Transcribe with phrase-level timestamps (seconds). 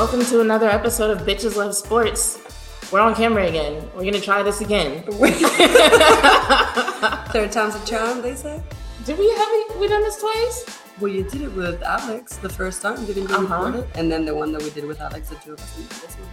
[0.00, 2.38] Welcome to another episode of Bitches Love Sports.
[2.90, 3.86] We're on camera again.
[3.94, 5.02] We're gonna try this again.
[7.32, 8.62] Third time's a charm, they say.
[9.04, 9.78] Did we have it?
[9.78, 10.78] We done this twice?
[11.00, 13.42] Well, you did it with Alex the first time, didn't you Uh-huh.
[13.66, 13.88] record it?
[13.94, 15.76] And then the one that we did with Alex, the two of us.
[15.76, 16.28] did this one.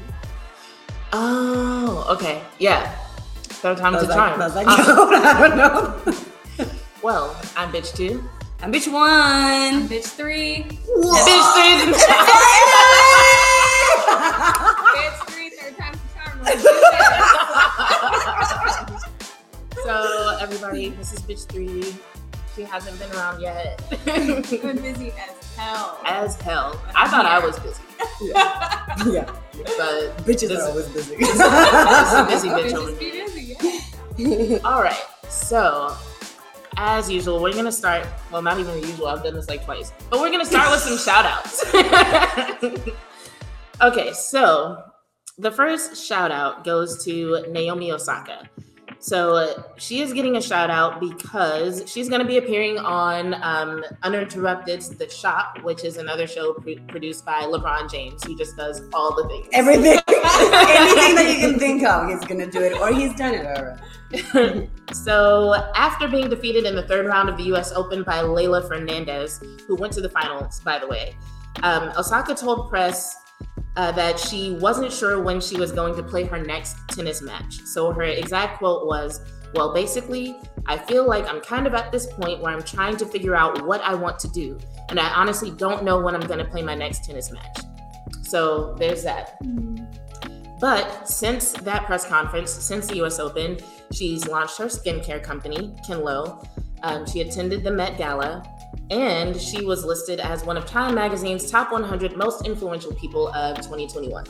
[1.11, 2.41] Oh, okay.
[2.59, 2.89] Yeah.
[3.43, 4.39] Third time's a Does charm.
[4.39, 5.09] that, does that Awesome.
[5.11, 6.73] I don't know.
[7.03, 8.23] Well, I'm bitch two.
[8.61, 9.03] And bitch one.
[9.11, 10.63] I Bitch three.
[10.63, 11.93] Bitch three.
[19.83, 21.95] so everybody, this is bitch three.
[22.55, 23.81] She hasn't been around yet.
[24.05, 25.99] Been busy as hell.
[26.05, 26.81] As hell.
[26.95, 27.81] I thought I was busy,
[28.23, 29.25] yeah.
[29.77, 31.15] but Bitches This- are always busy.
[31.17, 33.55] this is a busy bitch over busy,
[34.17, 34.57] yeah.
[34.63, 34.99] All right.
[35.29, 35.95] So,
[36.77, 38.07] as usual, we're gonna start.
[38.31, 39.07] Well, not even usual.
[39.07, 41.63] I've done this like twice, but we're gonna start with some shout outs.
[43.81, 44.83] okay, so
[45.37, 48.49] the first shout out goes to Naomi Osaka.
[48.99, 53.85] So she is getting a shout out because she's going to be appearing on um,
[54.01, 58.81] Uninterrupted's The Shop, which is another show pr- produced by LeBron James, who just does
[58.93, 59.47] all the things.
[59.53, 59.99] Everything.
[60.07, 64.69] Anything that you can think of, he's gonna do it, or he's done it already.
[64.93, 69.41] so, after being defeated in the third round of the US Open by Leylah Fernandez,
[69.67, 71.15] who went to the finals, by the way,
[71.61, 73.26] um, Osaka told press
[73.77, 77.61] uh, that she wasn't sure when she was going to play her next tennis match.
[77.63, 79.21] So, her exact quote was,
[79.53, 83.05] Well, basically, I feel like I'm kind of at this point where I'm trying to
[83.05, 84.57] figure out what I want to do.
[84.89, 87.59] And I honestly don't know when I'm going to play my next tennis match.
[88.23, 89.37] So, there's that.
[90.59, 93.57] But since that press conference, since the US Open,
[93.91, 96.43] she's launched her skincare company, Kinlo.
[96.81, 98.43] Um, she attended the Met Gala,
[98.89, 103.57] and she was listed as one of Time Magazine's top 100 most influential people of
[103.57, 104.25] 2021.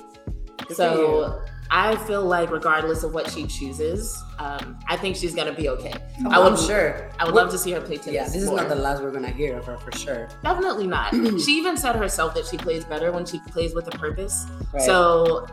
[0.67, 5.51] for so I feel like, regardless of what she chooses, um, I think she's gonna
[5.53, 5.93] be okay.
[6.25, 7.09] Oh, I would, I'm sure.
[7.19, 8.13] I would What- love to see her play tennis.
[8.13, 8.57] Yeah, this is more.
[8.57, 10.29] not the last we're gonna hear of her for sure.
[10.43, 11.13] Definitely not.
[11.43, 14.45] she even said herself that she plays better when she plays with a purpose.
[14.73, 14.81] Right.
[14.83, 15.45] So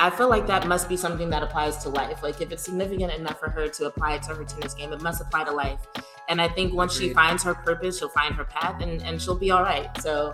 [0.00, 2.22] I feel like that must be something that applies to life.
[2.22, 5.02] Like if it's significant enough for her to apply it to her tennis game, it
[5.02, 5.78] must apply to life.
[6.30, 9.34] And I think once she finds her purpose, she'll find her path and, and she'll
[9.38, 9.88] be all right.
[10.00, 10.32] So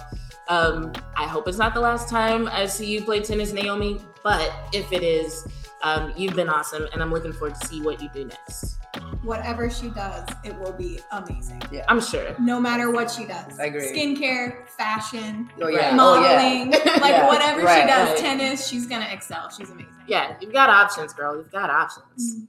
[0.48, 3.98] um, I hope it's not the last time I see you play tennis, Naomi.
[4.22, 5.48] But if it is,
[5.82, 8.76] um, you've been awesome and I'm looking forward to see what you do next.
[9.22, 11.62] Whatever she does, it will be amazing.
[11.72, 12.34] Yeah, I'm sure.
[12.38, 13.58] No matter what she does.
[13.58, 13.86] I agree.
[13.92, 15.90] Skincare, fashion, oh yeah.
[15.90, 15.98] Right.
[15.98, 16.34] Oh yeah.
[16.34, 16.70] modeling,
[17.00, 18.18] like Yeah, whatever right, she does, right.
[18.18, 19.48] tennis, she's gonna excel.
[19.50, 19.92] She's amazing.
[20.06, 21.36] Yeah, you've got options, girl.
[21.36, 22.46] You've got options.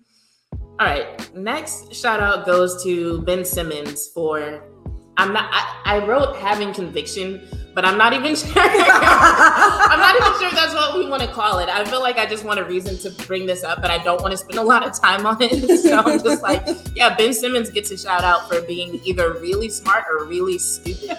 [0.79, 1.35] All right.
[1.35, 4.61] Next shout out goes to Ben Simmons for
[5.17, 7.41] I'm not I, I wrote having conviction,
[7.73, 8.51] but I'm not even sure.
[8.55, 11.67] I'm not even sure that's what we want to call it.
[11.67, 14.21] I feel like I just want a reason to bring this up, but I don't
[14.21, 15.67] want to spend a lot of time on it.
[15.87, 16.63] So I'm just like,
[16.95, 21.11] yeah, Ben Simmons gets a shout out for being either really smart or really stupid.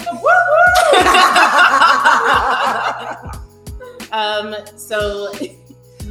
[4.12, 5.32] um, so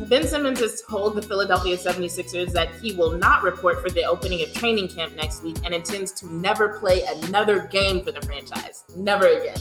[0.06, 4.42] Ben Simmons has told the Philadelphia 76ers that he will not report for the opening
[4.44, 8.84] of training camp next week and intends to never play another game for the franchise.
[8.96, 9.58] Never again.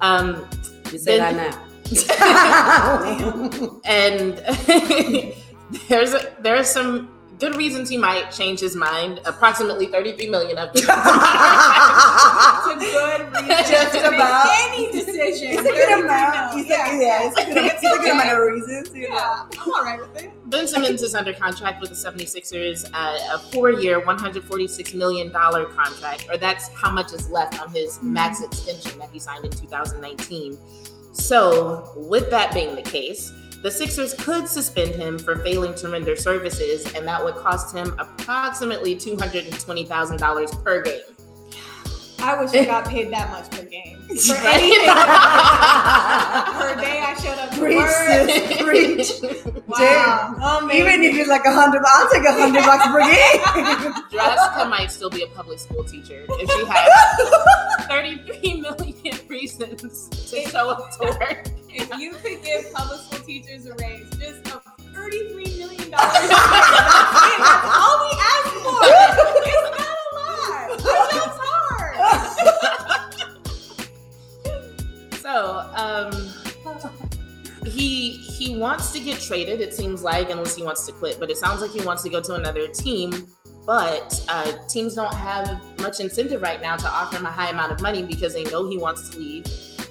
[0.00, 0.48] Um,
[0.90, 1.58] You say Ben- that
[3.60, 3.80] now.
[3.84, 4.38] and
[5.88, 7.10] there's a, there's some
[7.40, 9.20] good reasons he might change his mind.
[9.24, 10.84] Approximately 33 million of them.
[12.52, 14.46] It's a good reason Just to make about.
[14.70, 15.48] any decision.
[15.52, 16.54] It's a good amount.
[16.54, 17.00] He's yeah.
[17.00, 18.94] yeah, it's a good, it's a good amount of reasons.
[18.94, 19.14] You know.
[19.14, 20.30] Yeah, I'm all right with it.
[20.50, 26.36] Ben Simmons is under contract with the 76ers, uh, a four-year, $146 million contract, or
[26.36, 30.58] that's how much is left on his max extension that he signed in 2019.
[31.12, 36.16] So, with that being the case, the Sixers could suspend him for failing to render
[36.16, 41.02] services, and that would cost him approximately $220,000 per game.
[42.22, 43.98] I wish I got paid that much per game.
[44.00, 44.86] For anything.
[46.60, 48.30] per day I showed up to Preach, work.
[48.30, 49.10] sis, preach.
[49.70, 50.58] Wow.
[50.62, 50.80] Amazing.
[50.80, 53.94] Even if it's like a hundred, I'll take a hundred bucks per game.
[54.10, 56.88] Jessica might still be a public school teacher if she had
[57.88, 61.46] 33 million reasons to show up to work.
[61.68, 64.60] if you could give public school teachers a raise, just a
[64.92, 65.90] $33 million.
[65.92, 66.32] That's
[67.70, 68.82] all we ask for.
[69.46, 71.29] It's not a lot.
[75.30, 76.10] So, um,
[77.64, 79.60] he he wants to get traded.
[79.60, 82.08] It seems like, unless he wants to quit, but it sounds like he wants to
[82.08, 83.28] go to another team.
[83.64, 87.70] But uh, teams don't have much incentive right now to offer him a high amount
[87.70, 89.46] of money because they know he wants to leave.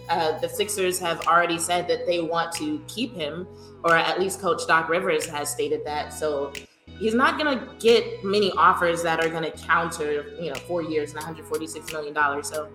[0.10, 3.48] Uh, the Sixers have already said that they want to keep him,
[3.86, 6.12] or at least Coach Doc Rivers has stated that.
[6.12, 6.52] So
[6.98, 10.82] he's not going to get many offers that are going to counter, you know, four
[10.82, 12.50] years and 146 million dollars.
[12.50, 12.68] So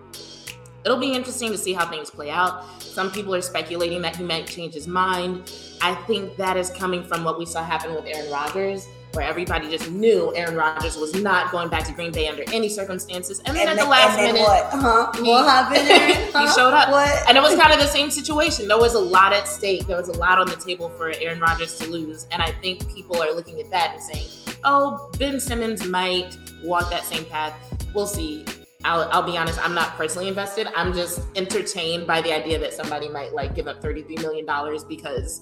[0.85, 2.63] it'll be interesting to see how things play out.
[2.81, 5.51] Some people are speculating that he might change his mind.
[5.81, 9.69] I think that is coming from what we saw happen with Aaron Rodgers, where everybody
[9.69, 13.41] just knew Aaron Rodgers was not going back to Green Bay under any circumstances.
[13.45, 14.69] And then at the last and then minute, what?
[14.71, 15.11] Huh?
[15.15, 15.89] he- what happened?
[15.89, 16.15] Aaron?
[16.27, 16.55] he uh-huh.
[16.55, 16.91] showed up.
[16.91, 17.27] What?
[17.27, 18.67] And it was kind of the same situation.
[18.67, 19.87] There was a lot at stake.
[19.87, 22.27] There was a lot on the table for Aaron Rodgers to lose.
[22.31, 24.27] And I think people are looking at that and saying,
[24.63, 27.53] oh, Ben Simmons might walk that same path.
[27.93, 28.45] We'll see.
[28.85, 30.67] I'll, I'll be honest, I'm not personally invested.
[30.75, 34.45] I'm just entertained by the idea that somebody might like give up $33 million
[34.87, 35.41] because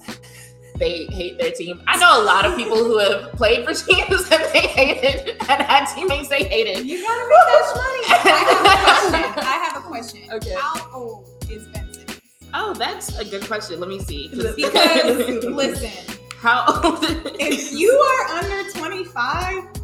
[0.79, 1.81] they hate their team.
[1.85, 5.61] I know a lot of people who have played for teams that they hated and
[5.61, 6.85] had teammates they hated.
[6.85, 9.43] You gotta make that money.
[9.45, 10.21] I have a question.
[10.23, 10.53] I have a question.
[10.53, 10.55] Okay.
[10.57, 12.21] How old is Ben Simmons?
[12.53, 13.79] Oh, that's a good question.
[13.79, 14.29] Let me see.
[14.55, 16.99] Because listen, How old?
[17.39, 19.82] if you are under 25,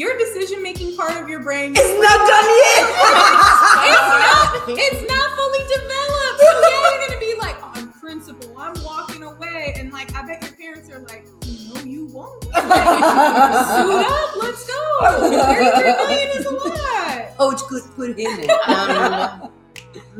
[0.00, 2.88] your decision making part of your brain is not done yet.
[3.84, 6.40] it's not it's not fully developed.
[6.40, 10.26] So yeah, you're gonna be like, oh, on principle, I'm walking away, and like, I
[10.26, 11.26] bet your parents are like,
[11.68, 12.42] no, you won't.
[12.44, 15.20] Suit up, let's go.
[15.20, 17.36] 33 million is a lot.
[17.36, 18.50] Coach could put him in.
[18.68, 19.50] um,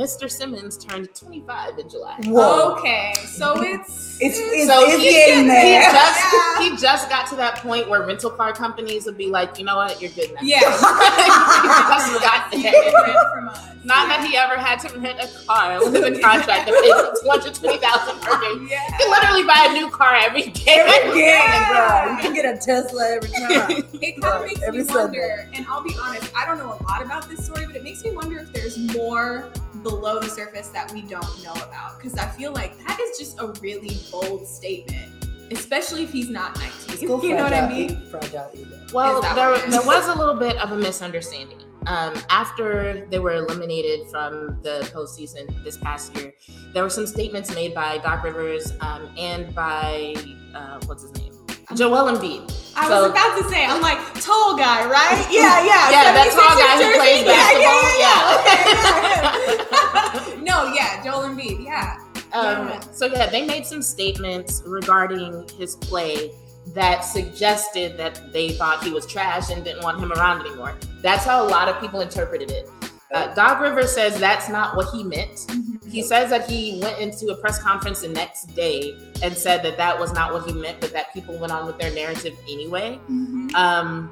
[0.01, 0.31] Mr.
[0.31, 2.17] Simmons turned 25 in July.
[2.25, 2.75] Whoa.
[2.79, 6.63] Okay, so it's It's, it's, So it's he- getting He just, Yeah.
[6.63, 9.77] he just got to that point where rental car companies would be like, you know
[9.77, 10.41] what, you're good now.
[10.43, 10.61] yeah.
[10.61, 13.31] he just got You there.
[13.35, 13.61] from us.
[13.85, 18.21] Not that he ever had to rent a car with a contract that pays 220000
[18.21, 18.67] per day.
[18.71, 18.81] Yeah.
[18.89, 20.65] You can literally buy a new car every day.
[20.69, 22.05] Every game, Yeah.
[22.07, 22.13] bro.
[22.17, 23.85] You can get a Tesla every time.
[24.03, 25.19] It kind of makes Every me Sunday.
[25.21, 27.83] wonder, and I'll be honest, I don't know a lot about this story, but it
[27.85, 29.51] makes me wonder if there's more
[29.83, 31.99] below the surface that we don't know about.
[31.99, 36.59] Because I feel like that is just a really bold statement, especially if he's not
[36.59, 37.09] 19.
[37.09, 38.05] Go you know what I mean?
[38.07, 38.79] Fragile ego.
[38.93, 39.75] Well, there, what it is?
[39.75, 41.59] there was a little bit of a misunderstanding.
[41.87, 46.35] Um, after they were eliminated from the postseason this past year,
[46.75, 50.15] there were some statements made by Doc Rivers um, and by
[50.55, 51.30] uh, what's his name,
[51.77, 52.43] Joel Embiid.
[52.77, 55.27] I So- was about to say, I'm like, tall guy, right?
[55.31, 55.91] Yeah, yeah.
[55.91, 57.83] Yeah, that tall guy who plays basketball.
[57.99, 58.39] Yeah, yeah, yeah.
[58.41, 60.43] Okay, yeah.
[60.43, 61.99] no, yeah, Joel Embiid, yeah.
[62.33, 62.81] Um, Yeah.
[62.93, 66.31] So yeah, they made some statements regarding his play
[66.75, 70.75] that suggested that they thought he was trash and didn't want him around anymore.
[71.03, 72.69] That's how a lot of people interpreted it.
[73.13, 75.51] Uh, Doc Rivers says that's not what he meant.
[75.89, 79.77] He says that he went into a press conference the next day and said that
[79.77, 83.01] that was not what he meant, but that people went on with their narrative anyway.
[83.11, 83.53] Mhm.
[83.55, 84.11] Um,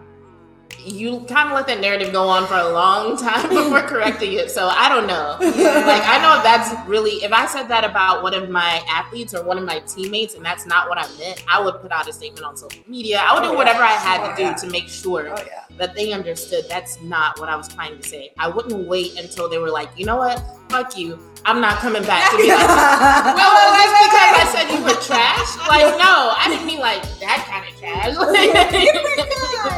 [0.84, 4.50] you kind of let that narrative go on for a long time before correcting it.
[4.50, 5.36] So I don't know.
[5.40, 9.42] Like I know that's really if I said that about one of my athletes or
[9.44, 12.12] one of my teammates and that's not what I meant, I would put out a
[12.12, 13.18] statement on social media.
[13.22, 13.58] I would Oh, do yeah.
[13.58, 14.54] whatever I had Oh, to do yeah.
[14.54, 15.64] to make sure Oh yeah.
[15.76, 18.30] that they understood that's not what I was trying to say.
[18.38, 22.02] I wouldn't wait until they were like, you know what, fuck you, I'm not coming
[22.02, 26.34] back to be like, well, well, just because I said you were trash, like no,
[26.36, 28.14] I didn't mean like that kind of trash.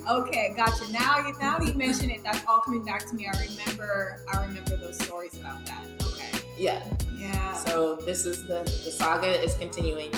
[0.09, 0.91] Okay, gotcha.
[0.91, 3.27] Now, you now that you mention it, that's all coming back to me.
[3.27, 5.85] I remember, I remember those stories about that.
[6.01, 6.45] Okay.
[6.57, 6.83] yeah.
[7.15, 7.53] Yeah.
[7.55, 10.11] So this is the the saga is continuing,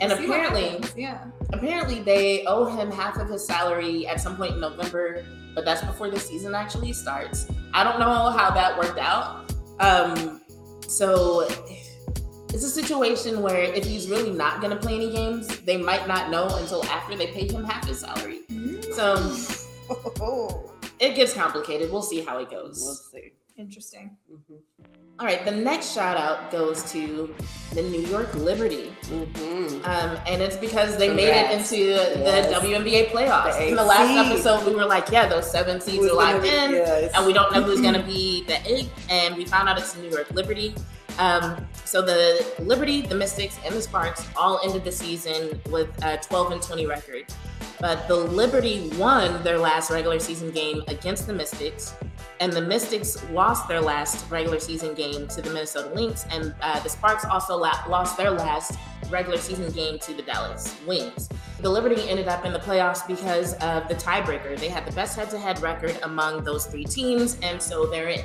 [0.00, 0.80] and apparently.
[0.96, 1.26] yeah.
[1.52, 5.24] apparently they owe him half of his salary at some point in November,
[5.54, 7.46] but that's before the season actually starts.
[7.74, 9.52] I don't know how that worked out.
[9.80, 10.40] Um,
[10.88, 11.48] so
[12.54, 16.06] it's a situation where if he's really not going to play any games, they might
[16.06, 18.43] not know until after they pay him half his salary.
[18.94, 21.90] So it gets complicated.
[21.90, 23.10] We'll see how it We'll goes.
[23.10, 23.32] see.
[23.56, 24.16] Interesting.
[24.32, 24.58] Mhm.
[25.20, 27.32] All right, the next shout out goes to
[27.72, 28.92] the New York Liberty.
[29.04, 29.86] Mhm.
[29.86, 32.48] Um, and it's because they made it into Yes.
[32.48, 33.56] the WNBA playoffs.
[33.56, 36.48] The In the last episode, we were like, yeah, those seven seeds are locked be-
[36.48, 37.12] in, yes.
[37.14, 38.90] and we don't know who's going to be the eighth.
[39.08, 40.74] And we found out it's the New York Liberty.
[41.18, 46.18] Um, so the Liberty, the Mystics, and the Sparks all ended the season with a
[46.18, 47.24] 12 and 20 record.
[47.80, 51.94] But the Liberty won their last regular season game against the Mystics,
[52.40, 56.80] and the Mystics lost their last regular season game to the Minnesota Lynx, and uh,
[56.80, 58.78] the Sparks also la- lost their last
[59.10, 61.28] regular season game to the Dallas Wings.
[61.60, 64.58] The Liberty ended up in the playoffs because of the tiebreaker.
[64.58, 68.24] They had the best head-to-head record among those three teams, and so they're in.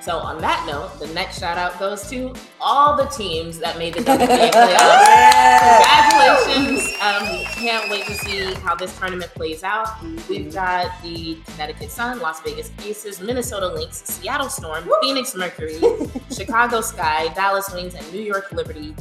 [0.00, 3.92] So on that note, the next shout out goes to all the teams that made
[3.92, 6.46] the WNBA playoffs.
[6.46, 10.02] Congratulations, um, can't wait to see how this tournament plays out.
[10.26, 15.78] We've got the Connecticut Sun, Las Vegas Aces, Minnesota Lynx, Seattle Storm, Phoenix Mercury,
[16.34, 18.94] Chicago Sky, Dallas Wings, and New York Liberty.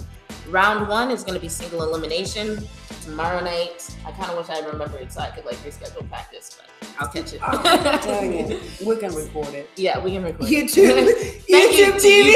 [0.50, 2.68] Round one is going to be single elimination
[3.10, 3.96] tomorrow night.
[4.06, 7.34] I kind of wish I remembered so I could like reschedule practice, but I'll catch
[7.34, 7.42] it.
[7.44, 7.62] Oh,
[8.04, 8.62] dang it.
[8.86, 9.70] We can record it.
[9.76, 10.46] yeah, we can record.
[10.50, 10.68] it.
[10.68, 11.12] YouTube,
[11.50, 12.30] Thank you YouTube TV.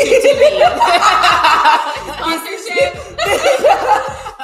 [2.14, 2.94] Sponsorship.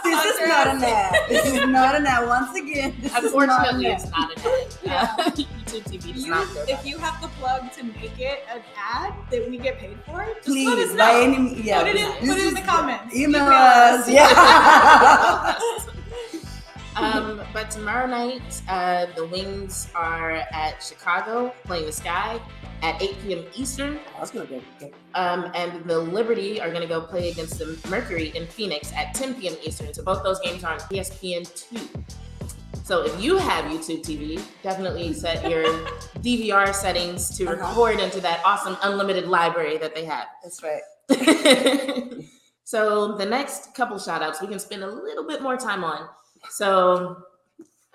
[0.04, 1.16] this is not an ad.
[1.30, 2.28] This is not an ad.
[2.28, 5.34] Once again, this Unfortunately, is it's not not an ad.
[5.36, 8.62] YouTube TV does You, not go if you have the plug to make it an
[8.78, 11.80] ad that we get paid for, just Please, let us by any yeah.
[11.80, 13.16] put it in, put it in the comments.
[13.16, 14.10] Email us.
[14.10, 15.58] Yeah.
[16.96, 22.42] Um, but tomorrow night, uh, the Wings are at Chicago playing the Sky
[22.82, 23.46] at 8 p.m.
[23.56, 24.00] Eastern.
[24.18, 24.94] That's gonna be good.
[25.16, 29.14] Um, and the Liberty are going to go play against the Mercury in Phoenix at
[29.14, 29.56] 10 p.m.
[29.64, 29.94] Eastern.
[29.94, 32.04] So both those games are on ESPN 2.
[32.84, 35.64] So if you have YouTube TV, definitely set your
[36.20, 37.56] DVR settings to Uh-huh.
[37.68, 40.26] record into that awesome unlimited library that they have.
[40.44, 40.82] That's right.
[42.70, 46.08] so the next couple shout outs we can spend a little bit more time on.
[46.52, 47.18] So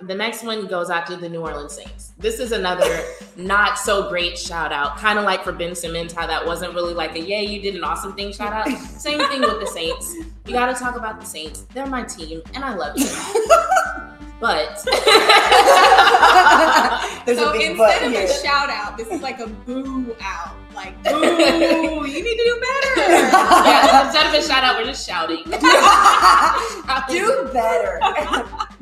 [0.01, 2.13] the next one goes out to the New Orleans Saints.
[2.19, 3.05] This is another
[3.37, 6.93] not so great shout out, kind of like for Ben Simmons, how that wasn't really
[6.93, 8.67] like a yay, you did an awesome thing shout out.
[8.81, 10.13] Same thing with the Saints.
[10.45, 11.61] You got to talk about the Saints.
[11.73, 13.07] They're my team, and I love them.
[14.45, 14.85] But
[17.25, 18.25] There's so a big butt instead of here.
[18.25, 20.55] a shout out, this is like a boo out.
[20.75, 23.01] Like, boo, you need to do better.
[23.11, 25.45] yeah, instead of a shout out, we're just shouting.
[27.09, 27.99] Do better.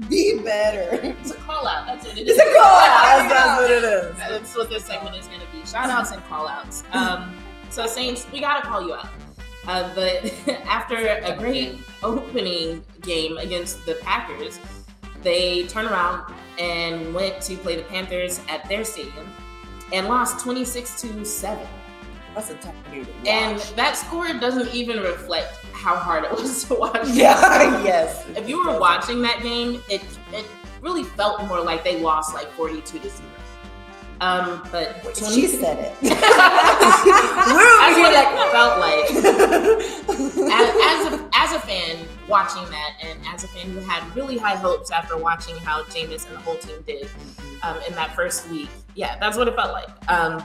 [0.08, 0.98] Be better.
[1.00, 1.86] It's a call out.
[1.86, 3.28] That's what it It's a call out.
[3.28, 4.16] That's, that's what it is.
[4.16, 5.64] That's what this segment is going to be.
[5.64, 6.82] Shout outs and call outs.
[6.90, 7.36] Um,
[7.70, 9.10] so, Saints, we got to call you out.
[9.68, 10.24] Uh, but
[10.66, 14.58] after a great opening game against the Packers,
[15.22, 19.28] they turned around and went to play the Panthers at their stadium
[19.92, 21.66] and lost 26 to 7.
[22.34, 23.28] That's a tough game to watch.
[23.28, 27.08] And that score doesn't even reflect how hard it was to watch.
[27.08, 28.26] yeah, yes.
[28.36, 30.02] If you were watching that game, it
[30.32, 30.46] it
[30.80, 33.28] really felt more like they lost like 42 to 0.
[34.22, 35.96] Um, but she said it.
[36.00, 36.12] We're
[38.12, 39.10] like felt like
[40.52, 41.96] as, as a as a fan
[42.28, 46.24] watching that, and as a fan who had really high hopes after watching how Jameis
[46.28, 47.08] and the whole team did
[47.64, 48.68] um, in that first week.
[48.94, 49.88] Yeah, that's what it felt like.
[50.08, 50.40] Um,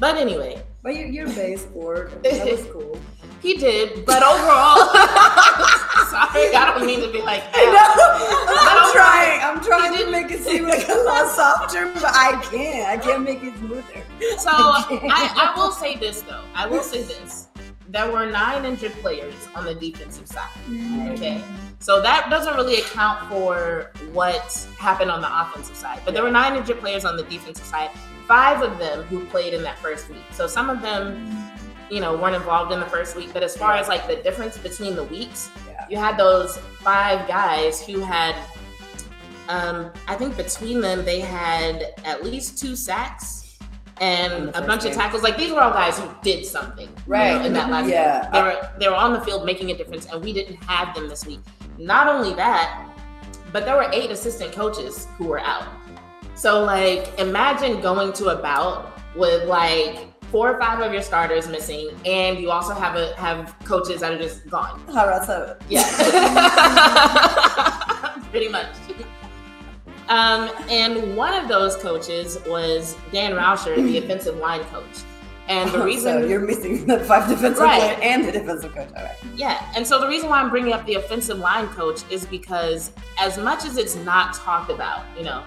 [0.00, 2.20] but anyway, But your, your base scored.
[2.24, 3.00] That was cool.
[3.44, 4.04] he did.
[4.06, 4.88] But overall,
[6.08, 7.44] sorry, I don't mean to be like.
[7.52, 7.92] I know.
[8.48, 9.40] But I'm trying.
[9.42, 12.88] I'm trying to did- make it seem like a lot softer, but I can't.
[12.88, 14.02] I can't make it smoother.
[14.38, 16.42] So I, I will say this though.
[16.54, 17.48] I will say this.
[17.88, 20.48] There were nine injured players on the defensive side.
[20.66, 21.10] Mm-hmm.
[21.10, 21.44] Okay.
[21.78, 26.00] So that doesn't really account for what happened on the offensive side.
[26.04, 27.90] But there were nine injured players on the defensive side.
[28.26, 30.24] Five of them who played in that first week.
[30.32, 31.28] So some of them,
[31.90, 33.30] you know, weren't involved in the first week.
[33.32, 35.86] But as far as like the difference between the weeks, Yeah.
[35.90, 38.34] you had those five guys who had
[39.48, 43.58] um I think between them they had at least two sacks
[44.00, 44.92] and a bunch game.
[44.92, 45.22] of tackles.
[45.22, 47.44] Like these were all guys who did something Right.
[47.44, 48.22] in that last Yeah.
[48.22, 48.32] game.
[48.32, 51.08] They were they were on the field making a difference, and we didn't have them
[51.08, 51.40] this week.
[51.78, 52.86] Not only that,
[53.52, 55.64] but there were eight assistant coaches who were out.
[56.34, 61.46] So like imagine going to a bout with like four or five of your starters
[61.46, 64.80] missing, and you also have a have coaches that are just gone.
[64.92, 65.56] How about so?
[65.68, 65.84] Yeah.
[68.32, 68.66] Pretty much.
[70.08, 75.04] Um, and one of those coaches was Dan Roushar, the offensive line coach.
[75.46, 77.96] And the reason so you're missing the five defensive Right.
[77.96, 78.88] player and the defensive coach.
[78.96, 79.14] All right.
[79.36, 82.90] Yeah, and so the reason why I'm bringing up the offensive line coach is because
[83.20, 85.44] as much as it's not talked about, you know,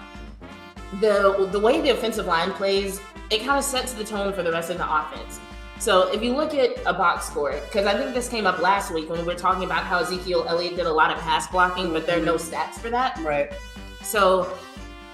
[1.02, 4.50] the the way the offensive line plays, it kind of sets the tone for the
[4.52, 5.40] rest of the offense.
[5.78, 8.92] So if you look at a box score, because I think this came up last
[8.92, 11.92] week when we were talking about how Ezekiel Elliott did a lot of pass blocking,
[11.92, 13.16] but there are no stats for that.
[13.20, 13.52] Right.
[14.02, 14.52] So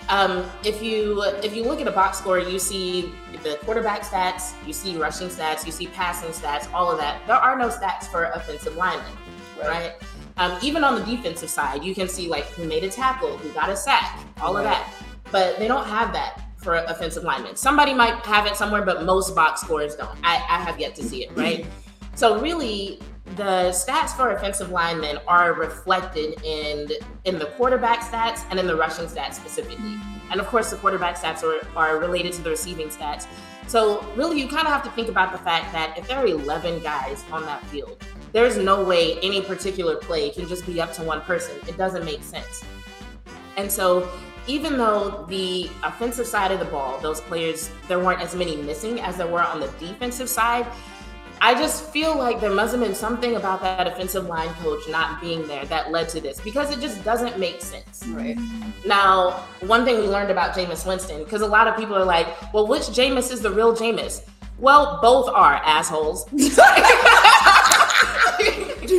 [0.09, 4.55] um, if you if you look at a box score, you see the quarterback stats,
[4.67, 7.27] you see rushing stats, you see passing stats, all of that.
[7.27, 9.13] There are no stats for offensive linemen,
[9.59, 9.69] Right.
[9.69, 9.93] right?
[10.37, 13.51] Um, even on the defensive side, you can see like who made a tackle, who
[13.51, 14.91] got a sack, all of that.
[15.31, 17.55] But they don't have that for offensive linemen.
[17.55, 20.19] Somebody might have it somewhere, but most box scores don't.
[20.25, 21.67] I, I have yet to see it, right?
[22.17, 22.99] so really,
[23.37, 26.91] the stats for offensive linemen are reflected in
[27.25, 29.97] in the quarterback stats and in the rushing stats specifically.
[30.31, 33.27] And of course, the quarterback stats are, are related to the receiving stats.
[33.67, 36.27] So really, you kind of have to think about the fact that if there are
[36.27, 38.03] 11 guys on that field,
[38.33, 41.57] there's no way any particular play can just be up to one person.
[41.67, 42.65] It doesn't make sense.
[43.57, 44.11] And so
[44.47, 49.01] even though the offensive side of the ball, those players, there weren't as many missing
[49.01, 50.67] as there were on the defensive side.
[51.41, 55.21] I just feel like there must have been something about that offensive line coach not
[55.21, 58.03] being there that led to this because it just doesn't make sense.
[58.09, 58.39] Right.
[58.87, 62.27] Now, one thing we learned about Jameis Winston, because a lot of people are like,
[62.53, 64.23] well, which Jameis is the real Jameis?
[64.59, 66.25] Well, both are assholes.
[66.35, 66.39] Do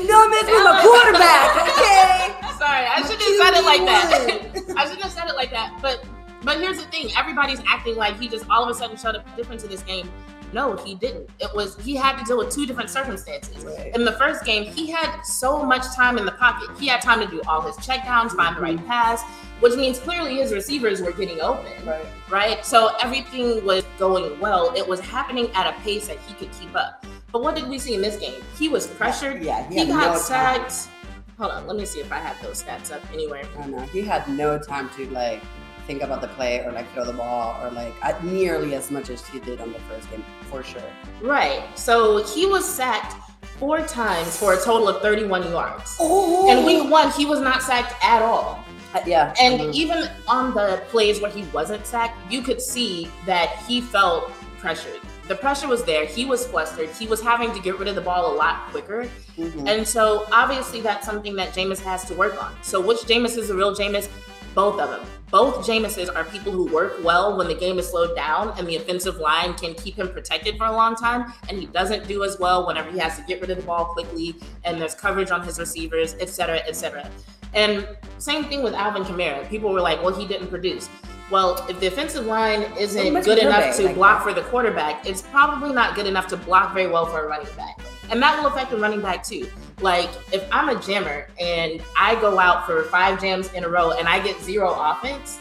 [0.07, 2.35] not mess with my quarterback, okay?
[2.57, 4.54] Sorry, I shouldn't have said it like that.
[4.75, 5.77] I shouldn't have said it like that.
[5.81, 6.05] But
[6.43, 9.35] but here's the thing: everybody's acting like he just all of a sudden showed up
[9.35, 10.11] different to this game.
[10.53, 11.29] No, he didn't.
[11.39, 13.65] It was he had to deal with two different circumstances.
[13.65, 13.93] Right.
[13.95, 16.69] In the first game, he had so much time in the pocket.
[16.79, 19.23] He had time to do all his checkdowns, find the right pass,
[19.59, 21.85] which means clearly his receivers were getting open.
[21.85, 22.05] Right.
[22.29, 22.65] right?
[22.65, 24.73] So everything was going well.
[24.75, 27.05] It was happening at a pace that he could keep up.
[27.31, 28.41] But what did we see in this game?
[28.57, 29.43] He was pressured.
[29.43, 30.87] Yeah, he, He had got no sacked.
[31.37, 33.43] Hold on, let me see if I have those stats up anywhere.
[33.59, 35.41] I know he had no time to like
[35.85, 39.09] think about the play or like throw the ball or like uh, nearly as much
[39.09, 40.81] as he did on the first game for sure.
[41.21, 41.63] Right.
[41.77, 43.15] So he was sacked
[43.59, 45.95] four times for a total of 31 yards.
[45.99, 48.63] Oh, And week one, he was not sacked at all.
[49.05, 49.73] yeah, And mhm.
[49.73, 55.01] even on the plays where he wasn't sacked, you could see that he felt pressured.
[55.27, 56.05] The pressure was there.
[56.05, 56.89] He was flustered.
[56.89, 59.09] He was having to get rid of the ball a lot quicker.
[59.37, 59.67] Mhm.
[59.67, 62.55] And so obviously that's something that Jameis has to work on.
[62.61, 64.07] So which Jameis is the real Jameis?
[64.53, 65.01] Both of them.
[65.31, 68.77] Both Jameses are people who work well when the game is slowed down and the
[68.77, 71.33] offensive line can keep him protected for a long time.
[71.49, 73.85] And he doesn't do as well whenever he has to get rid of the ball
[73.85, 77.09] quickly and there's coverage on his receivers, et cetera, et cetera.
[77.53, 77.87] And
[78.19, 79.49] same thing with Alvin Kamara.
[79.49, 80.87] People were like, well, he didn't produce.
[81.31, 84.23] Well, if the offensive line isn't good enough to like block that.
[84.23, 87.51] for the quarterback, it's probably not good enough to block very well for a running
[87.57, 87.79] back.
[88.11, 89.47] And that will affect the running back too.
[89.81, 93.91] Like if I'm a jammer and I go out for five jams in a row
[93.91, 95.39] and I get zero offense,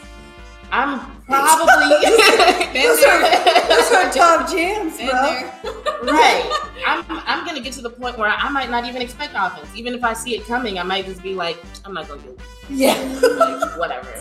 [0.71, 1.95] I'm probably
[2.73, 5.07] Those are- those are tough jams, bro.
[6.11, 6.61] right.
[6.87, 9.67] I'm I'm gonna get to the point where I might not even expect offense.
[9.75, 12.29] Even if I see it coming, I might just be like, I'm not gonna do
[12.31, 12.39] it.
[12.69, 12.95] Yeah.
[13.37, 14.13] Like, whatever.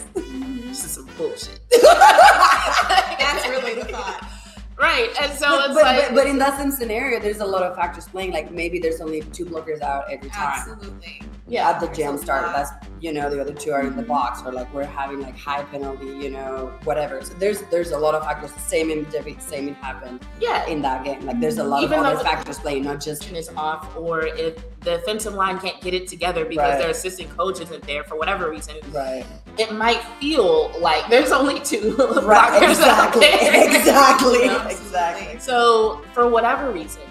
[0.74, 1.60] This is some bullshit.
[1.82, 4.28] That's really the thought.
[4.76, 5.08] Right.
[5.22, 7.62] And so but, it's but, like but, but in that same scenario, there's a lot
[7.62, 8.32] of factors playing.
[8.32, 10.52] Like maybe there's only two blockers out every time.
[10.58, 11.22] Absolutely.
[11.46, 11.68] Yeah.
[11.70, 14.52] At the jam start, that's you know the other two are in the box, or
[14.52, 17.22] like we're having like high penalty, you know, whatever.
[17.22, 18.52] So there's there's a lot of factors.
[18.52, 20.66] The same in David, same it happened Yeah.
[20.66, 21.20] in that game.
[21.26, 24.26] Like there's a lot Even of other the- factors playing, not just is off or
[24.26, 26.78] if the offensive line can't get it together because Right.
[26.78, 29.24] their assistant coach isn't there for whatever reason, right.
[29.58, 33.64] it might feel like there's only two Right, blockers out exactly, there.
[33.80, 34.44] exactly,
[34.76, 35.38] exactly.
[35.40, 37.02] So for whatever reason,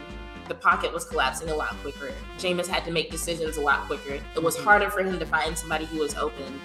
[0.48, 2.12] the pocket was collapsing a lot quicker.
[2.38, 4.20] Jameis had to make decisions a lot quicker.
[4.36, 4.66] It was mm-hmm.
[4.66, 6.60] harder for him to find somebody who was open.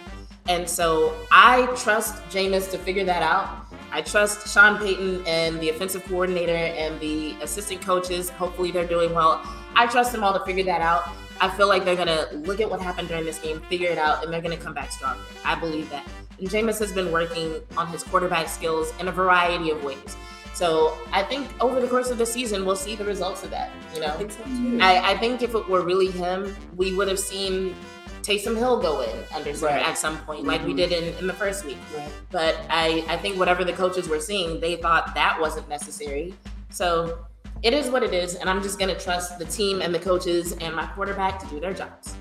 [0.48, 3.66] And so I trust Jameis to figure that out.
[3.92, 8.30] I trust Sean Payton and the offensive coordinator and the assistant coaches.
[8.30, 9.42] Hopefully they're doing well.
[9.74, 11.08] I trust them all to figure that out.
[11.40, 14.24] I feel like they're gonna look at what happened during this game, figure it out,
[14.24, 15.20] and they're gonna come back stronger.
[15.44, 16.06] I believe that.
[16.38, 20.16] And Jameis has been working on his quarterback skills in a variety of ways.
[20.58, 23.70] So I think over the course of the season, we'll see the results of that.
[23.94, 24.42] You I know, think so.
[24.84, 27.76] I, I think if it were really him, we would have seen
[28.22, 29.86] Taysom Hill go in under center Right.
[29.86, 30.76] at some point, like we Mhm.
[30.78, 31.78] did in, in the first week.
[31.96, 32.08] Right.
[32.32, 36.34] But I, I think whatever the coaches were seeing, they thought that wasn't necessary.
[36.70, 37.18] So
[37.62, 40.54] it is what it is, and I'm just gonna trust the team and the coaches
[40.60, 42.16] and my quarterback to do their jobs.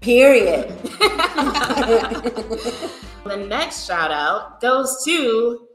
[0.00, 0.70] Period.
[3.24, 5.68] the next shout out goes to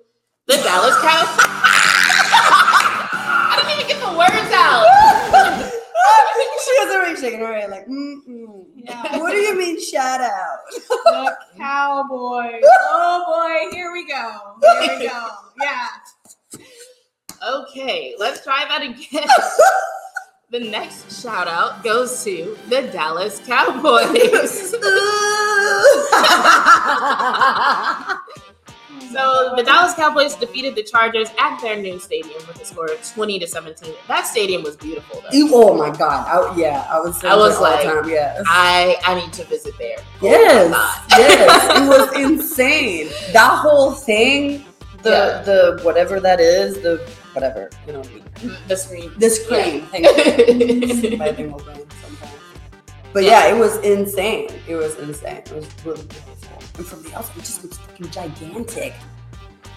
[0.46, 1.46] the Dallas Cowboys.
[6.66, 8.66] she was already shaking her head like, mm-mm.
[8.76, 9.18] Yeah.
[9.20, 10.60] What do you mean shout out?
[10.72, 12.64] The Cowboys.
[12.64, 14.56] Oh boy, here we go.
[14.82, 15.28] Here we go.
[15.62, 15.88] Yeah.
[17.48, 19.28] Okay, let's try that again.
[20.52, 24.76] the next shout out goes to the Dallas Cowboys.
[29.12, 33.04] So the Dallas Cowboys defeated the Chargers at their new stadium with a score of
[33.14, 33.94] 20 to 17.
[34.08, 35.30] That stadium was beautiful though.
[35.52, 36.28] Oh my god!
[36.28, 37.24] I, yeah, I was.
[37.24, 39.98] I was like, time, yes, I I need to visit there.
[40.22, 41.04] Oh yes, God.
[41.20, 41.78] yes.
[41.80, 43.10] It was insane.
[43.34, 44.64] That whole thing,
[45.02, 45.42] the Yeah.
[45.44, 46.98] the whatever that is, the
[47.34, 49.12] whatever you know, mm, The screen.
[49.18, 49.82] the screen.
[49.88, 51.08] Thank you.
[51.34, 52.34] Thing will bang sometimes.
[53.14, 54.50] But yeah, it was insane.
[54.68, 55.38] It was insane.
[55.48, 56.36] It was really beautiful
[56.80, 58.94] from somebody else, it just fucking gigantic.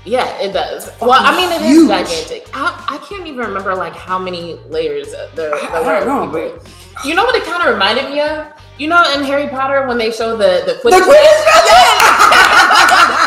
[0.05, 0.91] Yeah, it does.
[1.01, 1.91] Well, I mean, it huge.
[1.91, 2.51] is gigantic.
[2.55, 5.29] I, I can't even remember like how many layers there.
[5.35, 6.69] there I, I don't know, but
[7.05, 8.47] you know what it kind of reminded me of?
[8.79, 10.99] You know, in Harry Potter when they show the the Quidditch.
[10.99, 12.11] The Quidditch yeah.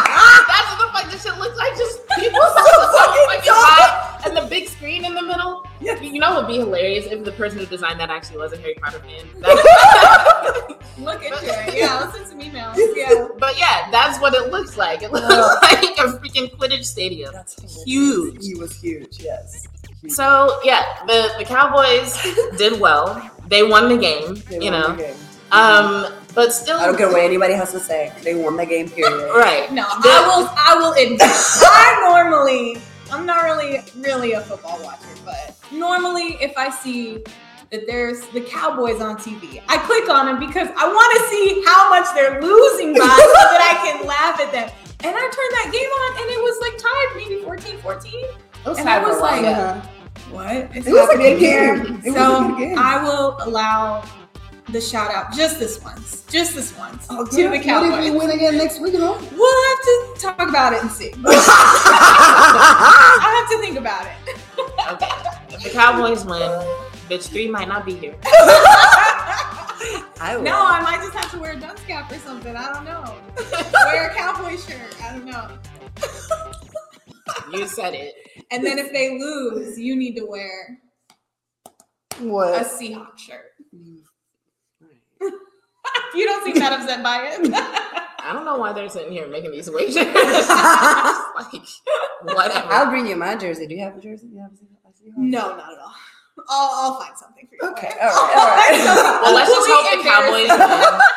[0.47, 1.77] That's what the fuck this shit looks like.
[1.77, 5.65] Just people so, oh so fucking, and the big screen in the middle.
[5.81, 8.53] Yeah, You know what would be hilarious if the person who designed that actually was
[8.53, 9.25] a Harry Potter fan.
[10.97, 11.79] Look at you.
[11.79, 12.75] Yeah, listen to me some emails.
[12.95, 13.27] Yeah.
[13.37, 15.03] But yeah, that's what it looks like.
[15.03, 15.27] It looks
[15.61, 17.31] like a freaking Quidditch stadium.
[17.33, 18.45] That's huge.
[18.45, 19.67] He was huge, yes.
[20.01, 20.13] Huge.
[20.13, 22.17] So yeah, the, the Cowboys
[22.57, 23.29] did well.
[23.47, 24.95] They won the game, they you know.
[24.95, 25.15] Game.
[25.51, 28.11] Um, but still, I don't care what anybody has to say.
[28.23, 29.29] They won the game, period.
[29.35, 29.71] right.
[29.71, 30.49] No, the, I will.
[30.57, 31.21] I will admit.
[31.21, 32.81] I normally
[33.15, 37.23] I'm not really, really a football watcher, but normally, if I see
[37.71, 41.63] that there's the Cowboys on TV, I click on them because I want to see
[41.65, 44.69] how much they're losing by, so that I can laugh at them.
[45.03, 47.41] And I turned that game on, and it was like tied, maybe
[47.87, 48.79] 14-14.
[48.79, 49.81] And I was like, Uh-huh.
[50.31, 51.99] What is It was a good game.
[51.99, 52.77] A so game.
[52.77, 54.03] I will allow
[54.75, 57.63] the shout out just this once, just this once Oh, to good.
[57.63, 58.91] the What if we win again next week?
[58.93, 58.99] You?
[58.99, 61.13] We'll have to talk about it and see.
[61.25, 62.49] I
[63.39, 64.11] have to think about it.
[64.91, 65.09] Okay.
[65.55, 66.41] If the Cowboys win,
[67.09, 68.15] bitch three might not be here.
[70.19, 70.43] I will.
[70.43, 72.53] No, I might just have to wear a dunce cap or something.
[72.53, 73.15] I don't know.
[73.85, 75.01] wear a cowboy shirt.
[75.01, 75.57] I don't know.
[77.53, 78.13] You said it.
[78.51, 80.79] And then if they lose, you need to wear
[82.19, 82.61] what?
[82.61, 82.65] a?
[82.65, 83.54] Seahawks shirt.
[86.15, 87.51] You don't seem that upset by it.
[88.25, 89.95] I don't know why they're sitting here making these wagers.
[89.95, 90.07] like,
[92.23, 92.73] whatever.
[92.73, 93.67] I'll bring you my jersey.
[93.67, 94.27] Do you have a jersey?
[94.27, 95.17] Do you have a Seahawks?
[95.17, 95.93] no, not at all.
[96.49, 97.71] I'll, I'll find something for you.
[97.71, 97.93] Okay.
[98.01, 98.35] All right.
[98.35, 99.19] All right.
[99.23, 100.99] well, let's just hope the Cowboys win.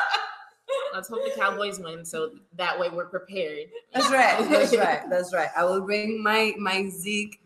[0.92, 3.66] Let's hope the Cowboys win, so that way we're prepared.
[3.92, 4.48] That's right.
[4.48, 5.00] That's right.
[5.08, 5.48] That's right.
[5.56, 7.40] I will bring my my Zeke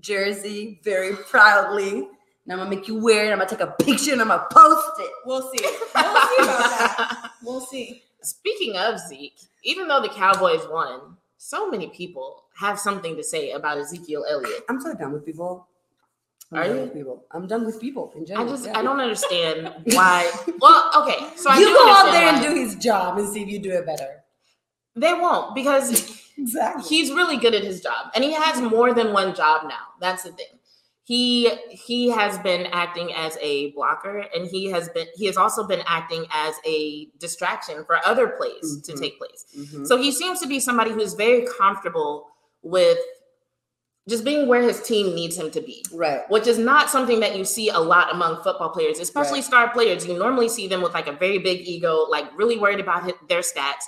[0.00, 2.08] jersey very proudly.
[2.48, 3.32] And I'm gonna make you wear it.
[3.32, 5.10] I'm gonna take a picture and I'm gonna post it.
[5.26, 5.58] We'll see.
[5.62, 7.30] We'll see about that.
[7.42, 8.02] We'll see.
[8.22, 13.50] Speaking of Zeke, even though the Cowboys won, so many people have something to say
[13.52, 14.64] about Ezekiel Elliott.
[14.68, 15.68] I'm so done with people.
[16.50, 16.82] I'm Are done you?
[16.84, 17.24] with people.
[17.32, 18.48] I'm done with people in I general.
[18.48, 18.78] just yeah.
[18.78, 20.30] I don't understand why.
[20.58, 22.48] Well, okay, so I you go out understand there and why.
[22.54, 24.22] do his job and see if you do it better.
[24.96, 26.82] They won't because Exactly.
[26.84, 29.92] he's really good at his job, and he has more than one job now.
[30.00, 30.46] That's the thing.
[31.08, 35.66] He he has been acting as a blocker, and he has been he has also
[35.66, 39.00] been acting as a distraction for other plays to Mhm.
[39.00, 39.46] take place.
[39.56, 39.86] Mhm.
[39.86, 42.28] So he seems to be somebody who's very comfortable
[42.62, 42.98] with
[44.06, 46.28] just being where his team needs him to be, right.
[46.30, 49.44] which is not something that you see a lot among football players, especially Right.
[49.44, 50.06] star players.
[50.06, 53.14] You normally see them with like a very big ego, like really worried about his,
[53.30, 53.84] their stats.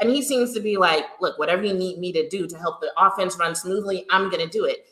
[0.00, 2.80] And he seems to be like, look, whatever you need me to do to help
[2.80, 4.86] the offense run smoothly, I'm going to do it.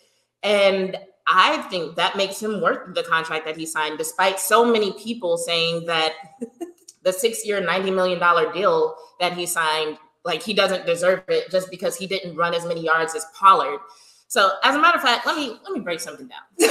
[0.44, 4.92] And I think that makes him worth the contract that he signed, despite so many
[4.92, 6.14] people saying that
[7.02, 8.18] the six year, $90 million
[8.52, 12.64] deal that he signed, like he doesn't deserve it just because he didn't run as
[12.64, 13.80] many yards as Pollard.
[14.28, 16.68] So, as a matter of fact, let me let me break something down.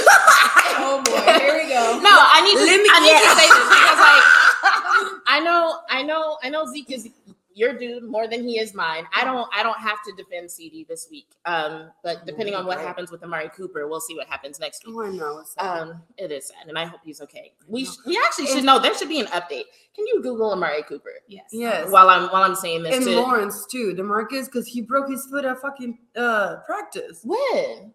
[0.74, 2.00] Oh boy, here we go.
[2.02, 5.80] No, I need to, Let me I need to say this because like I know,
[5.90, 7.08] I know, I know Zeke is
[7.54, 9.04] your dude more than he is mine.
[9.14, 11.26] I don't, I don't have to defend CD this week.
[11.44, 14.94] Um, but depending on what happens with Amari Cooper, we'll see what happens next week.
[14.98, 15.38] Oh, I know.
[15.38, 15.54] It's.
[15.58, 17.52] Um, it is sad, and I hope he's okay.
[17.66, 18.78] We sh- we actually should know.
[18.78, 19.64] There should be an update.
[19.94, 21.50] Can you Google Amari Cooper Yes.
[21.52, 21.90] yes.
[21.90, 22.96] while I'm while I'm saying this?
[22.96, 27.92] and to- Lawrence too, Demarcus, because he broke his foot at fucking uh practice when?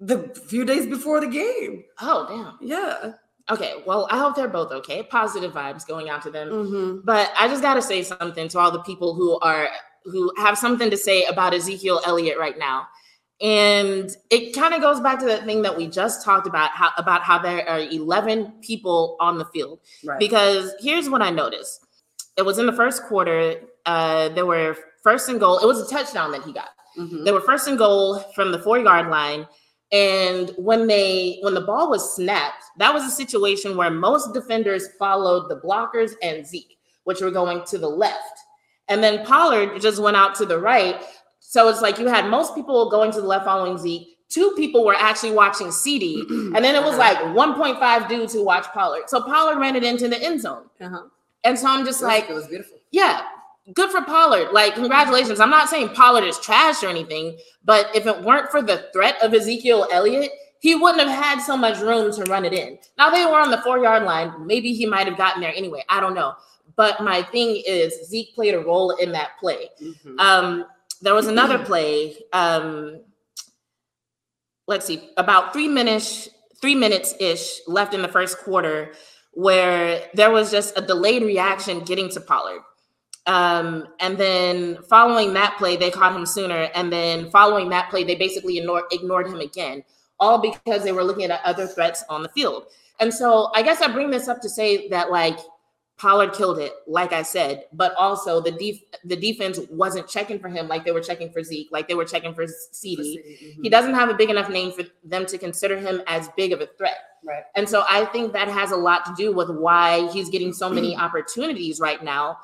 [0.00, 1.84] the few days before the game.
[2.00, 2.58] Oh damn.
[2.68, 3.12] Yeah.
[3.50, 3.82] Okay.
[3.86, 5.02] Well, I hope they're both okay.
[5.02, 6.48] Positive vibes going out to them.
[6.48, 7.00] Mm-hmm.
[7.04, 9.68] But I just got to say something to all the people who are
[10.04, 12.86] who have something to say about Ezekiel Elliott right now.
[13.40, 16.90] And it kind of goes back to that thing that we just talked about how
[16.98, 19.80] about how there are 11 people on the field.
[20.04, 20.18] Right.
[20.18, 21.86] Because here's what I noticed.
[22.36, 25.58] It was in the first quarter, uh there were first and goal.
[25.60, 26.70] It was a touchdown that he got.
[26.98, 27.24] Mhm.
[27.24, 29.46] They were first and goal from the 4-yard line.
[29.90, 34.88] And when they when the ball was snapped, that was a situation where most defenders
[34.98, 38.38] followed the blockers and Zeke, which were going to the left.
[38.88, 41.02] And then Pollard just went out to the right.
[41.40, 44.08] So it's like you had most people going to the left following Zeke.
[44.28, 46.22] Two people were actually watching CD.
[46.30, 49.04] And then it was like 1.5 dudes who watched Pollard.
[49.08, 50.64] So Pollard ran it into the end zone.
[50.80, 51.04] Uh-huh.
[51.44, 52.76] And so I'm just It was- like, it was beautiful.
[52.90, 53.22] yeah,
[53.74, 54.52] good for Pollard.
[54.52, 55.40] Like, congratulations.
[55.40, 59.16] I'm not saying Pollard is trash or anything, but if it weren't for the threat
[59.22, 62.78] of Ezekiel Elliott, he wouldn't have had so much room to run it in.
[62.96, 64.46] Now they were on the four yard line.
[64.46, 65.84] Maybe he might have gotten there anyway.
[65.88, 66.34] I don't know.
[66.76, 69.68] But my thing is Zeke played a role in that play.
[69.80, 70.18] Mhm.
[70.18, 70.64] Um,
[71.00, 72.16] there was another play.
[72.32, 73.00] Um,
[74.66, 76.28] let's see, about three minutes,
[76.60, 78.92] three minutes ish left in the first quarter,
[79.32, 82.62] where there was just a delayed reaction getting to Pollard.
[83.28, 86.70] Um, and then following that play, they caught him sooner.
[86.74, 89.84] And then following that play, they basically ignored, ignored him again,
[90.18, 92.66] all because they were looking at other threats on the field.
[93.00, 95.38] And so I guess I bring this up to say that like
[95.98, 100.48] Pollard killed it, like I said, but also the def- the defense wasn't checking for
[100.48, 103.18] him like they were checking for Zeke, like they were checking for CD.
[103.18, 103.62] Mm-hmm.
[103.62, 106.60] He doesn't have a big enough name for them to consider him as big of
[106.60, 106.96] a threat.
[107.24, 107.42] Right.
[107.56, 110.70] And so I think that has a lot to do with why he's getting so
[110.70, 112.38] many opportunities right now.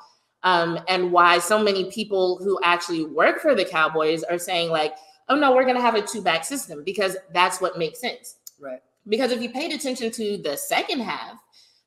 [0.45, 4.95] Um, and why so many people who actually work for the Cowboys are saying, like,
[5.27, 8.37] oh no, we're going to have a two back system because that's what makes sense.
[8.59, 8.79] Right.
[9.07, 11.37] Because if you paid attention to the second half,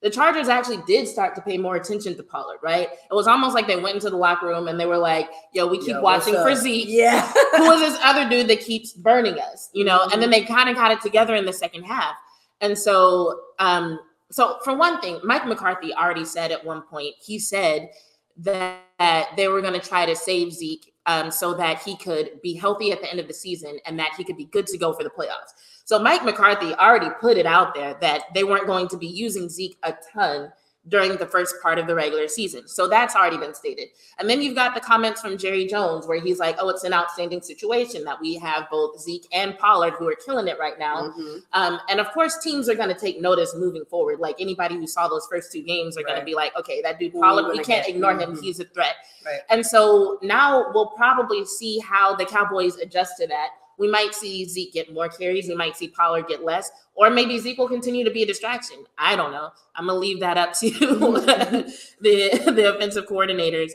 [0.03, 2.89] the Chargers actually did start to pay more attention to Pollard, right?
[2.89, 5.67] It was almost like they went into the locker room and they were like, yo,
[5.67, 6.55] we keep Yo, watching for?
[6.55, 7.27] Zeke Yeah.
[7.57, 10.09] who is this other dude that keeps burning us, you know?
[10.13, 12.15] And then they kind of got it together in the second half.
[12.61, 13.99] And so, um,
[14.31, 17.91] so for one thing, Mike McCarthy already said at one point, he said
[18.39, 22.55] that they were going to try to save Zeke um, so that he could be
[22.55, 24.93] healthy at the end of the season and that he could be good to go
[24.93, 25.53] for the playoffs.
[25.85, 29.49] So Mike McCarthy already put it out there that they weren't going to be using
[29.49, 30.53] Zeke a ton
[30.89, 32.67] during the first part of the regular season.
[32.67, 33.89] So that's already been stated.
[34.19, 36.93] And then you've got the comments from Jerry Jones where he's like, oh, it's an
[36.93, 41.13] outstanding situation that we have both Zeke and Pollard who are killing it right now.
[41.17, 41.43] Mhm.
[41.53, 44.21] Um, and of course, teams are going to take notice moving forward.
[44.21, 46.99] Like anybody who saw those first two games are going to be like, okay, that
[46.99, 48.37] dude Pollard, we can't ignore him.
[48.37, 48.43] Mhm.
[48.43, 48.97] He's a threat.
[49.27, 49.41] Right.
[49.51, 53.51] And so now we'll probably see how the Cowboys adjust to that.
[53.79, 55.49] We might see Zeke get more carries.
[55.49, 58.85] We might see Pollard get less, or maybe Zeke will continue to be a distraction.
[58.99, 59.51] I don't know.
[59.77, 60.71] I'm gonna leave that up to
[62.01, 63.71] the the offensive coordinators.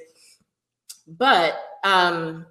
[1.07, 2.45] But um,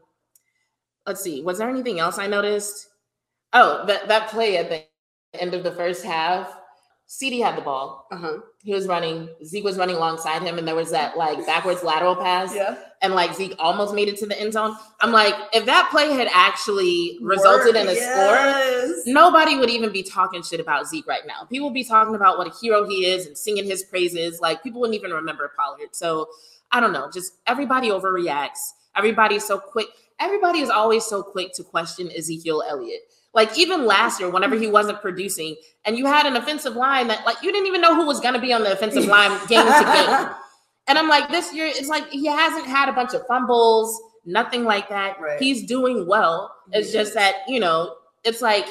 [1.06, 1.42] let's see.
[1.42, 2.88] Was there anything else I noticed?
[3.52, 4.84] Oh, that that play at the
[5.40, 6.58] end of the first half.
[7.06, 8.06] CD had the ball.
[8.10, 8.38] Uh-huh.
[8.64, 9.28] He was running.
[9.44, 12.76] Zeke was running alongside him, and there was that like backwards lateral pass Yeah.
[13.02, 14.76] and like Zeke almost made it to the end zone.
[15.00, 20.04] I'm like, if that play had actually resulted in a score, nobody would even be
[20.04, 21.44] talking shit about Zeke right now.
[21.50, 24.40] People would be talking about what a hero he is and singing his praises.
[24.40, 25.88] Like people wouldn't even remember Pollard.
[25.92, 26.28] So
[26.70, 27.10] I don't know.
[27.12, 28.60] Just everybody overreacts.
[28.96, 29.88] Everybody's so quick.
[30.20, 33.00] Everybody is always so quick to question Ezekiel Elliott.
[33.34, 37.24] Like even last year, whenever he wasn't producing, and you had an offensive line that
[37.24, 39.64] like you didn't even know who was going to be on the offensive line game
[39.66, 40.28] to game.
[40.88, 44.64] And I'm like, this year, it's like he hasn't had a bunch of fumbles, nothing
[44.64, 45.20] like that.
[45.20, 45.40] Right.
[45.40, 46.52] He's doing well.
[46.72, 48.66] It's He just that, you know, it's like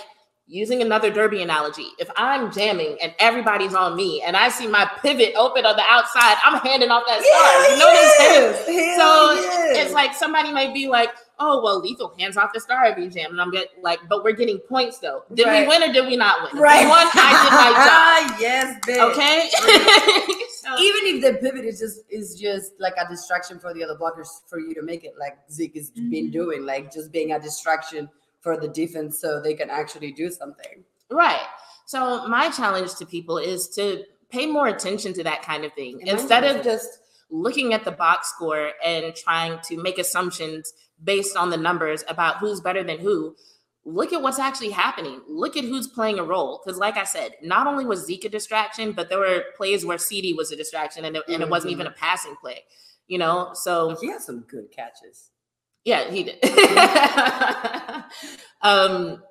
[0.45, 1.87] using another derby analogy.
[1.97, 5.83] If I'm jamming and everybody's on me and I see my pivot open on the
[5.87, 7.71] outside, I'm handing off that star.
[7.71, 8.97] You know what I'm saying?
[8.97, 11.09] So it's like somebody might be like,
[11.43, 13.31] oh, well, lethal hands off the star every jam.
[13.31, 13.51] And I'm
[13.81, 15.23] like, but we're getting points though.
[15.33, 15.63] Did Right.
[15.63, 16.61] we win or did we not win?
[16.61, 16.87] Right.
[16.87, 18.39] won, I did my job.
[18.39, 19.11] yes, bitch.
[19.11, 20.35] Okay.
[20.61, 23.95] So- Even if the pivot is just is just like a distraction for the other
[23.95, 26.31] blockers for you to make it like Zeke has been Mhm.
[26.31, 28.07] doing, like just being a distraction
[28.41, 30.83] for the defense so they can actually do something.
[31.09, 31.47] Right.
[31.87, 35.99] So my challenge to people is to pay more attention to that kind of thing
[36.05, 36.99] instead of just
[37.31, 40.73] looking at the box score and trying to make assumptions
[41.03, 43.35] based on the numbers about who's better than who.
[43.83, 45.21] Look at what's actually happening.
[45.27, 46.61] Look at who's playing a role.
[46.63, 49.97] Because, like I said, not only was Zeke a distraction, but there were plays where
[49.97, 52.59] CD was a distraction and it, and it wasn't even a passing play.
[53.07, 55.31] You know, so He had some good catches.
[55.83, 56.37] yeah, he did.
[58.61, 59.23] um,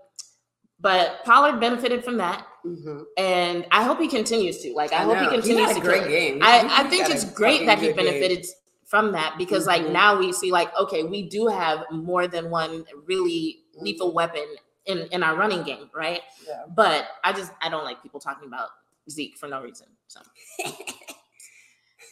[0.81, 3.05] but Pollard benefited from that Mhm.
[3.17, 4.75] and I hope he continues to.
[4.75, 6.41] Like, I, hope he continues had to great game.
[6.43, 8.43] I, I think it's great that he benefited.
[8.43, 8.51] game.
[8.91, 9.93] Benefited from that because, like, Mhm.
[9.93, 14.17] now we see, like, okay, we do have more than one really lethal Mm-hmm.
[14.17, 14.47] weapon
[14.87, 16.23] in in our running game, right?
[16.47, 16.65] Yeah.
[16.69, 18.71] But I just I don't like people talking about
[19.09, 19.87] Zeke for no reason.
[20.09, 20.21] So,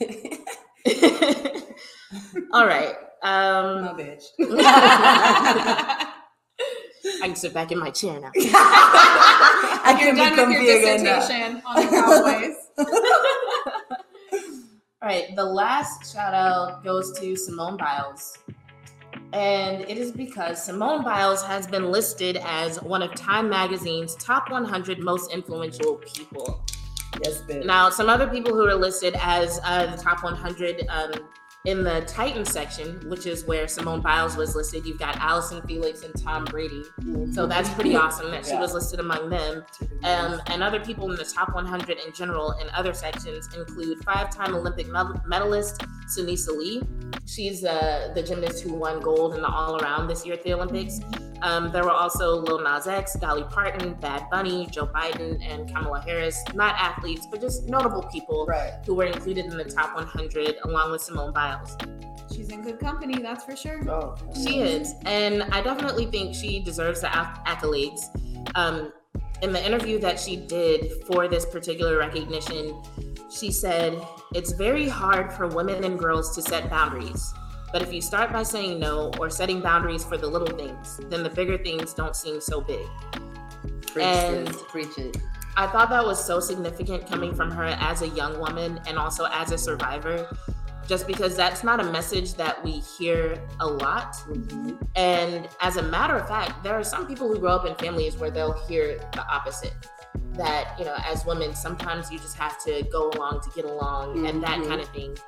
[2.53, 2.95] all right.
[3.23, 4.25] Um, My bitch.
[7.21, 8.31] I can sit back in my chair now.
[8.37, 11.19] I You're can done become with your vegan now.
[11.19, 12.57] dissertation on the Cowboys.
[15.01, 18.37] All right, the last shout out goes to Simone Biles.
[19.33, 24.51] And it is because Simone Biles has been listed as one of Time Magazine's top
[24.51, 26.65] 100 most influential people.
[27.23, 27.65] Yes, bitch.
[27.65, 31.13] Now, some other people who are listed as uh, the top 100 um,
[31.65, 36.03] in the Titan section, which is where Simone Biles was listed, you've got Allyson Felix
[36.03, 36.85] and Tom Brady.
[37.33, 39.65] So that's pretty awesome that she was listed among them.
[40.05, 44.55] Um, and other people in the top 100 in general in other sections include five-time
[44.55, 44.87] Olympic
[45.27, 46.83] medalist Sunisa Lee.
[47.27, 51.01] She's uh, the gymnast who won gold in the all-around this year at the Olympics.
[51.43, 56.01] Um, there were also Lil Nas X, Dolly Parton, Bad Bunny, Joe Biden, and Kamala
[56.01, 56.43] Harris.
[56.55, 58.75] Not athletes, but just notable people right.
[58.85, 61.77] who were included in the top 100 along with Simone Biles.
[62.35, 63.89] She's in good company, that's for sure.
[63.91, 68.01] Oh, She is, and I definitely think she deserves the accolades.
[68.55, 68.93] Um,
[69.43, 72.83] in the interview that she did for this particular recognition,
[73.31, 74.01] she said,
[74.35, 77.33] It's very hard for women and girls to set boundaries.
[77.73, 81.23] But if you start by saying no or setting boundaries for the little things, then
[81.23, 82.87] the bigger things don't seem so big.
[83.93, 85.17] Preach And- this, preach it.
[85.57, 89.25] I thought that was so significant coming from her as a young woman and also
[89.25, 90.29] as a survivor,
[90.87, 94.15] just because that's not a message that we hear a lot.
[94.29, 94.79] Mhm.
[94.95, 98.17] And as a matter of fact, there are some people who grow up in families
[98.17, 99.75] where they'll hear the opposite.
[100.35, 104.27] That, you know, as women, sometimes you just have to go along to get along
[104.29, 104.69] and that Mhm.
[104.69, 105.19] kind of thing.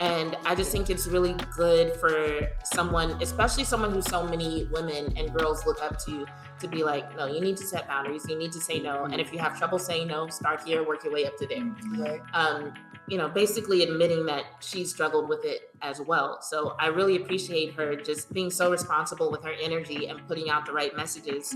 [0.00, 5.12] And I just think it's really good for someone, especially someone who so many women
[5.16, 6.26] and girls look up to,
[6.60, 8.26] to be like, no, you need to set boundaries.
[8.28, 9.04] You need to say no.
[9.04, 11.64] And if you have trouble saying no, start here, work your way up to there
[11.96, 12.20] Right.
[12.32, 12.74] um,
[13.06, 16.40] you know, basically admitting that she struggled with it as well.
[16.40, 20.64] So I really appreciate her just being so responsible with her energy and putting out
[20.64, 21.52] the right messages.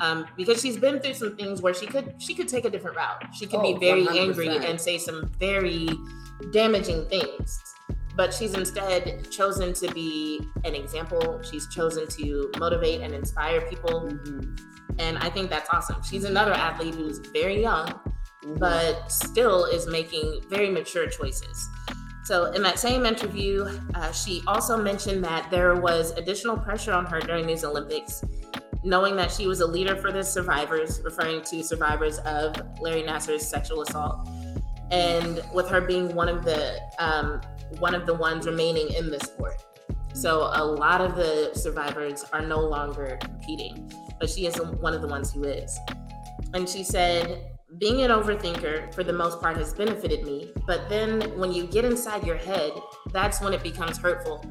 [0.00, 2.96] Um, because she's been through some things where she could she could take a different
[2.96, 3.24] route.
[3.34, 4.16] She could Oh, be very 100%.
[4.18, 5.86] angry and say some very
[6.50, 7.62] damaging things.
[8.14, 11.42] But she's instead chosen to be an example.
[11.42, 14.08] She's chosen to motivate and inspire people.
[14.08, 14.58] Mhm.
[14.98, 16.02] And I think that's awesome.
[16.02, 17.88] She's another athlete who's very young,
[18.44, 18.58] Mhm.
[18.58, 21.68] but still is making very mature choices.
[22.24, 27.06] So, in that same interview, uh, she also mentioned that there was additional pressure on
[27.06, 28.24] her during these Olympics,
[28.82, 33.46] knowing that she was a leader for the survivors, referring to survivors of Larry Nassar's
[33.46, 34.26] sexual assault,
[34.90, 37.40] and with her being one of the um,
[37.78, 39.62] one of the ones remaining in the sport.
[40.14, 45.02] So, a lot of the survivors are no longer competing, but she is one of
[45.02, 45.78] the ones who is.
[46.54, 47.44] And she said,
[47.78, 51.84] being an overthinker for the most part has benefited me, but then when you get
[51.84, 52.72] inside your head,
[53.12, 54.42] that's when it becomes hurtful.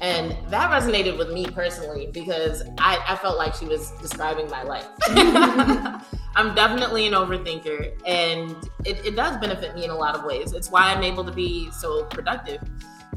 [0.00, 4.62] And that resonated with me personally because I, I felt like she was describing my
[4.62, 4.86] life.
[6.36, 8.50] I'm definitely an overthinker and
[8.84, 10.52] it, it does benefit me in a lot of ways.
[10.52, 12.62] It's why I'm able to be so productive.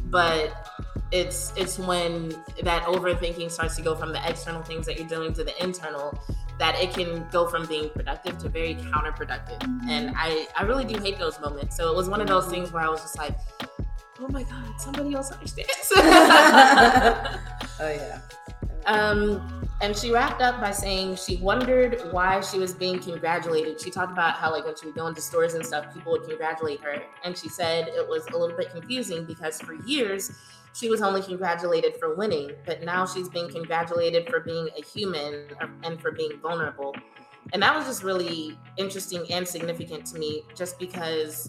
[0.06, 0.68] But
[1.12, 2.30] it's it's when
[2.64, 6.18] that overthinking starts to go from the external things that you're doing to the internal
[6.60, 9.64] that it can go from being productive to very counterproductive.
[9.90, 11.76] And I, I really do hate those moments.
[11.78, 13.34] So it was one of those things where I was just like,
[14.22, 15.92] oh my God, somebody else understands.
[17.82, 18.20] Oh yeah.
[18.88, 23.80] um, and she wrapped up by saying she wondered why she was being congratulated.
[23.80, 26.24] She talked about how, like, when she would go into stores and stuff, people would
[26.28, 27.02] congratulate her.
[27.24, 30.32] And she said it was a little bit confusing because for years,
[30.74, 35.48] she was only congratulated for winning, but now she's being congratulated for being a human
[35.84, 36.94] and for being vulnerable.
[37.54, 41.48] And that was just really interesting and significant to me, just because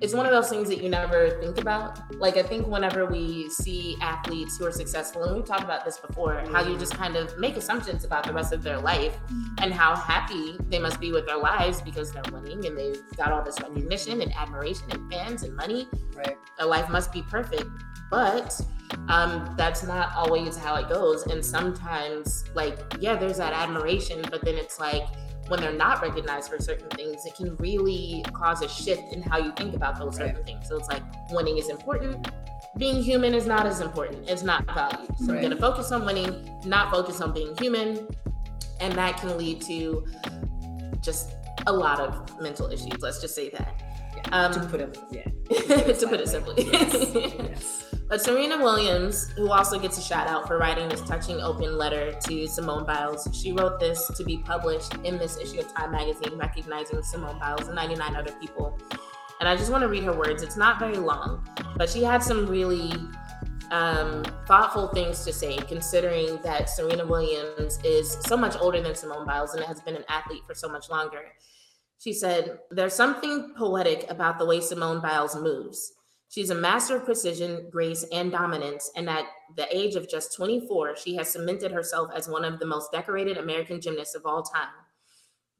[0.00, 1.98] it's one of those things that you never think about.
[2.14, 5.98] Like, I think whenever we see athletes who are successful, and we've talked about this
[5.98, 9.16] before, how you just kind of make assumptions about the rest of their life
[9.62, 13.32] and how happy they must be with their lives because they're winning and they've got
[13.32, 16.36] all this recognition and admiration and fans and money Right.
[16.58, 17.64] their life must be perfect
[18.10, 18.58] but
[19.08, 24.44] um, that's not always how it goes and sometimes like yeah there's that admiration but
[24.44, 25.04] then it's like
[25.48, 29.38] when they're not recognized for certain things it can really cause a shift in how
[29.38, 32.28] you think about those certain things so it's like winning is important
[32.76, 36.60] being human is not as important it's not valued so I'm gonna focus on winning
[36.64, 38.06] not focus on being human
[38.80, 40.06] and that can lead to
[41.00, 41.32] just
[41.66, 43.82] a lot of mental issues let's just say that
[44.32, 45.24] um, to put it, yeah.
[45.24, 46.64] to put it simply.
[46.64, 47.10] Yes.
[47.14, 47.85] yes.
[48.08, 52.12] But Serena Williams, who also gets a shout out for writing this touching open letter
[52.28, 56.38] to Simone Biles, she wrote this to be published in this issue of Time magazine,
[56.38, 58.78] recognizing Simone Biles and 99 other people.
[59.40, 60.44] And I just want to read her words.
[60.44, 62.92] It's not very long, but she had some really
[63.72, 69.26] um, thoughtful things to say, considering that Serena Williams is so much older than Simone
[69.26, 71.22] Biles and has been an athlete for so much longer.
[71.98, 75.92] She said, There's something poetic about the way Simone Biles moves.
[76.36, 79.24] She's a master of precision, grace, and dominance, and at
[79.56, 83.38] the age of just 24, she has cemented herself as one of the most decorated
[83.38, 84.68] American gymnasts of all time.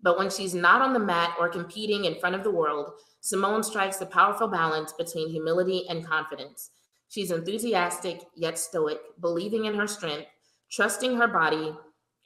[0.03, 2.91] But when she's not on the mat or competing in front of the world,
[3.23, 6.73] Simone strikes the powerful balance between humility and confidence.
[7.09, 10.29] She's enthusiastic yet stoic, believing in her strength,
[10.71, 11.75] trusting her body,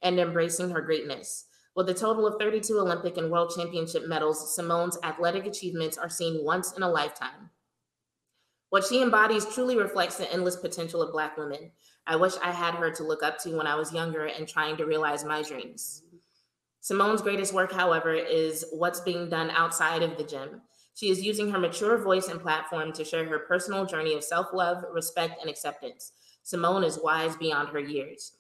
[0.03, 1.45] and embracing her greatness.
[1.77, 6.45] With a total of 32 Olympic and World Championship medals, Simone's athletic achievements are seen
[6.45, 7.51] once in a lifetime.
[8.71, 11.73] What she embodies truly reflects the endless potential of Black women.
[12.07, 14.77] I wish I had her to look up to when I was younger and trying
[14.79, 16.03] to realize my dreams.
[16.81, 20.63] Simone's greatest work, however, is what's being done outside of the gym.
[20.95, 24.49] She is using her mature voice and platform to share her personal journey of self
[24.53, 26.13] love, respect, and acceptance.
[26.43, 28.33] Simone is wise beyond her years.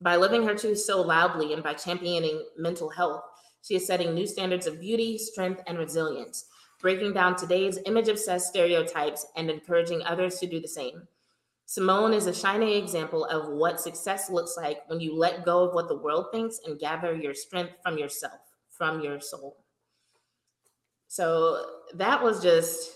[0.00, 3.22] By living her truth so loudly and by championing mental health,
[3.62, 6.46] She is setting new standards of beauty, strength, and resilience,
[6.82, 11.08] breaking down today's image obsessed stereotypes and encouraging others to do the same.
[11.64, 15.74] Simone is a shining example of what success looks like when you let go of
[15.74, 19.56] what the world thinks and gather your strength from yourself, from your soul.
[21.08, 21.64] So
[21.94, 22.92] that was just,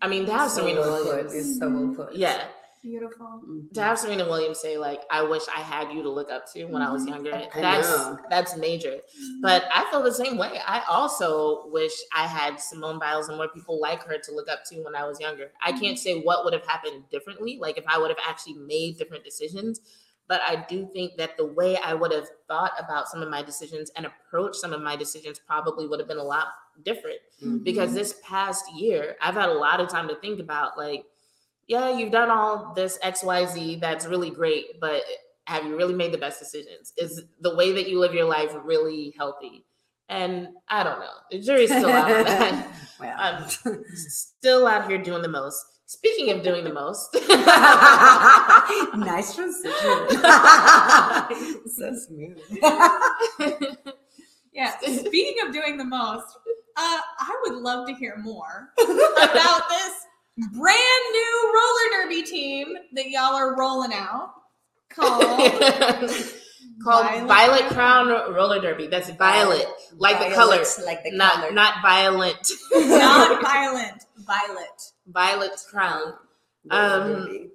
[0.00, 1.26] I mean, to have So Serena well put.
[1.26, 2.16] It's so well put.
[2.16, 2.44] Yeah,
[2.82, 3.40] Beautiful.
[3.46, 3.72] Mhm.
[3.74, 6.64] to have Serena Williams say like, "I wish I had you to look up to
[6.64, 7.08] when I was Mhm.
[7.10, 8.18] younger." I That's know.
[8.28, 9.00] that's major.
[9.40, 10.60] But I feel the same way.
[10.66, 14.64] I also wish I had Simone Biles and more people like her to look up
[14.70, 15.52] to when I was younger.
[15.62, 18.98] I can't say what would have happened differently, like if I would have actually made
[18.98, 19.80] different decisions.
[20.26, 23.42] But I do think that the way I would have thought about some of my
[23.42, 26.48] decisions and approached some of my decisions probably would have been a lot
[26.84, 27.62] different Mhm.
[27.62, 31.04] because this past year I've had a lot of time to think about like,
[31.68, 35.02] yeah, you've done all this XYZ that's really great, but
[35.46, 36.92] have you really made the best decisions?
[36.96, 39.64] Is the way that you live your life really healthy?
[40.08, 41.14] And I don't know.
[41.30, 42.68] The jury's still out on that.
[43.00, 43.16] Well.
[43.18, 45.64] I'm still out here doing the most.
[45.86, 47.12] Speaking of doing the most,
[48.96, 49.72] nice transition.
[51.66, 52.38] so smooth.
[54.52, 54.78] Yeah.
[54.78, 56.38] Speaking of doing the most,
[56.76, 59.92] uh, I would love to hear more about this
[60.38, 64.30] brand new roller derby team that y'all are rolling out
[64.90, 65.22] called
[66.82, 68.06] called Violet Violet, Crown.
[68.06, 68.86] Crown Roller Derby.
[68.88, 69.66] That's violet,
[69.96, 71.52] like the color, like the not color.
[71.52, 72.50] not violent.
[72.72, 74.82] not violent, violet.
[75.06, 76.14] Violet Crown.
[76.70, 77.50] Um.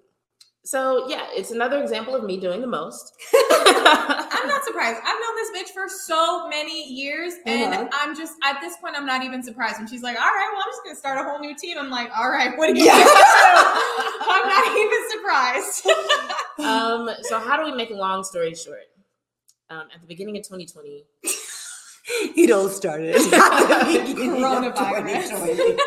[0.68, 3.14] So yeah, it's another example of me doing the most.
[3.34, 4.98] I'm not surprised.
[5.02, 7.88] I've known this bitch for so many years, and Uh-huh.
[7.94, 9.78] I'm just at this point, I'm not even surprised.
[9.80, 11.90] When she's like, "All right, well, I'm just gonna start a whole new team," I'm
[11.90, 13.02] like, "All right, what do you Yeah.
[13.02, 13.10] do?"
[14.30, 15.88] I'm not even surprised.
[16.60, 18.84] um, so how do we make a long story short?
[19.70, 21.06] Um, at the beginning of 2020,
[22.36, 23.16] It all started.
[23.16, 25.78] at the beginning of Coronavirus.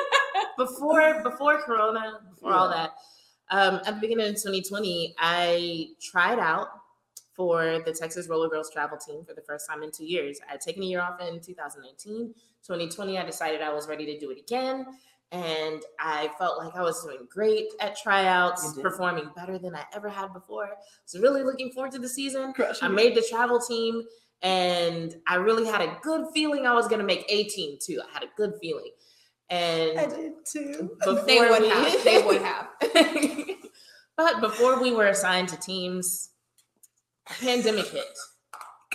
[0.56, 2.94] before before Corona, before all that,
[3.50, 6.68] um, at the beginning of 2020, I tried out
[7.34, 10.40] for the Texas Roller Girls travel team for the first time in two years.
[10.46, 12.34] I had taken a year off in 2019.
[12.66, 14.86] 2020, I decided I was ready to do it again.
[15.32, 20.08] And I felt like I was doing great at tryouts, performing better than I ever
[20.08, 20.70] had before.
[21.04, 22.52] So really looking forward to the season.
[22.52, 24.02] Crushing I made the travel team
[24.42, 28.00] and I really had a good feeling I was going to make a team too.
[28.08, 28.90] I had a good feeling.
[29.50, 30.90] And I did too.
[31.04, 32.04] before They would we- have.
[32.04, 32.68] They would have.
[34.16, 36.30] but before we were assigned to teams,
[37.40, 38.04] pandemic hit.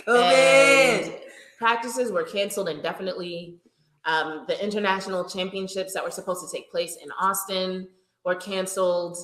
[0.06, 1.20] COVID.
[1.58, 3.58] Practices were canceled indefinitely.
[4.04, 7.88] Um, the international championships that were supposed to take place in Austin
[8.24, 9.16] were canceled.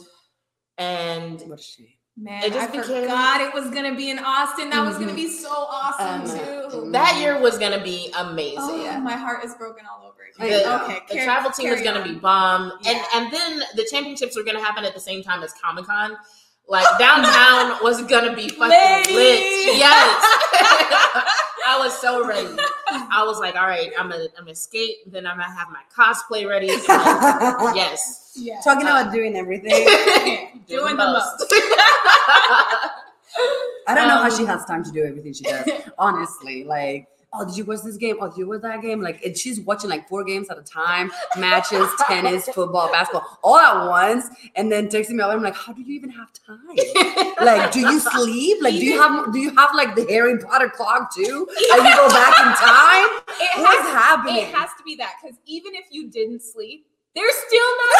[0.78, 1.86] And What a shame.
[2.16, 4.68] Man, It I became- forgot it was gonna be in Austin.
[4.70, 6.26] That was gonna be so awesome Um,
[6.70, 6.90] too.
[6.92, 8.58] that year was going to be amazing.
[8.60, 8.98] Oh, yeah.
[8.98, 10.62] my heart is broken all over again.
[10.62, 10.84] know.
[10.84, 12.08] Okay, the carry- travel team was going to on.
[12.14, 13.04] be bomb, and Yeah.
[13.14, 16.16] and then the championships were going to happen at the same time as Comic Con.
[16.68, 19.14] Like downtown was going to be fucking Lady!
[19.14, 19.76] lit.
[19.76, 20.24] Yes,
[21.72, 22.48] I was so ready.
[22.90, 25.10] I was like, all right, I'm gonna I'm gonna skate.
[25.10, 26.68] Then I'm gonna have my cosplay ready.
[26.68, 28.60] Like, yes, Yeah.
[28.62, 29.70] Talking about doing everything.
[30.68, 31.52] Yeah, doing the most.
[33.88, 35.68] I don't know how she Um, has time to do everything she does.
[35.98, 38.16] Honestly, like, oh, did you watch this game?
[38.20, 39.00] Oh, did you watch that game?
[39.00, 43.56] Like, and she's watching like four games at a time, matches, tennis, football, basketball, all
[43.58, 44.26] at once,
[44.56, 45.22] and then texting me.
[45.22, 46.58] I'm like, how do you even have time?
[47.40, 48.58] Like, do you sleep?
[48.60, 51.46] Like, do you have do you have like the Harry Potter clock too?
[51.72, 53.08] And you go back in time?
[53.42, 54.36] It What's has, happening?
[54.36, 57.96] it has to be that because even if you didn't sleep, there's still not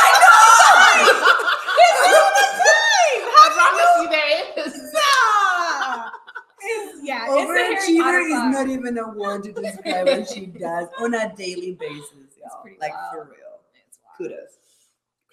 [3.34, 4.92] I promise you, there is.
[7.02, 10.46] Yeah, it's the Harry Potter Overachiever is not even a word to describe what she
[10.46, 12.64] does on a daily basis, y'all.
[12.80, 13.12] Like wild.
[13.12, 13.52] for real.
[14.16, 14.58] Kudos.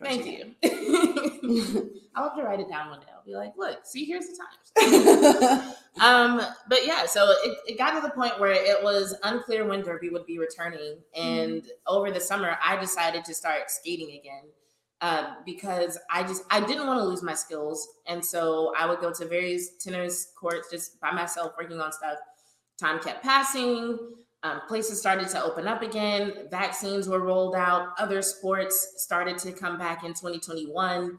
[0.01, 0.55] Thank you.
[2.15, 3.07] I'll have to write it down one day.
[3.13, 5.75] I'll be like, look, see, here's the times.
[5.99, 9.81] Um, but yeah, so it, it got to the point where it was unclear when
[9.81, 10.95] Derby would be returning.
[11.13, 14.43] And over the summer, I decided to start skating again.
[15.01, 18.99] Uh, because I just I didn't want to lose my skills, and so I would
[18.99, 22.17] go to various tennis courts just by myself working on stuff.
[22.77, 23.97] Time kept passing.
[24.43, 26.47] Um, places started to open up again.
[26.51, 27.89] Vaccines were rolled out.
[27.97, 31.17] Other sports started to come back in 2021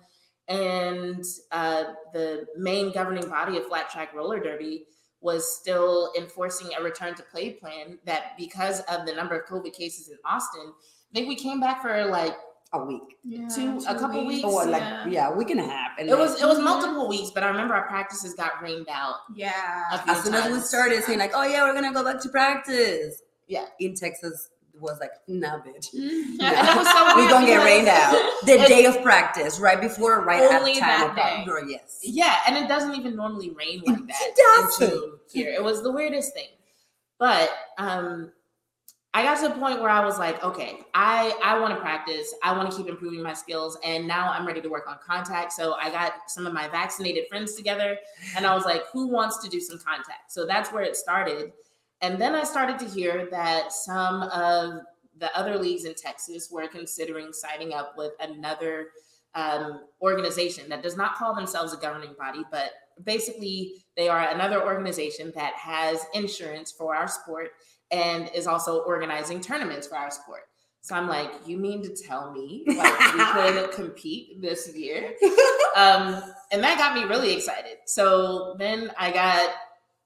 [0.51, 4.85] and uh, the main governing body of flat track roller derby
[5.21, 9.73] was still enforcing a return to play plan that because of the number of covid
[9.73, 12.35] cases in austin i think we came back for like
[12.73, 13.17] a week.
[13.25, 14.45] Yeah, Two- a couple weeks?
[14.45, 15.07] Or like yeah.
[15.09, 15.93] yeah, a week and a half.
[15.99, 19.17] And it was it was multiple weeks but i remember our practices got rained out
[19.35, 20.01] Yeah.
[20.07, 20.69] as soon as we times.
[20.69, 23.23] started saying like, oh yeah, we're gonna go back to practice.
[23.49, 23.67] Yeah.
[23.81, 25.89] In Texas was like, nah, bitch.
[25.95, 28.13] And it so We're gonna get rained out.
[28.47, 31.51] The day of practice, right before, right Only at time that day.
[31.51, 31.99] Or yes.
[32.03, 34.17] Yeah, and it doesn't even normally rain like that.
[34.21, 35.13] It doesn't.
[35.33, 35.53] here.
[35.53, 36.49] It was the weirdest thing.
[37.19, 38.31] But um
[39.13, 42.33] I got to the point where I was like, okay, I I want to practice.
[42.45, 45.53] I want to keep improving my skills and now I'm ready to work on contact.
[45.53, 47.99] So I got some of my vaccinated friends together
[48.37, 50.31] and I was like, who wants to do some contact?
[50.31, 51.53] So that's where it started.
[52.03, 54.81] And then I started to hear that some of
[55.19, 58.89] the other leagues in Texas were considering signing up with another
[59.35, 62.71] um, organization that does not call themselves a governing body, but
[63.05, 67.51] basically they are another organization that has insurance for our sport
[67.91, 70.43] and is also organizing tournaments for our sport.
[70.83, 75.15] So I'm like, you mean to tell me like we could compete this year?
[75.77, 77.79] Um, and that got me really excited.
[77.87, 79.51] So then I got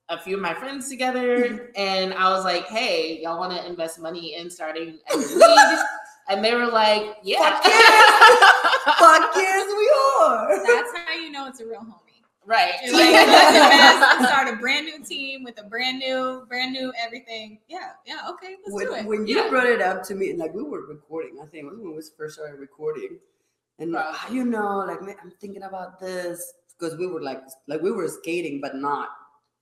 [0.09, 4.01] a few of my friends together and I was like, hey, y'all want to invest
[4.01, 5.79] money in starting a league?
[6.27, 7.61] And they were like, yeah.
[7.61, 9.93] Fuck yes, we
[10.23, 10.57] are.
[10.67, 12.04] That's how you know it's a real homie.
[12.47, 12.75] Right.
[12.85, 16.73] You're like, let's invest and start a brand new team with a brand new, brand
[16.73, 17.59] new everything.
[17.69, 19.05] Yeah, yeah, okay, let's when, do it.
[19.07, 22.03] when you brought it up to me, like we were recording, I think when we
[22.17, 23.19] first started recording,
[23.79, 24.15] and like, Right.
[24.17, 27.91] "Ah, you know, like man, I'm thinking about this because we were like, like we
[27.91, 29.09] were skating, but not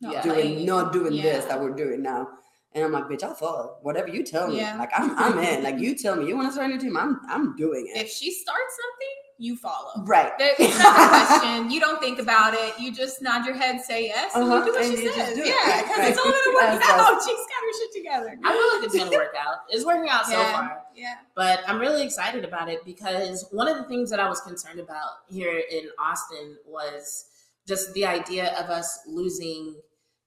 [0.01, 0.23] No, Yeah.
[0.23, 2.29] doing, like, not doing this that we're doing now.
[2.75, 4.57] And I'm like, bitch, I'll follow whatever you tell me.
[4.57, 4.77] Yeah.
[4.79, 5.63] Like I'm, I'm in.
[5.63, 8.01] Like you tell me you want to start a new team, I'm, I'm doing it.
[8.01, 9.91] If she starts something, you follow.
[10.05, 10.37] right.
[10.39, 11.71] There- It's not a question.
[11.71, 12.79] You don't think about it.
[12.79, 15.35] You just nod your head, say yes, Uh-huh, you do what and she says.
[15.35, 15.41] do.
[15.45, 16.09] Yeah, because right.
[16.11, 17.13] it's all gonna work out.
[17.17, 17.27] us.
[17.27, 18.39] She's got her shit together.
[18.45, 19.57] I feel like it's gonna work out.
[19.69, 20.53] It's working out so Yeah.
[20.53, 20.83] far.
[20.95, 21.15] Yeah.
[21.35, 24.79] But I'm really excited about it because one of the things that I was concerned
[24.79, 27.27] about here in Austin was
[27.67, 29.75] just the idea of us losing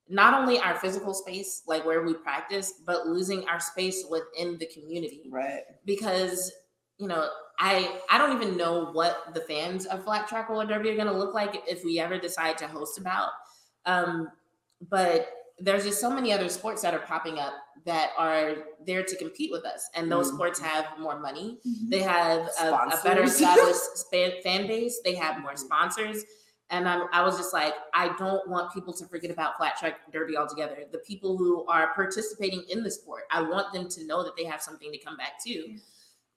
[0.09, 4.68] not only our physical space, like where we practice, but losing our space within the
[4.68, 5.24] community.
[5.32, 5.61] Right.
[5.86, 6.51] Because,
[6.97, 7.28] you know,
[7.60, 11.18] I I don't even know what the fans of flat track roller derby are gonna
[11.18, 13.30] look like if we ever decide to host about.
[13.86, 14.30] Um,
[14.89, 15.30] but
[15.60, 17.53] there's just so many other sports that are popping up
[17.86, 20.36] that are there to compete with us, and those Mhm.
[20.36, 21.60] sports have more money.
[21.66, 21.89] Mm-hmm.
[21.89, 24.99] They have a, a better established fan base.
[25.03, 26.24] They have more sponsors.
[26.72, 30.12] And I'm, I was just like, I don't want people to forget about flat track
[30.12, 30.86] derby altogether.
[30.91, 34.45] The people who are participating in the sport, I want them to know that they
[34.45, 35.78] have something to come back to.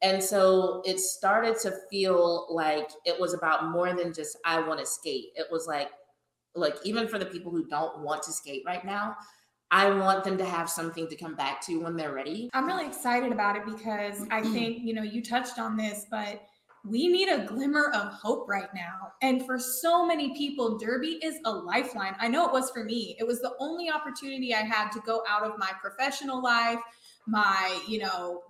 [0.03, 4.81] And so it started to feel like it was about more than just I want
[4.81, 5.27] to skate.
[5.35, 5.91] It was like,
[6.55, 9.17] like even for the people who don't want to skate right now,
[9.71, 12.49] I want them to have something to come back to when they're ready.
[12.55, 14.53] I'm really excited about it because I mm-hmm.
[14.53, 16.43] think, you know, you touched on this, but
[16.85, 19.13] we need a glimmer of hope right now.
[19.21, 22.15] And for so many people, Derby is a lifeline.
[22.19, 23.17] I know it was for me.
[23.19, 26.79] It was the only opportunity I had to go out of my professional life,
[27.27, 28.45] my, you know,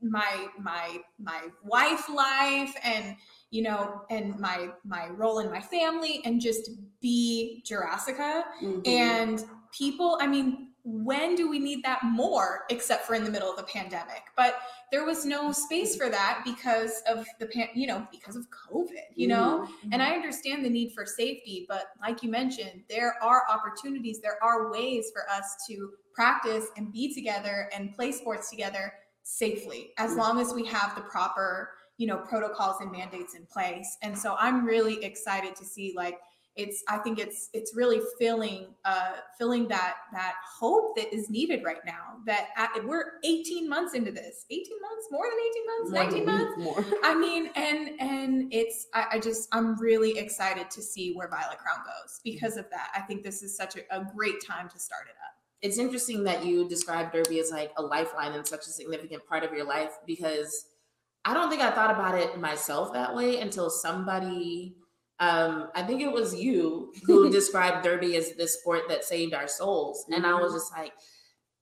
[0.00, 3.16] my my my wife life and
[3.50, 6.70] you know and my my role in my family and just
[7.00, 8.86] be Jurassica Mhm.
[8.86, 13.50] and people, I mean, when do we need that more except for in the middle
[13.50, 14.22] of the pandemic?
[14.36, 14.56] But
[14.90, 19.04] there was no space for that because of the pan, you know, because of COVID,
[19.14, 19.66] you know?
[19.84, 19.88] Mhm.
[19.92, 24.42] And I understand the need for safety, but like you mentioned, there are opportunities, there
[24.42, 28.94] are ways for us to practice and be together and play sports together
[29.28, 33.98] safely as long as we have the proper, you know, protocols and mandates in place.
[34.02, 36.18] And so I'm really excited to see like
[36.56, 41.62] it's I think it's it's really filling uh filling that that hope that is needed
[41.62, 45.92] right now that at, we're 18 months into this 18 months more than 18 months
[45.92, 46.98] More 19 months More.
[47.04, 51.58] I mean, and and it's I, I just I'm really excited to see where Violet
[51.58, 52.88] Crown goes because of that.
[52.94, 55.37] I think this is such a, a great time to start it up.
[55.62, 59.44] It's interesting that you describe derby as like a lifeline and such a significant part
[59.44, 60.66] of your life because
[61.24, 64.76] i don't think i thought about it myself that way until somebody
[65.20, 69.48] um i think it was you who described derby as this sport that saved our
[69.48, 70.92] souls and i was just like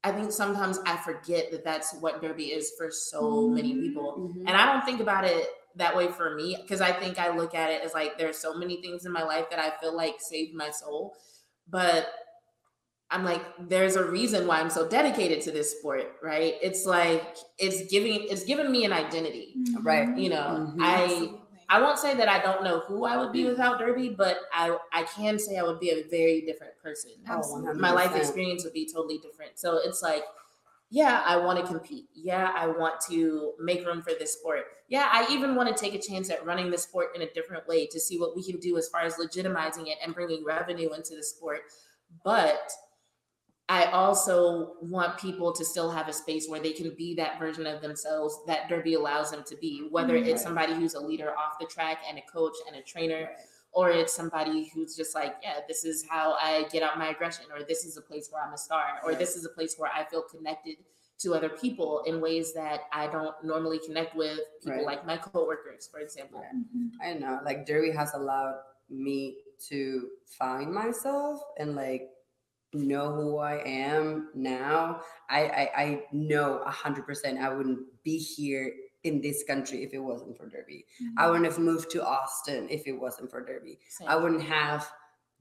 [0.05, 4.41] i think sometimes i forget that that's what derby is for so many people Mhm.
[4.47, 7.55] and I don't think about it that way for me because I think I look
[7.55, 10.15] at it as like there's so many things in my life that I feel like
[10.21, 11.15] saved my soul.
[11.69, 12.09] But
[13.11, 16.55] I'm like, there's a reason why I'm so dedicated to this sport, right?
[16.61, 19.55] It's like it's giving it's given me an identity.
[19.81, 20.17] Right.
[20.17, 20.77] You know, Mhm.
[20.81, 21.41] I Absolutely.
[21.69, 24.77] I won't say that I don't know who I would be without Derby, but I
[24.93, 27.13] I can say I would be a very different person.
[27.29, 27.81] Oh, Absolutely.
[27.81, 29.59] My life experience would be totally different.
[29.59, 30.25] So it's like,
[30.91, 32.07] yeah, I want to compete.
[32.15, 34.65] Yeah, I want to make room for this sport.
[34.89, 37.67] Yeah, I even want to take a chance at running the sport in a different
[37.67, 40.93] way to see what we can do as far as legitimizing it and bringing revenue
[40.93, 41.63] into the sport.
[42.25, 42.71] But
[43.69, 47.67] I also want people to still have a space where they can be that version
[47.67, 50.29] of themselves that Derby allows them to be, whether Mm-hmm.
[50.31, 53.31] it's somebody who's a leader off the track and a coach and a trainer,
[53.73, 57.47] or it's somebody who's just like, yeah, this is how I get out my aggression,
[57.53, 59.91] or this is a place where I'm a star, or this is a place where
[59.93, 60.77] I feel connected
[61.19, 64.87] to other people in ways that I don't normally connect with people Right.
[64.87, 66.45] like my coworkers, for example.
[67.03, 68.61] I know, like Derby has allowed
[68.91, 69.39] me
[69.71, 70.09] to
[70.39, 72.11] find myself and like
[72.77, 75.01] know who I am now.
[75.29, 78.73] I I, I know a hundred percent I wouldn't be here
[79.05, 80.85] in this country if it wasn't for Derby.
[81.17, 81.31] I mm-hmm.
[81.31, 83.79] wouldn't have moved to Austin if it wasn't for Derby.
[83.89, 84.09] Same.
[84.09, 84.89] I wouldn't have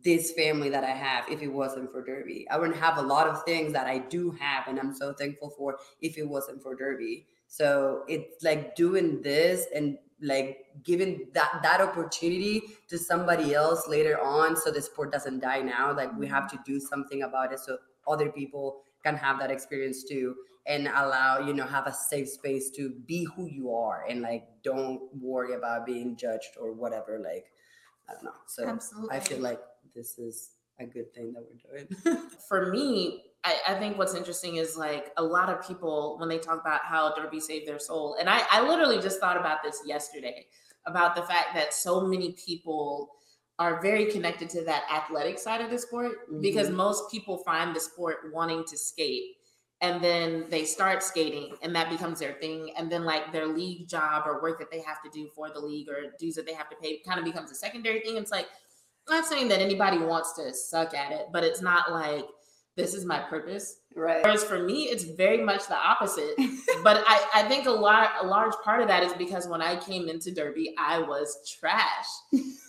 [0.04, 2.48] this family that I have if it wasn't for Derby.
[2.50, 5.50] I wouldn't have a lot of things that I do have and I'm so thankful
[5.58, 7.26] for if it wasn't for Derby.
[7.48, 14.20] So it's like doing this and like giving that that opportunity to somebody else later
[14.22, 15.94] on so the sport doesn't die now.
[15.94, 20.04] Like we have to do something about it so other people can have that experience
[20.04, 20.36] too
[20.68, 24.48] and allow, you know, have a safe space to be who you are and like
[24.64, 27.20] don't worry about being judged or whatever.
[27.20, 27.52] Like
[28.10, 28.32] I don't know.
[28.48, 29.16] So Absolutely.
[29.16, 29.60] I feel like
[29.94, 32.30] this is a good thing that we're doing.
[32.48, 36.40] for me, I, I think what's interesting is like a lot of people when they
[36.40, 39.82] talk about how Derby saved their soul, and I, I literally just thought about this
[39.86, 40.48] yesterday
[40.88, 43.12] about the fact that so many people
[43.58, 46.78] are very connected to that athletic side of the sport because mm-hmm.
[46.78, 49.38] most people find the sport wanting to skate
[49.82, 53.88] and then they start skating and that becomes their thing and then like their league
[53.88, 56.54] job or work that they have to do for the league or dues that they
[56.54, 58.18] have to pay kind of becomes a secondary thing.
[58.18, 58.48] It's like
[59.08, 62.26] I'm not saying that anybody wants to suck at it but it's not like
[62.76, 64.22] this is my purpose right.
[64.24, 66.36] Whereas for me, it's very much the opposite.
[66.84, 69.78] but I, I think a lot, a large part of that is because when I
[69.78, 72.06] came into Derby, I was trash.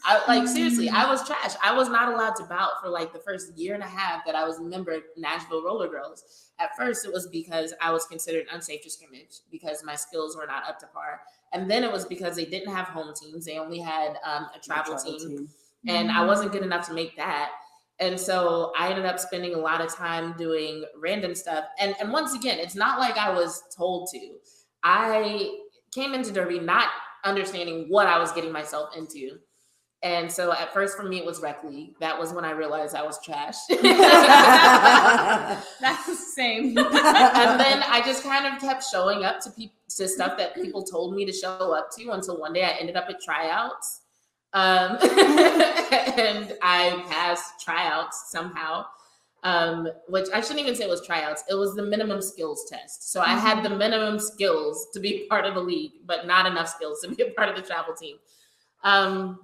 [0.05, 1.55] I like seriously, I was trash.
[1.63, 4.37] I was not allowed to bout for like the first year and a half that
[4.37, 6.25] I was a member of Nashville Roller Girls.
[6.59, 10.47] At first, it was because I was considered unsafe to scrimmage because my skills were
[10.47, 11.21] not up to par.
[11.53, 14.59] And then it was because they didn't have home teams; they only had um, a
[14.61, 15.49] travel, team
[15.87, 17.51] and I wasn't good enough to make that.
[17.99, 21.65] And so I ended up spending a lot of time doing random stuff.
[21.79, 24.37] And and once again, it's not like I was told to.
[24.83, 25.57] I
[25.95, 26.89] came into Derby not
[27.25, 29.39] understanding what I was getting myself into.
[30.03, 31.95] And so at first for me it was rec league.
[32.01, 33.57] That was when I realized I was trash.
[33.69, 33.81] That's
[36.07, 36.79] the same.
[36.79, 40.83] and then I just kind of kept showing up to people to stuff that people
[40.83, 44.03] told me to show up to until one day I ended up at tryouts.
[44.53, 48.87] Um, and I passed tryouts somehow.
[49.43, 51.45] Um, which I shouldn't even say it was tryouts.
[51.49, 53.13] It was the minimum skills test.
[53.13, 56.69] So I had the minimum skills to be part of the league, but not enough
[56.69, 58.17] skills to be a part of the travel team.
[58.83, 59.39] Um,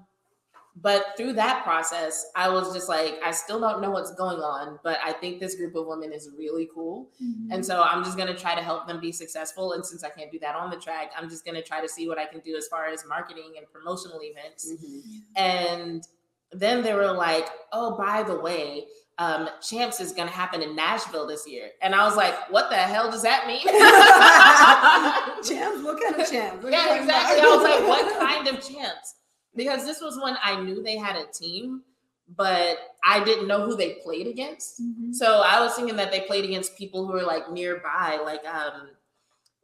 [0.77, 4.79] but through that process, I was just like, I still don't know what's going on,
[4.83, 7.11] but I think this group of women is really cool.
[7.51, 9.73] And so I'm just going to try to help them be successful.
[9.75, 11.89] And since I can't do that on the track, I'm just going to try to
[11.89, 14.73] see what I can do as far as marketing and promotional events.
[14.73, 15.23] Mhm.
[15.37, 16.09] And
[16.53, 18.87] then they were like, oh, by the way,
[19.19, 21.71] um, Champs is going to happen in Nashville this year.
[21.83, 23.61] And I was like, what the hell does that mean?
[25.43, 25.85] champs?
[25.85, 26.65] What kind of champs?
[26.65, 27.41] What yeah, exactly.
[27.41, 29.17] I was like, what kind of Champs?
[29.55, 31.83] Because this was when I knew they had a team,
[32.37, 34.81] but I didn't know who they played against.
[34.83, 35.15] Mhm.
[35.15, 38.91] So I was thinking that they played against people who were like nearby, like um,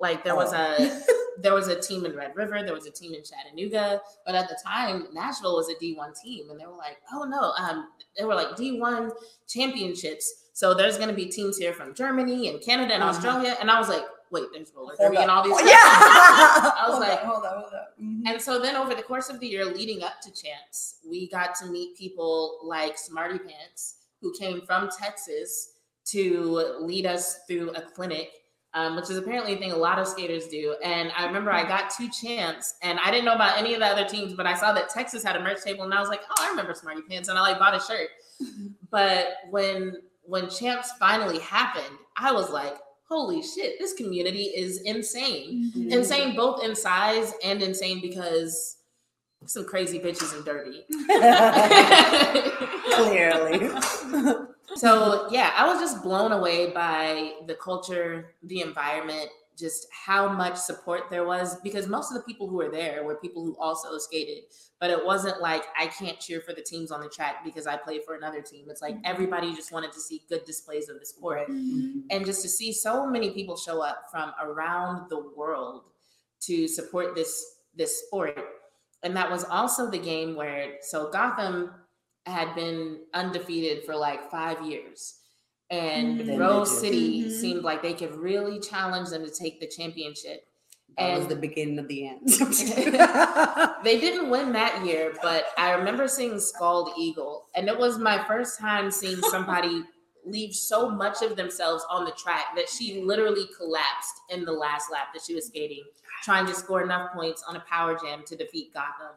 [0.01, 1.01] like there was a
[1.41, 4.49] there was a team in Red River, there was a team in Chattanooga, but at
[4.49, 8.24] the time Nashville was a D1 team, and they were like, oh no, um, they
[8.24, 9.11] were like D1
[9.49, 10.45] championships.
[10.53, 13.12] So there's going to be teams here from Germany and Canada and Uh-huh.
[13.12, 15.53] Australia, and I was like, wait, there's roller derby and all these.
[15.57, 15.72] Oh, yeah.
[15.74, 17.95] I was hold like- up, hold up, hold up.
[18.03, 18.22] Mhm.
[18.26, 21.55] And so then over the course of the year leading up to Champs, we got
[21.57, 25.72] to meet people like Smarty Pants, who came from Texas
[26.07, 28.31] to lead us through a clinic,
[28.74, 30.74] um, which is apparently a thing a lot of skaters do.
[30.83, 33.87] And I remember I got two Champs, and I didn't know about any of the
[33.87, 36.22] other teams, but I saw that Texas had a merch table, and I was like,
[36.31, 38.09] oh, I remember Smarty Pants, and I like bought a shirt.
[38.91, 42.74] But when when Champs finally happened, I was like,
[43.09, 45.90] holy shit, this community is insane Mhm.
[45.92, 48.76] insane both in size and insane because
[49.46, 50.84] some crazy bitches in Derby.
[52.94, 53.70] Clearly.
[54.76, 60.56] so yeah, I was just blown away by the culture, the environment, just how much
[60.56, 63.98] support there was because most of the people who were there were people who also
[63.98, 64.44] skated.
[64.80, 67.76] But it wasn't like I can't cheer for the teams on the track because I
[67.76, 68.66] play for another team.
[68.70, 71.48] It's like everybody just wanted to see good displays of the sport.
[71.48, 72.04] Mhm.
[72.11, 75.82] and just to see so many people show up from around the world
[76.40, 78.38] to support this this sport
[79.02, 81.70] and that was also the game where so gotham
[82.26, 85.18] had been undefeated for like five years
[85.71, 86.39] and Mhm.
[86.39, 86.77] Rose do.
[86.79, 87.41] City Mhm.
[87.41, 90.47] seemed like they could really challenge them to take the championship.
[90.97, 92.23] That was the beginning of the end.
[93.85, 98.25] They didn't win that year, but I remember seeing Scald Eagle, and it was my
[98.25, 99.85] first time seeing somebody
[100.25, 104.91] leave so much of themselves on the track that she literally collapsed in the last
[104.91, 105.85] lap that she was skating,
[106.23, 109.14] trying to score enough points on a power jam to defeat Gotham.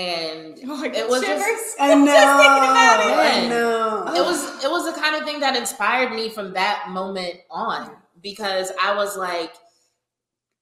[0.00, 1.74] And Oh, It get was just- shivers.
[1.78, 2.12] I know.
[2.12, 3.44] about it.
[3.44, 4.04] I know.
[4.14, 7.90] it was it was the kind of thing that inspired me from that moment on
[8.22, 9.54] because I was like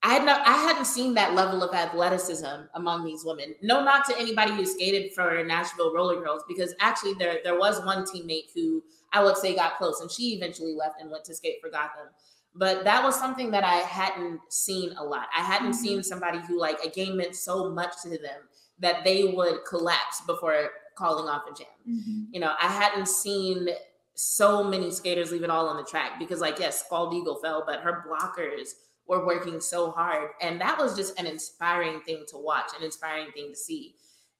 [0.02, 3.54] I had no I hadn't seen that level of athleticism among these women.
[3.62, 7.84] No not to anybody who skated for Nashville Roller Girls because actually there there was
[7.84, 8.82] one teammate who
[9.12, 12.08] I would say got close and she eventually left and went to skate for Gotham.
[12.54, 15.26] But that was something that I hadn't seen a lot.
[15.36, 15.82] I hadn't Mhm.
[15.84, 18.40] seen somebody who like a game meant so much to them
[18.80, 22.26] that they would collapse before calling off a jam Mhm.
[22.32, 23.68] you know, I hadn't seen
[24.14, 27.62] so many skaters leave it all on the track because, like, yes, Scald Eagle fell,
[27.64, 28.70] but her blockers
[29.06, 30.30] were working so hard.
[30.40, 33.94] And that was just an inspiring thing to watch, an inspiring thing to see.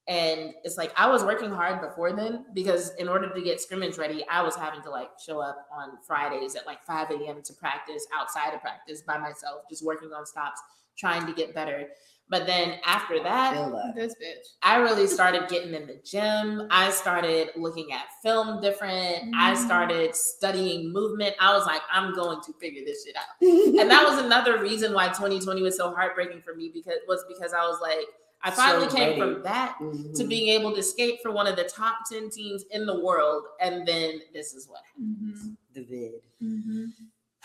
[0.08, 3.98] And it's like I was working hard before then because in order to get scrimmage
[3.98, 7.42] ready, I was having to like show up on Fridays at like 5 a.m.
[7.42, 10.60] to practice outside of practice by myself, just working on stops,
[10.96, 11.88] trying to get better.
[12.30, 13.92] But then after that, Feel.
[13.96, 14.44] This bitch.
[14.62, 16.66] I really started getting in the gym.
[16.70, 19.34] I started looking at film different.
[19.34, 19.56] I Mhm.
[19.56, 21.34] started studying movement.
[21.40, 23.24] I was like, I'm going to figure this shit out.
[23.80, 27.52] And that was another reason why 2020 was so heartbreaking for me because was because
[27.54, 28.06] I was like,
[28.42, 30.28] I So finally came from that to Mhm.
[30.28, 33.44] being able to skate for one of the top 10 teams in the world.
[33.60, 35.56] And then this is what Mhm.
[35.72, 36.22] the vid.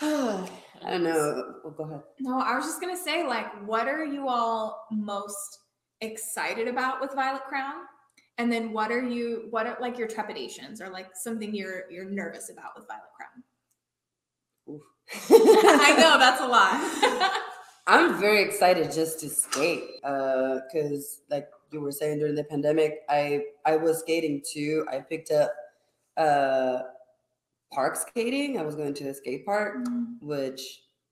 [0.00, 0.50] Mhm.
[0.84, 1.54] I don't know.
[1.64, 2.02] Oh, go ahead.
[2.20, 5.60] No, I was just gonna say, like, what are you all most
[6.00, 7.74] excited about with Violet Crown?
[8.38, 12.04] And then what are you what are like your trepidations or like something you're you're
[12.04, 14.80] nervous about with Violet Crown?
[15.30, 17.40] I know that's a lot.
[17.86, 23.02] I'm very excited just to skate Uh because, like you were saying during the pandemic,
[23.08, 24.86] I I was skating too.
[24.90, 25.52] I picked up
[26.16, 26.82] uh,
[27.74, 28.58] park skating.
[28.58, 29.76] I was going to a skate park,
[30.20, 30.60] which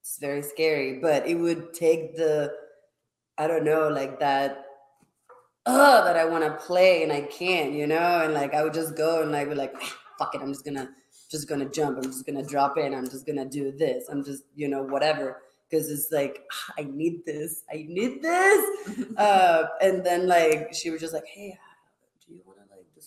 [0.04, 2.52] is very scary, but it would take the
[3.38, 4.66] I don't know like that
[5.66, 8.74] oh, that I want to play and I can't, you know, and like I would
[8.74, 10.90] just go and like be like "Ah, fuck it, I'm just gonna
[11.30, 11.98] just gonna jump.
[11.98, 12.94] I'm just gonna drop in.
[12.94, 14.08] I'm just gonna do this.
[14.10, 17.64] I'm just you know whatever because it's like "Ah, I need this.
[17.72, 18.66] I need this.
[19.16, 21.56] Uh, and then like she was just like, hey,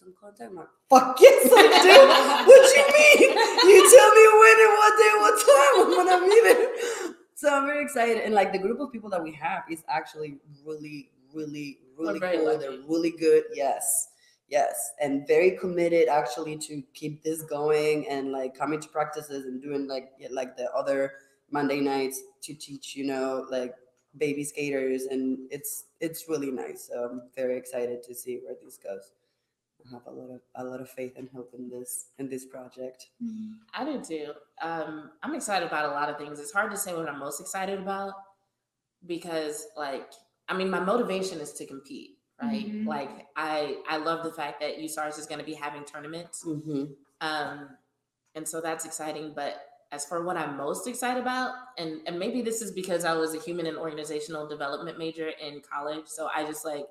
[0.03, 0.49] want to like some contact?
[0.49, 2.47] I'm like, fuck yes, I do.
[2.47, 3.37] what you mean?
[3.65, 7.15] You tell me when and what day, what time when I'm there.
[7.35, 10.37] So I'm very excited, and like the group of people that we have is actually
[10.65, 12.45] really, really, really cool.
[12.45, 12.57] lucky.
[12.59, 13.43] They're really good.
[13.53, 14.09] Yes.
[14.47, 19.59] Yes, and very committed actually to keep this going and like coming to practices and
[19.59, 21.13] doing like like the other
[21.49, 23.73] Monday nights to teach, you know, like
[24.17, 26.89] baby skaters, and it's it's really nice.
[26.93, 29.11] So I'm very excited to see where this goes.
[29.88, 32.45] I have a lot of a lot of faith and hope in this in this
[32.45, 33.07] project.
[33.73, 34.33] I do too.
[34.61, 36.39] Um, I'm excited about a lot of things.
[36.39, 38.13] It's hard to say what I'm most excited about
[39.05, 40.11] because, like,
[40.49, 42.65] I mean, my motivation is to compete, right?
[42.67, 42.88] Mhm.
[42.88, 46.86] Like, I I love the fact that USARS is going to be having tournaments, Mm-hmm.
[47.21, 47.69] um,
[48.33, 49.33] and so that's exciting.
[49.36, 49.61] But
[49.91, 53.36] as for what I'm most excited about, and and maybe this is because I was
[53.36, 56.86] a human and organizational development major in college, so I just like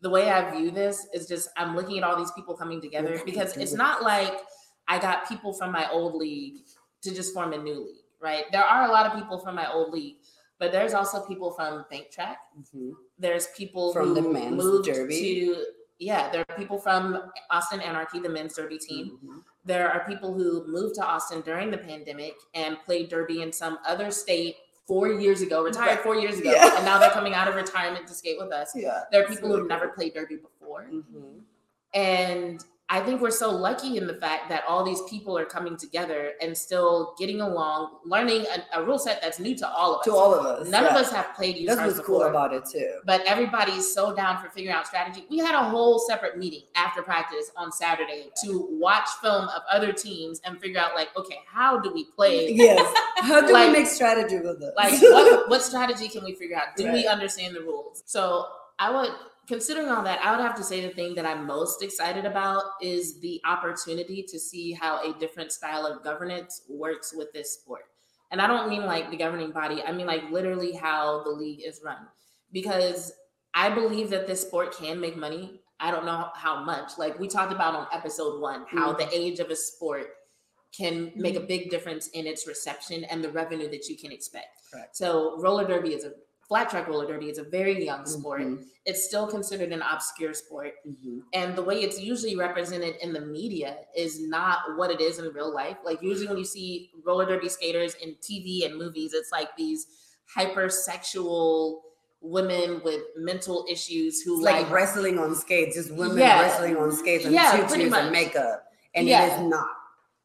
[0.00, 3.20] the way I view this is just I'm looking at all these people coming together
[3.24, 4.40] because it's not like
[4.88, 6.64] I got people from my old league
[7.02, 8.44] to just form a new league, right?
[8.52, 10.16] There are a lot of people from my old league,
[10.58, 12.38] but there's also people from Bank Track.
[12.58, 12.90] Mm-hmm.
[13.18, 15.20] There's people From who the men's moved derby.
[15.20, 15.64] to
[16.00, 16.30] yeah.
[16.30, 19.18] There are people from Austin Anarchy, the men's derby team.
[19.18, 19.38] Mm-hmm.
[19.66, 23.78] There are people who moved to Austin during the pandemic and played derby in some
[23.86, 24.56] other state
[24.90, 26.00] four years ago, retired Right.
[26.00, 26.74] four years ago, Yeah.
[26.76, 28.72] and now they're coming out of retirement to skate with us.
[28.74, 29.04] Yeah.
[29.12, 30.88] There are people who've never played derby before.
[30.92, 31.38] Mm-hmm.
[31.94, 35.76] And I think we're so lucky in the fact that all these people are coming
[35.76, 40.00] together and still getting along, learning a, a rule set that's new to all of
[40.00, 40.04] us.
[40.06, 40.68] To all of us.
[40.68, 40.90] None yeah.
[40.90, 42.98] of us have played USARS That's what's before, cool about it too.
[43.06, 45.24] but everybody's so down for figuring out strategy.
[45.30, 49.92] We had a whole separate meeting after practice on Saturday to watch film of other
[49.92, 52.52] teams and figure out, like, okay, how do we play?
[52.52, 52.92] Yes.
[53.18, 54.72] How do Like- we make strategy with this?
[54.76, 56.74] Like, what, what strategy can we figure out?
[56.76, 58.02] Do we understand the rules?
[58.06, 58.46] So
[58.78, 59.10] I would,
[59.50, 62.62] considering all that, I would have to say the thing that I'm most excited about
[62.80, 67.82] is the opportunity to see how a different style of governance works with this sport.
[68.30, 71.62] And I don't mean like the governing body, I mean like literally how the league
[71.66, 72.06] is run.
[72.52, 73.12] Because
[73.52, 75.60] I believe that this sport can make money.
[75.80, 76.92] I don't know how much.
[76.96, 78.98] Like we talked about on episode one, how mm-hmm.
[79.00, 80.10] the age of a sport
[80.72, 81.48] can make a mm-hmm.
[81.48, 84.46] big difference in its reception and the revenue that you can expect.
[84.72, 84.96] Correct.
[84.96, 86.12] So roller derby is a
[86.50, 88.40] flat track roller derby is a very young sport.
[88.42, 90.72] Mhm, It's still considered an obscure sport.
[90.84, 91.20] mhm.
[91.32, 95.32] And the way it's usually represented in the media is not what it is in
[95.32, 95.76] real life.
[95.84, 99.86] Like usually when you see roller derby skaters in TV and movies, it's like these
[100.36, 101.82] hypersexual
[102.20, 106.40] women with mental issues who like, like wrestling on skates, just women Yeah.
[106.42, 108.64] wrestling on skates and Yeah, tutus and makeup,
[108.96, 109.24] and Yeah.
[109.26, 109.68] it is not.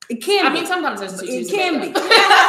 [0.10, 0.56] It can I be.
[0.56, 1.88] mean sometimes there's It tutus and can be.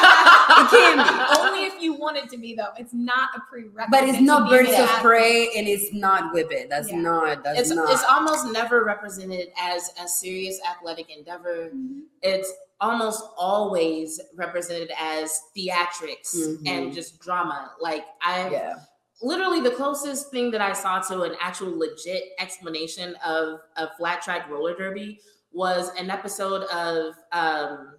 [0.56, 1.40] it can be.
[1.40, 2.72] Only if you want it to be though.
[2.78, 3.90] It's not a prerequisite.
[3.90, 6.68] But it's not birds of prey, and it's not Whip It.
[6.68, 7.00] That's Yeah.
[7.00, 7.42] not.
[7.44, 7.90] That's it's not.
[7.90, 11.70] it's almost never represented as a serious athletic endeavor.
[11.74, 12.02] Mhm.
[12.22, 16.62] It's almost always represented as theatrics Mhm.
[16.66, 17.72] and just drama.
[17.80, 18.74] Like I yeah.
[19.22, 24.20] literally the closest thing that I saw to an actual legit explanation of a flat
[24.22, 25.20] track roller derby
[25.52, 27.96] was an episode of um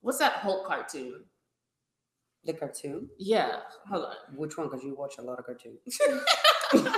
[0.00, 1.24] what's that Hulk cartoon?
[2.46, 3.08] The cartoon.
[3.18, 4.14] Yeah, hold on.
[4.36, 4.68] Which one?
[4.68, 5.98] Because you watch a lot of cartoons.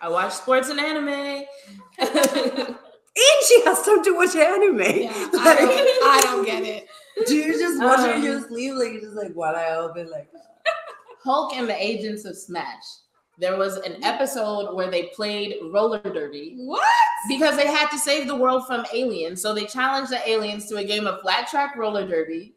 [0.00, 1.44] I watch sports and anime.
[3.16, 4.78] And she has time to watch anime.
[4.80, 6.88] Yeah, I don't, I don't get it.
[7.28, 8.74] Do you just watch it in Um, your sleep?
[8.74, 10.28] Like you just like while I open like
[11.22, 12.82] Hulk and the Agents of Smash.
[13.38, 16.82] There was an episode where they played roller derby What?
[17.28, 19.40] because they had to save the world from aliens.
[19.40, 22.54] So they challenged the aliens to a game of flat track roller derby.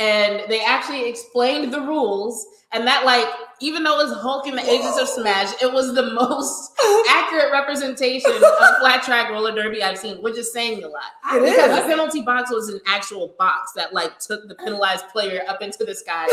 [0.00, 2.46] And they actually explained the rules.
[2.72, 3.26] And that, like,
[3.60, 6.72] even though it was Hulk and the Agents of Smash, it was the most
[7.10, 8.40] accurate representation of
[8.78, 11.02] flat track roller derby I've seen, which is saying a lot.
[11.34, 11.82] It Because is.
[11.82, 15.84] the penalty box was an actual box that, like, took the penalized player up into
[15.84, 16.26] the sky.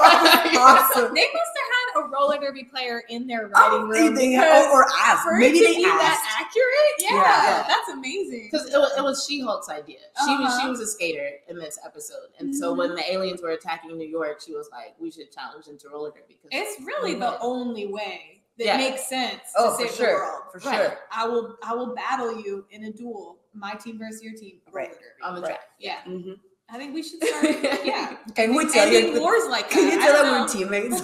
[0.00, 1.14] awesome.
[1.14, 4.14] They must have a roller derby player in their writing Oh, room.
[4.14, 5.22] they, because or, or ask.
[5.22, 6.00] for Maybe it to they be asked.
[6.00, 7.64] that accurate, yeah, Yeah.
[7.68, 8.48] that's amazing.
[8.50, 9.98] Because it was, it was She Hulk's idea.
[10.24, 10.68] She was she Uh-huh.
[10.70, 12.78] was a skater in this episode, and so Mhm.
[12.78, 16.10] when the aliens were attacking New York, she was like, "We should challenge into roller
[16.10, 18.76] derby." Because It's really the only way that Yeah.
[18.76, 20.06] makes sense Oh, to for save sure.
[20.08, 20.42] the world.
[20.52, 20.76] For Right.
[20.90, 20.98] sure.
[21.12, 24.88] I will I will battle you in a duel, my team versus your team, roller
[24.88, 24.90] Right.
[24.92, 25.22] derby.
[25.22, 25.48] on the Right.
[25.48, 25.68] track.
[25.78, 26.38] yeah, Mhm.
[26.72, 27.44] I think we should start.
[27.84, 29.20] yeah, Can we tell ending you?
[29.20, 29.94] wars like Can that.
[29.94, 31.00] you tell that we're teammates?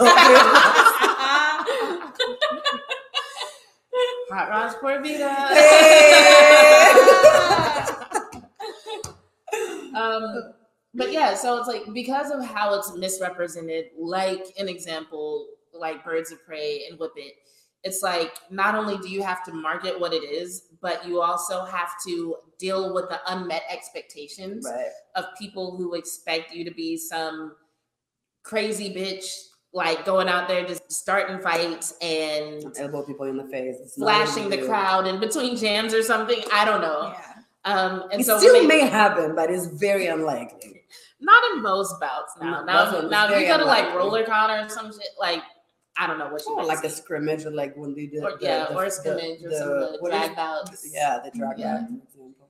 [4.30, 5.26] Hot Rods Por Vida.
[9.96, 10.52] um,
[10.94, 16.32] but yeah, so it's like because of how it's misrepresented, like an example, like Birds
[16.32, 17.34] of Prey and Whip It,
[17.86, 21.64] it's like not only do you have to market what it is, but you also
[21.64, 24.90] have to deal with the unmet expectations right.
[25.14, 27.54] of people who expect you to be some
[28.42, 29.24] crazy bitch,
[29.72, 33.76] like going out there just starting fights and Elbow people in the face.
[33.80, 36.42] It's flashing the crowd in between jams or something.
[36.52, 37.14] I don't know.
[37.14, 37.32] yeah.
[37.72, 40.82] Um, and It so still may happen, but it's very unlikely.
[41.20, 42.64] not in most bouts now.
[42.64, 45.42] No, Now, now if you go to like RollerCon or some shit, like
[45.98, 46.96] I don't know what you Or might like a see.
[47.02, 48.22] scrimmage, or like when they did.
[48.22, 50.88] or, the- yeah, the- or a the- scrimmage or the- some of the drag bouts.
[50.92, 51.74] Yeah, the drag Yeah.
[51.74, 52.42] out, for example.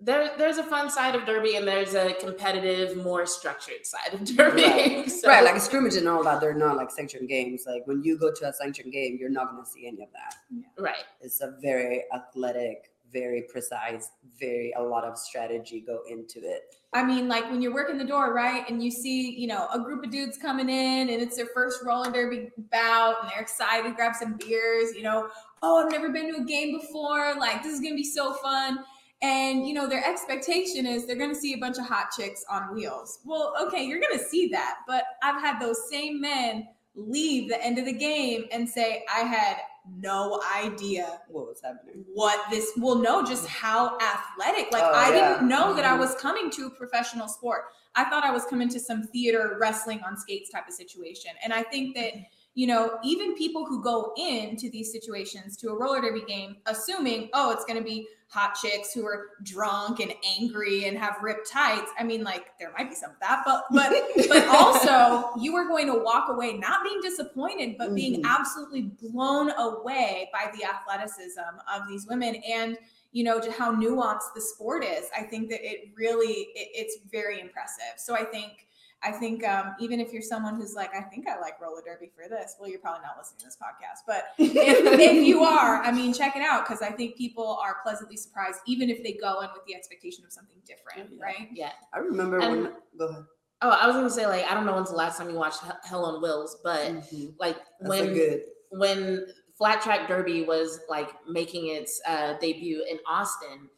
[0.00, 4.24] There, there's a fun side of derby and there's a competitive, more structured side of
[4.24, 4.62] derby.
[4.62, 5.10] Right.
[5.10, 7.64] So- Right, like a scrimmage and all that, they're not like sanctioned games.
[7.66, 10.08] Like when you go to a sanctioned game, you're not going to see any of
[10.12, 10.34] that.
[10.80, 11.04] right.
[11.20, 16.62] It's a very athletic, very precise, very a lot of strategy go into it.
[16.92, 18.68] I mean, like when you're working the door, right?
[18.68, 21.82] And you see, you know, a group of dudes coming in and it's their first
[21.84, 25.28] roller derby bout and they're excited to grab some beers, you know,
[25.62, 27.34] oh, I've never been to a game before.
[27.38, 28.78] Like, this is to be so fun.
[29.20, 32.44] And, you know, their expectation is they're going to see a bunch of hot chicks
[32.48, 33.18] on wheels.
[33.24, 34.76] Well, okay, you're going to see that.
[34.86, 39.20] But I've had those same men leave the end of the game and say, I
[39.20, 39.56] had
[39.96, 42.04] no idea What was happening?
[42.12, 45.32] what this will know just how athletic like Oh, i yeah.
[45.34, 46.00] didn't know that i Mhm.
[46.00, 47.64] was coming to a professional sport
[47.94, 51.52] i thought i was coming to some theater wrestling on skates type of situation and
[51.52, 52.12] i think that
[52.54, 57.28] you know even people who go into these situations to a roller derby game assuming
[57.34, 61.50] oh it's going to be hot chicks who are drunk and angry and have ripped
[61.50, 61.90] tights.
[61.98, 63.90] I mean like there might be some of that but but
[64.28, 68.26] but also you are going to walk away not being disappointed but being Mhm.
[68.26, 71.40] absolutely blown away by the athleticism
[71.74, 72.36] of these women.
[72.46, 72.76] And
[73.12, 76.98] you know to how nuanced the sport is i think that it really it, it's
[77.10, 77.94] very impressive.
[77.96, 78.66] So i think
[79.02, 82.10] i think um, even if you're someone who's like i think i like roller derby
[82.14, 85.82] for this well you're probably not listening to this podcast but if, if you are
[85.84, 89.12] i mean check it out because i think people are pleasantly surprised even if they
[89.12, 91.24] go in with the expectation of something different Yeah.
[91.24, 91.72] right Yeah.
[91.92, 92.72] I remember And- when.
[92.98, 93.24] Go ahead.
[93.60, 95.60] Oh, I was gonna say like I don't know when's the last time you watched
[95.60, 97.34] Hell- Hell on Wheels, but Mhm.
[97.40, 98.42] like That's when good.
[98.70, 99.26] when
[99.56, 103.68] flat track derby was like making its uh, debut in Austin,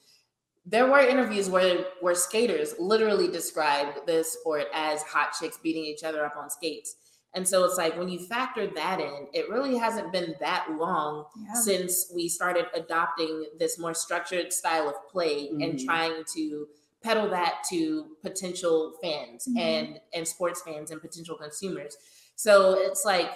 [0.67, 6.05] there were interviews where where skaters literally described this sport as hot chicks beating each
[6.05, 6.97] other up on skates.
[7.35, 11.27] And so it's like when you factor that in, it really hasn't been that long
[11.37, 11.55] Yeah.
[11.55, 15.85] since we started adopting this more structured style of play and Mhm.
[15.85, 16.69] trying to
[17.03, 19.59] peddle that to potential fans Mhm.
[19.59, 21.97] and and sports fans and potential consumers.
[22.37, 23.31] So it's like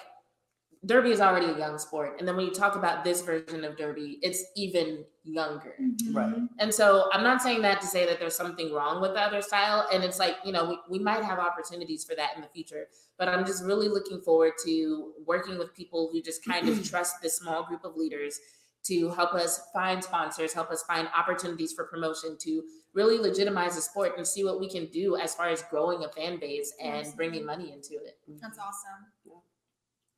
[0.87, 3.76] derby is already a young sport and then when you talk about this version of
[3.76, 6.14] derby it's even younger Mhm.
[6.14, 6.35] Right.
[6.59, 9.41] and so i'm not saying that to say that there's something wrong with the other
[9.41, 12.49] style and it's like you know we, we might have opportunities for that in the
[12.49, 16.85] future but i'm just really looking forward to working with people who just kind of
[16.91, 18.39] trust this small group of leaders
[18.85, 22.62] to help us find sponsors help us find opportunities for promotion to
[22.93, 26.09] really legitimize the sport and see what we can do as far as growing a
[26.11, 29.07] fan base and bringing money into it That's awesome.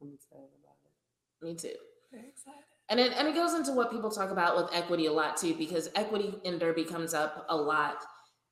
[0.03, 0.56] I'm excited about it.
[1.43, 1.75] Me too
[2.13, 2.63] Very excited.
[2.89, 5.55] And it, and it goes into what people talk about with equity a lot too,
[5.55, 7.97] because equity in Derby comes up a lot.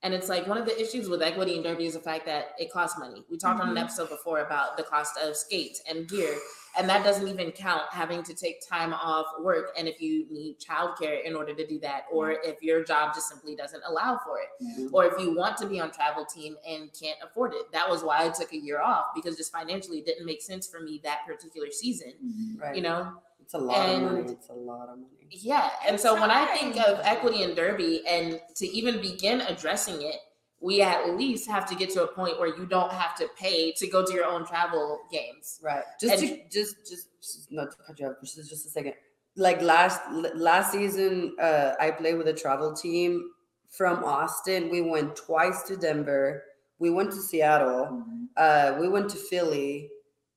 [0.03, 2.49] And it's like one of the issues with equity in Derby is the fact that
[2.59, 3.25] it costs money.
[3.31, 3.83] We talked on an Mhm.
[3.83, 6.37] episode before about the cost of skates and gear,
[6.77, 9.67] and that doesn't even count having to take time off work.
[9.79, 13.29] And if you need childcare in order to do that, or if your job just
[13.29, 14.89] simply doesn't allow for it, Yeah.
[14.93, 17.71] or if you want to be on travel team and can't afford it.
[17.73, 20.67] That was why I took a year off because just financially it didn't make sense
[20.67, 22.13] for me that particular season.
[22.25, 22.61] Mhm.
[22.61, 22.77] Right.
[22.77, 24.33] You know, it's a lot of money.
[24.33, 25.09] It's a lot of money.
[25.31, 25.71] yeah.
[25.87, 30.17] And so when I think of equity in Derby and to even begin addressing it,
[30.65, 33.71] we at least have to get to a point where you don't have to pay
[33.73, 35.61] to go to your own travel games.
[35.63, 35.85] Right.
[36.01, 38.95] Just to, just just just not to cut you off, just just a second.
[39.37, 40.01] Like last
[40.35, 43.31] last season, uh, I played with a travel team
[43.69, 44.71] from Austin.
[44.71, 46.43] We went twice to Denver.
[46.79, 47.89] We went to Seattle.
[47.93, 48.29] Mhm.
[48.35, 49.91] Uh, we went to Philly,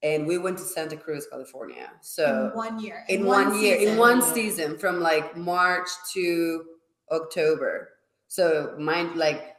[0.03, 1.89] and we went to Santa Cruz, California.
[2.01, 3.05] So in one year.
[3.07, 6.65] in one, year, in one season, from like March to
[7.11, 7.91] October.
[8.28, 9.57] So mind like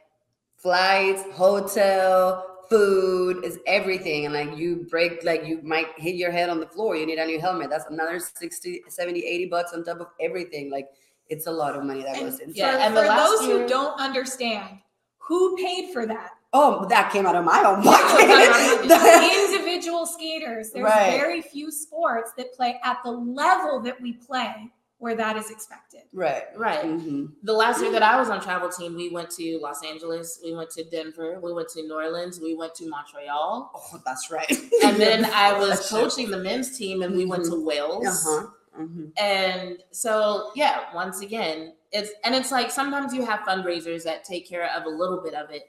[0.61, 4.25] flights, hotel, food is everything.
[4.25, 6.95] And like you break, like you might hit your head on the floor.
[6.95, 7.69] You need a new helmet.
[7.69, 10.69] That's another 60, 70, 80 bucks on top of everything.
[10.69, 10.89] Like
[11.27, 12.81] it's a lot of money that And goes into Yeah, for, it.
[12.81, 14.79] and the for last those year- who don't understand,
[15.17, 16.31] who paid for that?
[16.51, 18.27] Oh, that came out of my own pocket.
[18.89, 19.49] pocket.
[19.53, 20.71] Individual skaters.
[20.71, 21.11] There's Right.
[21.11, 26.01] very few sports that play at the level that we play where that is expected.
[26.13, 26.43] right.
[26.57, 26.83] Right.
[26.85, 30.39] hmm The last year that I was on travel team, we went to Los Angeles,
[30.43, 33.71] we went to Denver, we went to New Orleans, we went to Montreal.
[33.75, 34.51] Oh, that's right.
[34.83, 35.89] And then I was That shit.
[35.89, 38.05] coaching the men's team and we went to Wales.
[38.27, 38.47] Uh-huh.
[38.75, 44.23] hmm And so, yeah, once again, it's and it's like sometimes you have fundraisers that
[44.23, 45.63] take care of a little bit of it,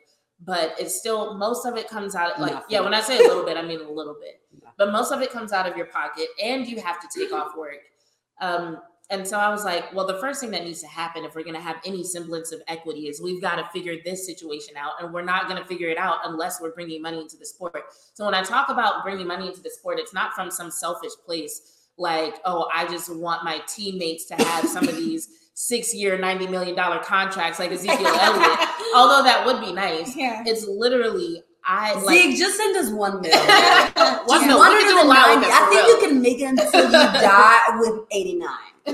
[0.45, 2.67] but it's still most of it comes out like Nothing.
[2.69, 2.81] yeah.
[2.81, 4.75] When I say a little bit, I mean a little bit, Nothing.
[4.77, 7.57] but most of it comes out of your pocket, and you have to take off
[7.57, 7.79] work.
[8.41, 8.81] Um,
[9.11, 11.43] and so I was like, well, the first thing that needs to happen if we're
[11.43, 14.93] going to have any semblance of equity is we've got to figure this situation out,
[15.01, 17.83] and we're not going to figure it out unless we're bringing money into the sport.
[18.15, 21.13] So when I talk about bringing money into the sport, it's not from some selfish
[21.27, 26.17] place like, oh, I just want my teammates to have some of these six year,
[26.17, 28.59] $90 million contracts like Ezekiel Elliott.
[28.95, 30.17] Although that would be nice.
[30.17, 30.43] Yeah.
[30.47, 32.17] It's literally, I like.
[32.17, 33.31] Zeke, just send us one mil.
[34.27, 34.59] One mil.
[34.59, 35.89] one We can do a lot with it, I think real.
[35.89, 38.49] you can make it until you die with 89.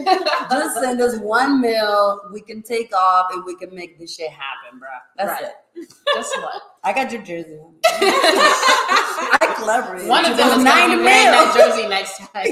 [0.50, 2.20] Just send us one mil.
[2.32, 4.88] We can take off and we can make this shit happen, bro.
[5.16, 5.52] That's Right.
[5.76, 5.88] it.
[6.14, 6.62] Guess what?
[6.84, 7.58] I got your jersey.
[7.86, 10.06] I clever.
[10.08, 12.46] One of them is nine to that jersey next time.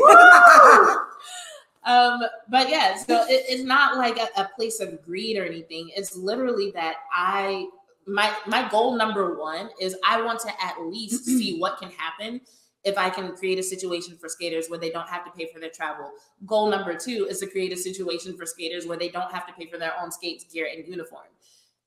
[1.87, 5.91] Um, but yeah, so it, it's not like a, a place of greed or anything.
[5.95, 7.67] It's literally that I
[8.07, 12.41] my my goal number one is I want to at least see what can happen
[12.85, 15.59] if I can create a situation for skaters where they don't have to pay for
[15.59, 16.11] their travel.
[16.47, 19.53] Goal number two is to create a situation for skaters where they don't have to
[19.55, 21.27] pay for their own skates, gear, and uniform.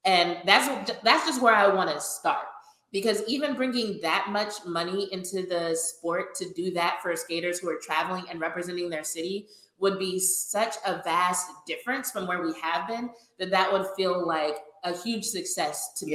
[0.06, 2.48] And that's that's just where I want to start
[2.92, 7.70] because even bringing that much money into the sport to do that for skaters who
[7.70, 9.48] are traveling and representing their city
[9.80, 14.26] would be such a vast difference from where we have been that that would feel
[14.26, 16.14] like a huge success to me.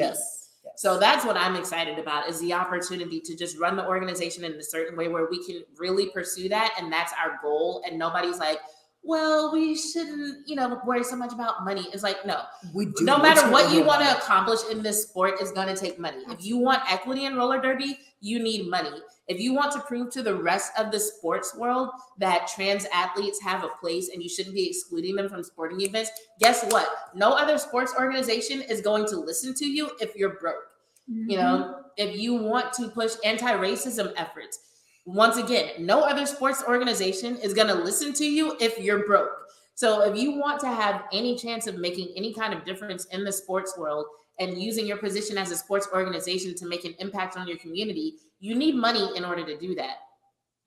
[0.65, 0.75] Yes.
[0.77, 4.53] So that's what I'm excited about is the opportunity to just run the organization in
[4.53, 8.39] a certain way where we can really pursue that and that's our goal and nobody's
[8.39, 8.59] like,
[9.05, 11.89] well, we shouldn't, you know, worry so much about money.
[11.93, 12.43] It's like, no,
[12.73, 13.05] we do.
[13.05, 16.19] no matter what you want to accomplish in this sport is going to take money.
[16.29, 18.91] If you want equity in roller derby, you need money.
[19.27, 23.41] If you want to prove to the rest of the sports world that trans athletes
[23.43, 26.89] have a place and you shouldn't be excluding them from sporting events, guess what?
[27.15, 30.69] No other sports organization is going to listen to you if you're broke.
[31.09, 34.61] You know, if you want to push anti-racism efforts,
[35.05, 39.31] once again, no other sports organization is going to listen to you if you're broke.
[39.75, 43.25] So if you want to have any chance of making any kind of difference in
[43.25, 44.07] the sports world
[44.39, 48.17] and using your position as a sports organization to make an impact on your community,
[48.39, 49.97] you need money in order to do that.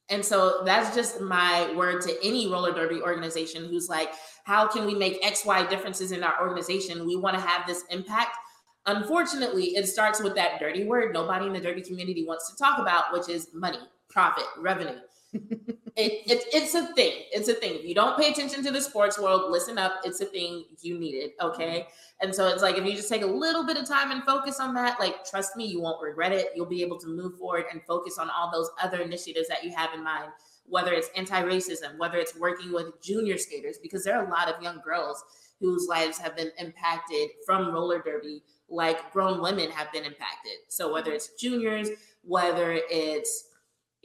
[0.09, 4.11] And so that's just my word to any roller derby organization who's like,
[4.43, 7.07] how can we make XY differences in our organization?
[7.07, 8.37] We want to have this impact.
[8.85, 12.77] Unfortunately, it starts with that dirty word nobody in the derby community wants to talk
[12.77, 13.79] about, which is money,
[14.09, 14.99] profit, revenue.
[15.33, 17.23] it, it, it's a thing.
[17.31, 17.75] It's a thing.
[17.75, 19.95] If you don't pay attention to the sports world, listen up.
[20.03, 20.65] It's a thing.
[20.81, 21.35] You need it.
[21.41, 21.79] Okay.
[21.79, 21.89] Mm-hmm.
[22.21, 24.59] And so it's like if you just take a little bit of time and focus
[24.59, 26.47] on that, like trust me, you won't regret it.
[26.55, 29.73] You'll be able to move forward and focus on all those other initiatives that you
[29.75, 30.31] have in mind,
[30.65, 34.61] whether it's anti-racism, whether it's working with junior skaters, because there are a lot of
[34.63, 35.23] young girls
[35.59, 40.53] whose lives have been impacted from roller derby, like grown women have been impacted.
[40.69, 41.15] So whether mm-hmm.
[41.15, 41.89] it's juniors,
[42.23, 43.44] whether it's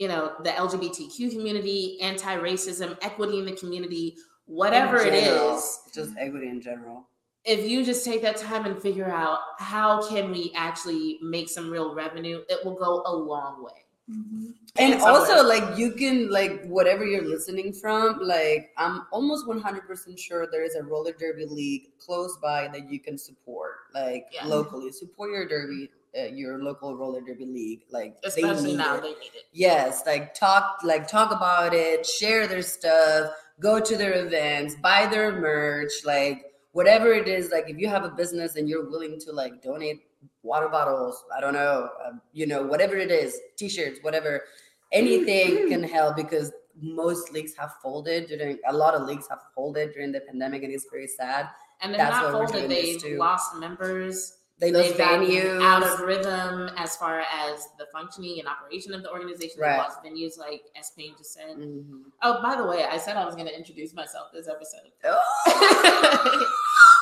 [0.01, 4.05] you know the LGBTQ community, anti-racism, equity in the community,
[4.45, 6.97] whatever In it general, is, just equity in general.
[7.45, 11.69] if you just take that time and figure out how can we actually make some
[11.75, 13.79] real revenue, it will go a long way.
[14.09, 14.47] Mm-hmm.
[14.77, 18.19] And It's also, like you can like whatever you're listening from.
[18.35, 22.89] Like I'm almost 100 percent sure there is a roller derby league close by that
[22.91, 24.45] you can support, like Yeah.
[24.47, 24.91] locally.
[24.91, 27.81] Support your derby, uh, your local roller derby league.
[27.89, 29.01] Like they Especially need now it.
[29.03, 29.43] they need it.
[29.53, 35.07] Yes, like talk, like talk about it, share their stuff, go to their events, buy
[35.07, 37.51] their merch, like whatever it is.
[37.51, 40.03] Like if you have a business and you're willing to like donate
[40.43, 44.43] water bottles, I don't know, um, you know, whatever it is, t-shirts, whatever,
[44.91, 46.51] anything can help because
[46.81, 50.73] most leagues have folded during a lot of leagues have folded during the pandemic and
[50.73, 51.47] it's very sad.
[51.81, 54.37] And they're That's not folded, they've lost members.
[54.61, 55.61] They gotten venues.
[55.63, 59.59] out of rhythm as far as the functioning and operation of the organization.
[59.59, 60.91] They lost venues, like S.
[60.95, 61.57] Payne just said.
[61.57, 62.03] Mhm.
[62.21, 64.91] Oh, by the way, I said I was going to introduce myself this episode.
[65.03, 66.45] Oh.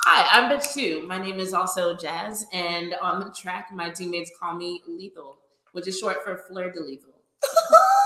[0.05, 1.05] Hi, I'm Bitch Two.
[1.07, 5.37] My name is also Jazz, and on the track, my teammates call me Lethal,
[5.73, 7.13] which is short for Fleur de Lethal.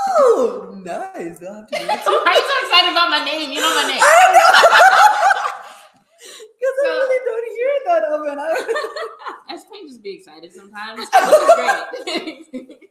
[0.10, 1.42] oh, nice.
[1.44, 2.04] I'll have to do that.
[2.06, 3.52] Why are you so excited about my name?
[3.52, 4.02] You know my name.
[4.02, 5.50] I don't know.
[6.64, 8.38] Because I really don't hear that often.
[9.84, 9.90] I- S.
[9.90, 12.80] Payne just be excited sometimes, which is great.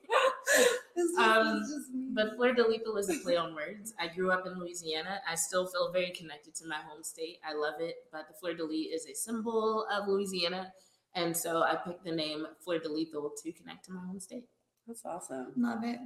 [0.95, 2.09] It's Um, it's just me.
[2.13, 3.95] But Fleur de Lethal is a play on words.
[3.99, 5.21] I grew up in Louisiana.
[5.29, 7.39] I still feel very connected to my home state.
[7.49, 7.97] I love it.
[8.13, 10.73] But the Fleur de Lis is a symbol of Louisiana.
[11.15, 14.45] And so I picked the name Fleur de Lethal to connect to my home state.
[14.87, 15.53] That's awesome.
[15.57, 15.99] Love it.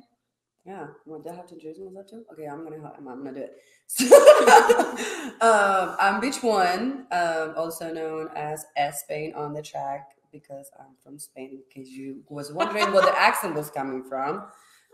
[0.64, 0.87] Yeah.
[1.05, 2.24] Well, do I have to introduce myself too?
[2.32, 3.57] Okay, I'm gonna I'm, I'm gonna do it.
[5.43, 10.11] um, I'm Beach One, um, also known as S Spain on the track
[10.41, 11.51] because I'm from Spain.
[11.53, 14.45] In case you was wondering where the accent was coming from,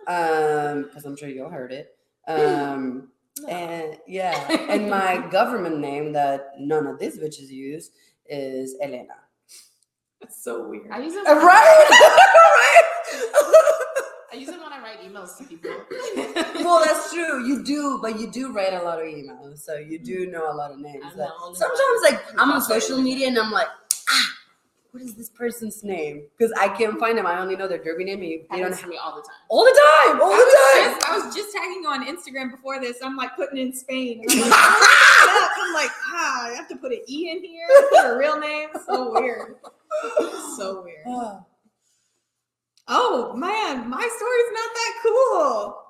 [0.07, 1.97] um, because I'm sure you all heard it.
[2.28, 3.09] Um,
[3.49, 4.36] and yeah,
[4.68, 7.90] and my government name that none of these bitches use
[8.26, 9.14] is Elena.
[10.20, 10.88] That's so weird.
[10.90, 11.88] I use it Uh, when Right?
[11.90, 12.88] right?
[14.32, 15.70] I use it when I write emails to people.
[16.64, 17.45] well, that's true.
[17.47, 20.55] You do, but you do write a lot of emails, so you do know a
[20.55, 21.05] lot of names.
[21.05, 23.66] I'm Like, sometimes, like I'm on social media and I'm like,
[24.09, 24.28] ah,
[24.93, 26.24] what is this person's name?
[26.36, 27.26] Because I can't find them.
[27.26, 28.23] I only know their derby name.
[28.23, 29.36] You don't have me all the time.
[29.48, 30.94] all the time, all I the time.
[31.01, 32.98] just, I was just tagging you on Instagram before this.
[33.02, 34.23] I'm like putting in Spain.
[34.28, 37.31] I'm like, "Oh, look it up." I'm like, ah, I have to put an E
[37.31, 37.66] in here.
[37.90, 38.69] Put a real name.
[38.86, 39.56] So weird.
[40.59, 41.06] So weird.
[42.89, 45.81] Oh man, my story's not that cool.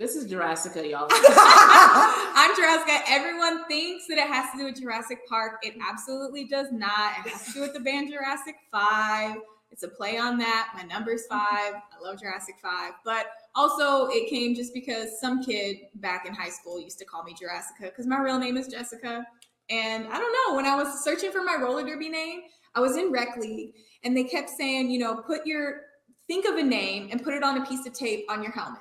[0.00, 1.08] This is Jurassica, y'all.
[1.10, 3.04] I'm Jurassic.
[3.06, 5.58] Everyone thinks that it has to do with Jurassic Park.
[5.62, 7.18] It absolutely does not.
[7.18, 9.36] It has to do with the band Jurassic 5.
[9.70, 10.72] It's a play on that.
[10.74, 11.74] My number's five.
[11.74, 12.92] I love Jurassic 5.
[13.04, 17.22] But also, it came just because some kid back in high school used to call
[17.22, 19.26] me Jurassica because my real name is Jessica.
[19.68, 22.40] And I don't know, when I was searching for my roller derby name,
[22.74, 25.82] I was in rec league and they kept saying, you know, put your,
[26.26, 28.80] think of a name and put it on a piece of tape on your helmet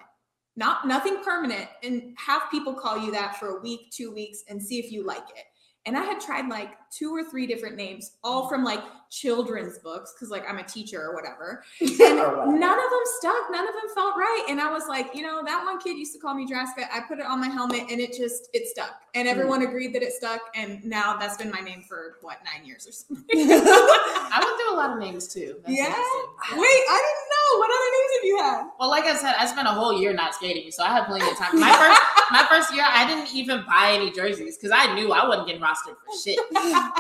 [0.56, 1.68] not nothing permanent.
[1.84, 5.06] And have people call you that for a week two weeks and see if you
[5.06, 5.46] like it.
[5.86, 10.14] And i had tried like two or three different names all from like children's books
[10.14, 11.90] because like i'm a teacher or whatever and
[12.20, 12.58] Or whatever.
[12.58, 15.42] none of them stuck none of them felt right and i was like you know
[15.44, 16.88] that one kid used to call me Jurassica.
[16.94, 19.32] i put it on my helmet and it just it stuck and hmm.
[19.32, 22.88] everyone agreed that it stuck and now that's been my name for what nine years
[22.88, 25.56] or something I went through a lot of names too.
[25.66, 25.86] That's Yeah?
[25.88, 29.46] wait i didn't know what other names have you had Well, like I said, I
[29.48, 31.60] spent a whole year not skating, so I had plenty of time.
[31.60, 32.02] My first,
[32.32, 35.62] my first year, I didn't even buy any jerseys because I knew I wasn't getting
[35.62, 36.38] rostered for shit.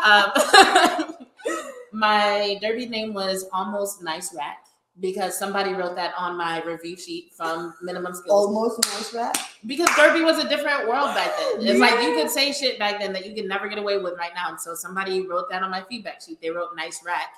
[0.03, 1.15] Um,
[1.93, 4.69] my derby name was almost Nice Rack
[4.99, 8.47] because somebody wrote that on my review sheet from Minimum Skills.
[8.47, 9.37] Almost nice rap.
[9.65, 11.67] Because Derby was a different world back then.
[11.67, 14.17] It's like you could say shit back then that you could never get away with
[14.17, 14.49] right now.
[14.49, 16.41] And so somebody wrote that on my feedback sheet.
[16.41, 17.33] They wrote nice rack.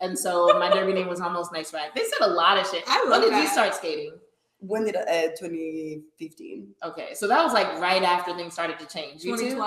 [0.00, 1.94] And so my Derby name was almost nice rack.
[1.94, 2.84] They said a lot of shit.
[2.86, 4.12] I when love did you start skating?
[4.58, 6.74] When did I, uh, 2015?
[6.82, 9.22] Okay, so that was like right after things started to change.
[9.22, 9.62] You too?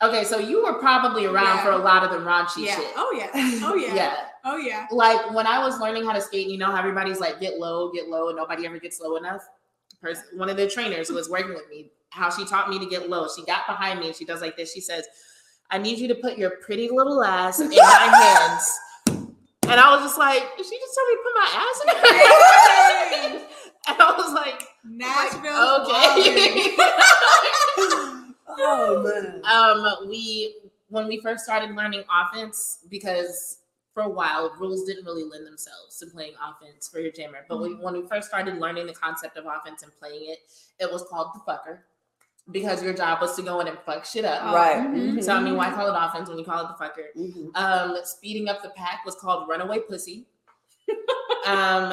[0.00, 0.02] 2012.
[0.02, 1.64] Okay, so you were probably around Yeah.
[1.64, 2.76] for a lot of the raunchy Yeah.
[2.76, 2.92] shit.
[2.96, 3.30] Oh yeah.
[3.64, 3.94] Oh yeah.
[3.94, 4.16] yeah.
[4.44, 4.86] Oh yeah.
[4.90, 7.90] like when I was learning how to skate, you know, how everybody's like get low,
[7.92, 9.42] get low, and nobody ever gets low enough.
[10.34, 13.08] One of the trainers who was working with me, how she taught me to get
[13.08, 13.26] low.
[13.34, 14.72] She got behind me and she does like this.
[14.72, 15.04] She says,
[15.70, 17.74] "I need you to put your pretty little ass in my
[18.44, 18.78] hands."
[19.68, 21.88] And I was just like, "Did she just tell me to put my ass in
[21.88, 22.06] her
[23.32, 23.42] hands?"
[23.88, 25.86] And I was like, Nashville.
[28.06, 28.12] "Okay."
[28.48, 29.42] Oh man.
[29.44, 30.56] um, we
[30.88, 33.58] when we first started learning offense because
[33.92, 37.44] for a while rules didn't really lend themselves to playing offense for your jammer.
[37.48, 40.38] But we, when we first started learning the concept of offense and playing it,
[40.78, 41.78] it was called the fucker
[42.52, 44.40] because your job was to go in and fuck shit up.
[44.44, 44.76] Oh, right.
[44.86, 45.22] mhm.
[45.24, 47.06] So I mean, why call it offense when you call it the fucker?
[47.16, 47.56] Mhm.
[47.56, 50.26] Um, speeding up the pack was called runaway pussy.
[51.46, 51.92] um,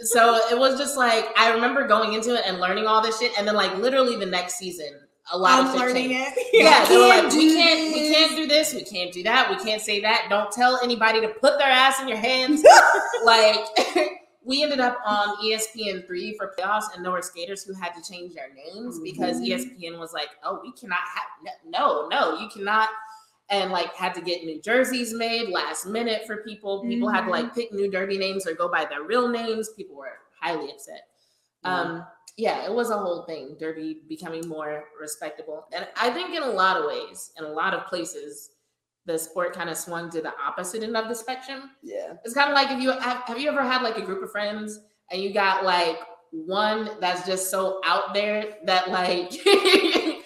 [0.00, 3.32] so it was just like I remember going into it and learning all this shit,
[3.38, 4.92] and then like literally the next season,
[5.32, 6.34] a lot of I'm shit learning it.
[6.52, 9.56] Yeah, they were like, we can't, we can't do this, we can't do that, we
[9.64, 10.26] can't say that.
[10.28, 12.62] Don't tell anybody to put their ass in your hands.
[13.24, 13.56] like,
[14.44, 18.02] we ended up on ESPN three for playoffs, and there were skaters who had to
[18.12, 19.58] change their names because E Mhm.
[19.58, 22.90] ESPN was like, "Oh, we cannot have no, no, you cannot."
[23.50, 26.82] And like had to get new jerseys made last minute for people.
[26.82, 29.70] People had to like pick new derby names or go by their real names.
[29.76, 31.08] People were highly upset.
[31.62, 32.04] Um,
[32.36, 33.56] yeah, it was a whole thing.
[33.58, 37.74] Derby becoming more respectable, and I think in a lot of ways, in a lot
[37.74, 38.50] of places,
[39.06, 41.70] the sport kind of swung to the opposite end of the spectrum.
[41.82, 42.14] Yeah.
[42.24, 44.30] It's kind of like if you have, have you ever had like a group of
[44.30, 44.80] friends
[45.10, 45.98] and you got like
[46.30, 49.32] one that's just so out there that like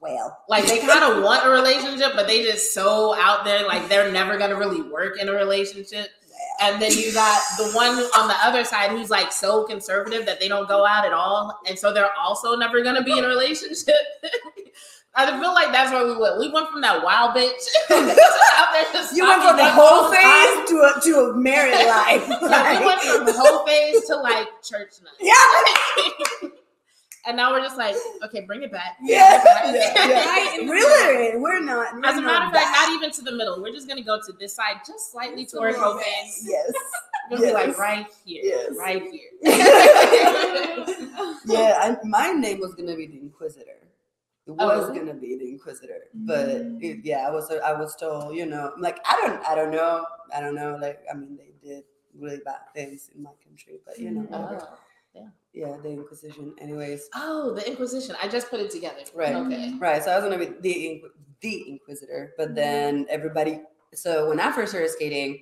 [0.00, 0.36] Well.
[0.48, 4.10] like they kind of want a relationship, but they just so out there like they're
[4.10, 6.08] never gonna really work in a relationship.
[6.60, 10.40] And then you got the one on the other side who's like so conservative that
[10.40, 13.28] they don't go out at all, and so they're also never gonna be in a
[13.28, 13.94] relationship.
[15.14, 16.38] I feel like that's where we went.
[16.38, 17.50] We went from that wild bitch
[17.90, 21.30] out there just You went from the fucking up all whole phase to a to
[21.30, 22.24] a married life.
[22.42, 25.12] Yeah, we went from the whole phase to like church nut.
[25.20, 26.50] yeah.
[27.30, 28.98] And now we're just like, okay, bring it back.
[29.02, 29.42] Yeah.
[29.62, 30.10] Bring it yeah, back.
[30.10, 30.26] yeah.
[30.30, 31.36] Right Really?
[31.38, 31.94] We're not.
[31.94, 33.62] We're As a matter of fact, not even to the middle.
[33.62, 36.06] We're just gonna go to this side, just slightly Just a towards little whole bit.
[36.06, 36.44] phase.
[36.46, 36.72] Yes.
[37.30, 38.72] We're gonna be like right here, Yes.
[38.76, 39.30] right here.
[41.46, 43.78] yeah, I, my name was gonna be the Inquisitor.
[44.46, 44.94] It was Oh.
[44.94, 46.82] gonna be the Inquisitor, but Mm.
[46.82, 50.04] it, yeah, I was I was told, you know, like I don't I don't know,
[50.34, 50.76] I don't know.
[50.80, 51.84] Like I mean, they did
[52.18, 54.58] really bad things in my country, but you know, Mm.
[54.60, 54.78] Oh.
[55.14, 56.54] yeah, the Inquisition.
[56.58, 58.16] Anyways, Oh, the Inquisition.
[58.22, 59.02] I just put it together.
[59.14, 59.34] Right.
[59.34, 59.74] Okay.
[59.78, 60.02] right.
[60.02, 61.02] So I was gonna be the
[61.40, 63.60] the Inquisitor, but then everybody.
[63.94, 65.40] So when I first started skating,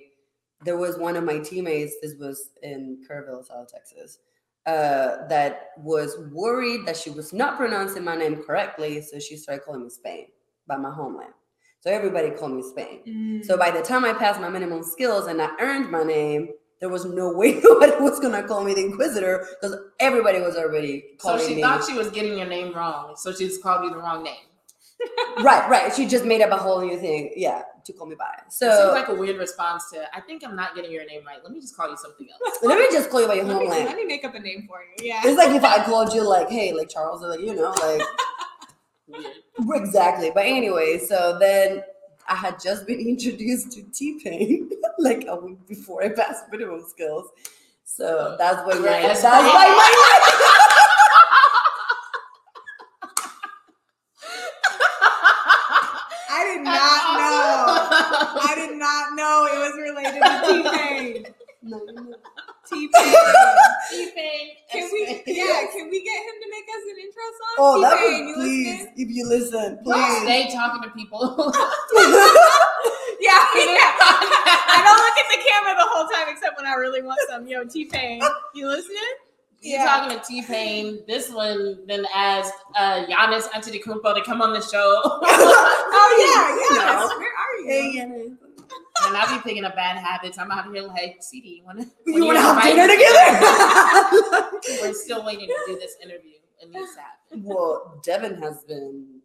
[0.65, 1.95] there was one of my teammates.
[2.01, 4.19] This was in Kerrville, South Texas.
[4.65, 9.63] Uh, that was worried that she was not pronouncing my name correctly, so she started
[9.63, 10.27] calling me Spain
[10.67, 11.33] by my homeland.
[11.79, 12.99] So everybody called me Spain.
[13.07, 13.45] Mm.
[13.45, 16.49] So by the time I passed my minimum skills and I earned my name,
[16.79, 21.05] there was no way nobody was gonna call me the Inquisitor because everybody was already
[21.19, 21.61] So she me.
[21.61, 24.35] thought she was getting your name wrong, so she just called you the wrong name.
[25.43, 25.95] right, right.
[25.95, 28.25] She just made up a whole new thing, yeah, to call me by.
[28.45, 30.05] it So seems like a weird response to.
[30.13, 31.37] I think I'm not getting your name right.
[31.41, 32.57] Let me just call you something else.
[32.63, 33.85] let me just call you by your let, me, homeland.
[33.85, 35.07] let me make up a name for you.
[35.07, 35.21] Yeah.
[35.23, 38.01] It's like if I called you like, hey, like Charles, or like you know, like
[39.75, 40.31] exactly.
[40.33, 41.81] But anyway, so then
[42.29, 44.69] I had just been introduced to T Pain
[44.99, 47.29] like a week before I passed minimum skills.
[47.83, 49.47] So that's when my that's why my
[56.31, 57.65] I did not know.
[58.41, 61.25] I did not know it was related to T Pain.
[62.69, 63.13] T Pain.
[63.89, 64.47] T-Pain.
[64.71, 65.23] Can we?
[65.27, 65.65] Yeah.
[65.73, 67.55] Can we get him to make us an intro song?
[67.57, 68.93] Oh, that T-Pain, would you please, listening?
[68.97, 70.21] if you listen, Don't please.
[70.23, 71.53] stay talking to people.
[73.21, 73.91] Yeah, yeah.
[73.99, 77.45] I don't look at the camera the whole time except when I really want some.
[77.47, 78.21] Yo, T Pain,
[78.55, 78.97] you listening?
[79.59, 81.01] You talking to T Pain?
[81.05, 87.09] This one then asked uh, Giannis Antetokounmpo to come on the show, Oh yeah, yes.
[87.09, 87.17] No.
[87.17, 87.67] Where are you?
[87.67, 88.37] Hey, Yana
[89.05, 90.37] and I'll be picking up bad habits.
[90.37, 94.49] I'm out here like, CeeDee, you wanna you wanna have dinner together?
[94.81, 96.33] We're still waiting to do this interview.
[96.61, 97.43] It needs to happen.
[97.43, 99.21] Well, Devin has been.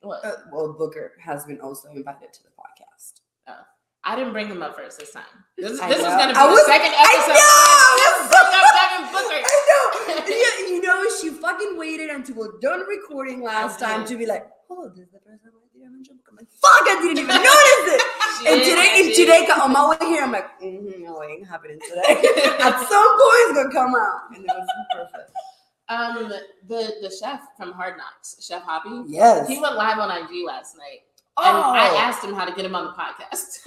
[0.00, 0.24] What?
[0.24, 3.20] Uh, well, Booker has been also invited to the podcast.
[3.48, 3.62] Oh.
[4.04, 5.24] I didn't bring him up first this time.
[5.56, 7.36] This, this is going to be I the was, second episode.
[7.38, 8.26] I know.
[9.12, 9.42] Booker.
[9.44, 10.66] I know.
[10.68, 14.88] you know, she fucking waited until we're done recording last time to be like, oh,
[14.88, 16.16] this is the first time I did a joke.
[16.28, 18.02] I'm like, fuck, I didn't even notice it.
[18.46, 21.78] And today, and today, on my way here, I'm like, mm-hmm, no, it ain't happening
[21.88, 22.02] today.
[22.60, 25.30] At some point, it's gonna come out, and it was perfect.
[25.88, 26.28] Um,
[26.68, 29.48] the the chef from Hard Knocks, Chef Hoppy, Yes.
[29.48, 31.00] he went live on IG last night,
[31.38, 33.60] oh, and I asked him how to get him on the podcast.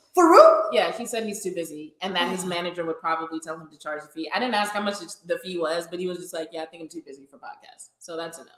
[0.14, 0.64] for real?
[0.72, 3.78] yeah, he said he's too busy, and that his manager would probably tell him to
[3.78, 4.28] charge a fee.
[4.34, 6.66] I didn't ask how much the fee was, but he was just like, "Yeah, I
[6.66, 8.50] think I'm too busy for podcasts." So that's a no.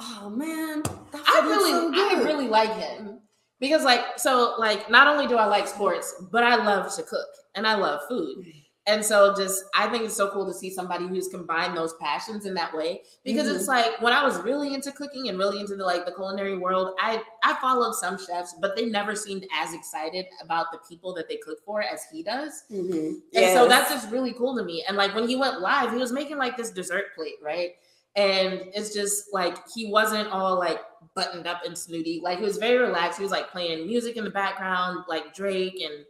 [0.00, 0.82] Oh man,
[1.14, 3.20] I really, so I really like him
[3.60, 7.28] because, like, so like, not only do I like sports, but I love to cook
[7.54, 8.44] and I love food.
[8.86, 12.44] And so, just I think it's so cool to see somebody who's combined those passions
[12.44, 13.00] in that way.
[13.24, 16.12] Because it's like when I was really into cooking and really into the like the
[16.12, 20.80] culinary world, I I followed some chefs, but they never seemed as excited about the
[20.86, 22.64] people that they cook for as he does.
[22.70, 23.20] Mhm.
[23.34, 24.84] And so that's just really cool to me.
[24.86, 27.70] And like when he went live, he was making like this dessert plate, right?
[28.16, 30.80] And it's just like he wasn't all like
[31.14, 32.20] buttoned up and snooty.
[32.22, 33.18] Like he was very relaxed.
[33.18, 36.04] He was like playing music in the background, like Drake and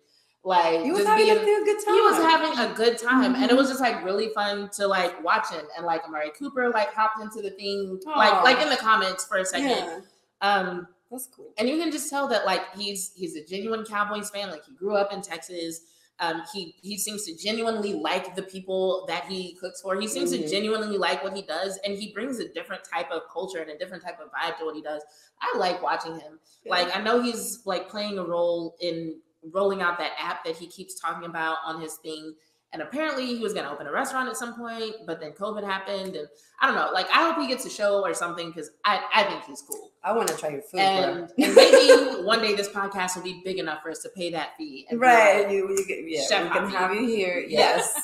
[0.45, 1.95] like He was having a being- good good time.
[1.95, 3.57] he was having a good time and it Mhm.
[3.57, 7.19] was just like really fun to like watch him and like Amari Cooper like hopped
[7.23, 9.69] into the thing like like in the comments for a second.
[9.71, 10.01] Yeah,
[10.43, 11.55] Um that's cool.
[11.57, 14.51] and you can just tell that like he's he's a genuine Cowboys fan.
[14.51, 15.81] Like he grew up in Texas.
[16.21, 20.01] Um, he he seems to genuinely like the people that he cooks for.
[20.01, 20.43] He seems Mhm.
[20.43, 23.71] to genuinely like what he does, and he brings a different type of culture and
[23.71, 25.03] a different type of vibe to what he does.
[25.41, 26.39] I like watching him.
[26.67, 29.21] Like I know he's like playing a role in
[29.51, 32.35] rolling out that app that he keeps talking about on his thing.
[32.75, 36.17] And apparently he was gonna open a restaurant at some point, but then COVID happened,
[36.17, 36.27] and
[36.61, 36.91] I don't know.
[36.93, 39.93] Like I hope he gets a show or something because I I think he's cool.
[40.03, 40.81] I want to try your food.
[40.81, 44.31] And, and maybe one day this podcast will be big enough for us to pay
[44.33, 44.87] that fee.
[44.91, 47.39] and Right, like, you, you get, yeah, Chef we can have you here.
[47.49, 47.95] Yes,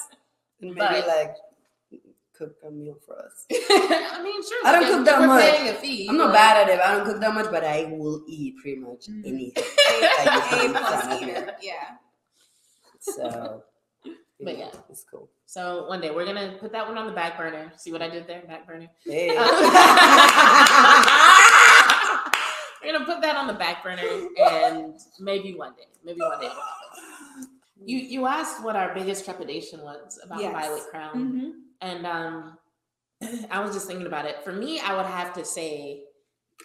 [0.63, 1.35] and maybe But- like
[2.39, 3.45] cook a meal for us.
[3.53, 4.67] I mean, sure.
[4.67, 5.77] I don't cook that much.
[5.81, 6.81] Fee, I'm not but- bad at it.
[6.81, 9.27] I don't cook that much, but I will eat pretty much Mhm.
[9.27, 9.65] anything.
[9.65, 11.55] A plus eater.
[11.61, 11.97] Yeah.
[13.01, 13.63] So,
[14.43, 14.71] But yeah.
[14.89, 15.29] it's cool.
[15.47, 17.73] So one day we're gonna put that one on the back burner.
[17.77, 18.89] See what I did there, back burner.
[19.05, 19.29] Hey.
[22.83, 24.03] we're gonna put that on the back burner,
[24.39, 26.49] and maybe one day, maybe one day.
[26.49, 27.49] We'll have it.
[27.85, 30.53] You you asked what our biggest trepidation was about Yes.
[30.53, 31.15] Violet Crown.
[31.15, 31.51] Mm-hmm.
[31.83, 32.59] And um,
[33.51, 34.43] I was just thinking about it.
[34.45, 36.05] For me, I would have to say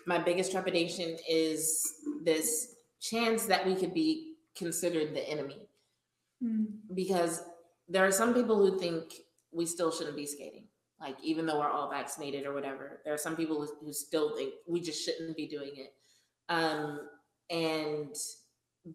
[0.06, 1.94] my biggest trepidation is
[2.24, 5.60] this chance that we could be considered the enemy.
[6.94, 7.44] Because
[7.88, 9.14] there are some people who think
[9.52, 10.68] we still shouldn't be skating.
[11.00, 14.54] Like, even though we're all vaccinated or whatever, there are some people who, still think
[14.68, 15.94] we just shouldn't be doing it.
[16.50, 17.02] Um,
[17.50, 18.16] and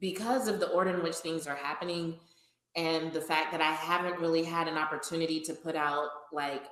[0.00, 2.16] because of the order in which things are happening,
[2.76, 6.64] and the fact that I haven't really had an opportunity to put out like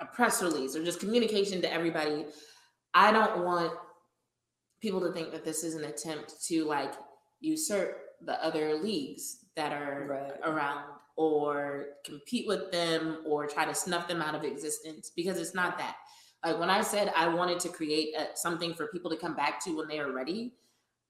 [0.00, 2.26] a press release or just communication to everybody,
[2.92, 3.72] I don't want
[4.80, 6.92] people to think that this is an attempt to like
[7.40, 10.40] usurp the other leagues that are Right.
[10.44, 10.84] around
[11.18, 15.76] or compete with them or try to snuff them out of existence because it's not
[15.76, 15.96] that.
[16.44, 19.62] Like when I said I wanted to create a, something for people to come back
[19.64, 20.54] to when they are ready,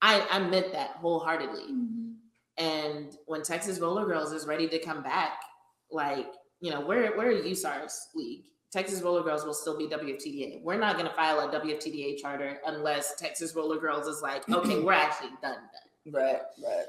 [0.01, 1.71] I, I meant that wholeheartedly.
[1.71, 2.13] Mm-hmm.
[2.57, 5.41] And when Texas Roller Girls is ready to come back,
[5.91, 8.45] like, you know, we're we're a USARS league.
[8.71, 10.63] Texas Roller Girls will still be WFTDA.
[10.63, 14.91] We're not gonna file a WFTDA charter unless Texas Roller Girls is like, okay, we're
[15.07, 16.13] actually done done.
[16.13, 16.85] right, right.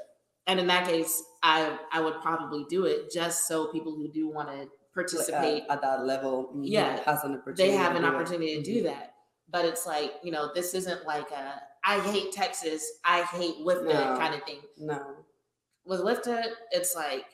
[0.51, 4.27] And in that case, I I would probably do it just so people who do
[4.29, 7.63] want to participate at, at that level, Yeah, has an opportunity.
[7.63, 8.83] they have an opportunity to do Mhm.
[8.83, 9.13] that.
[9.49, 13.93] But it's like, you know, this isn't like a I hate Texas, I hate WFTDA
[14.13, 14.17] No.
[14.17, 14.61] kind of thing.
[14.77, 15.23] No,
[15.85, 17.25] With WFTDA, it's like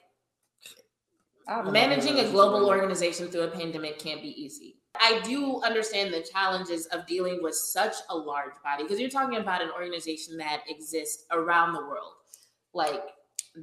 [1.47, 4.77] I have a lot of managing a global organization through a pandemic can't be easy.
[5.01, 9.37] I do understand the challenges of dealing with such a large body because you're talking
[9.39, 12.13] about an organization that exists around the world.
[12.73, 13.01] Like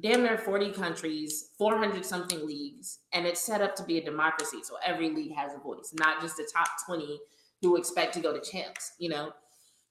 [0.01, 4.57] damn near 40 countries, 400 something leagues, and it's set up to be a democracy.
[4.63, 7.19] So every league has a voice, not just the top 20
[7.61, 9.31] who expect to go to champs, you know?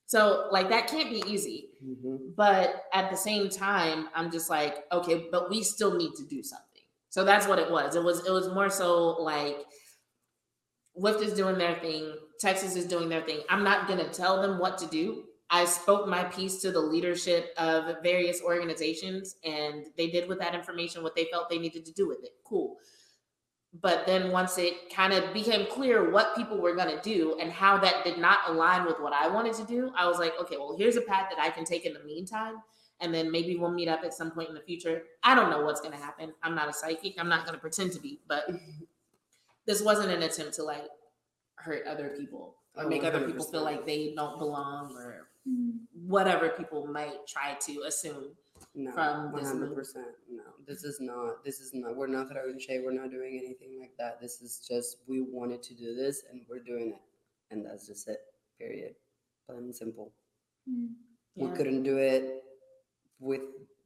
[0.06, 1.70] So, like, that can't be easy.
[1.82, 2.36] Mhm.
[2.36, 6.42] But at the same time, I'm just like, okay, but we still need to do
[6.42, 6.82] something.
[7.08, 7.94] So that's what it was.
[7.96, 9.64] It was it was more so like
[10.96, 13.42] WFTDA is doing their thing, Texas is doing their thing.
[13.48, 15.24] I'm not gonna tell them what to do.
[15.54, 20.52] I spoke my piece to the leadership of various organizations, and they did with that
[20.52, 22.32] information what they felt they needed to do with it.
[22.42, 22.76] Cool.
[23.80, 27.52] But then once it kind of became clear what people were going to do and
[27.52, 30.56] how that did not align with what I wanted to do, I was like, okay,
[30.56, 32.56] well, here's a path that I can take in the meantime.
[32.98, 35.02] And then maybe we'll meet up at some point in the future.
[35.22, 36.32] I don't know what's going to happen.
[36.42, 37.14] I'm not a psychic.
[37.16, 38.50] I'm not going to pretend to be, but
[39.66, 40.88] this wasn't an attempt to like
[41.54, 45.28] hurt other people or make other people feel like they don't belong or.
[46.06, 48.32] Whatever people might try to assume.
[48.74, 49.78] No, from this hundred move.
[49.78, 50.06] percent.
[50.30, 51.44] No, this is not.
[51.44, 51.96] This is not.
[51.96, 52.82] We're not throwing shade.
[52.84, 54.20] We're not doing anything like that.
[54.20, 58.08] This is just we wanted to do this, and we're doing it, and that's just
[58.08, 58.18] it.
[58.58, 58.94] Period.
[59.46, 60.12] Plain and simple.
[60.68, 60.90] Mm.
[61.36, 61.46] Yeah.
[61.46, 62.42] We couldn't do it
[63.20, 63.42] with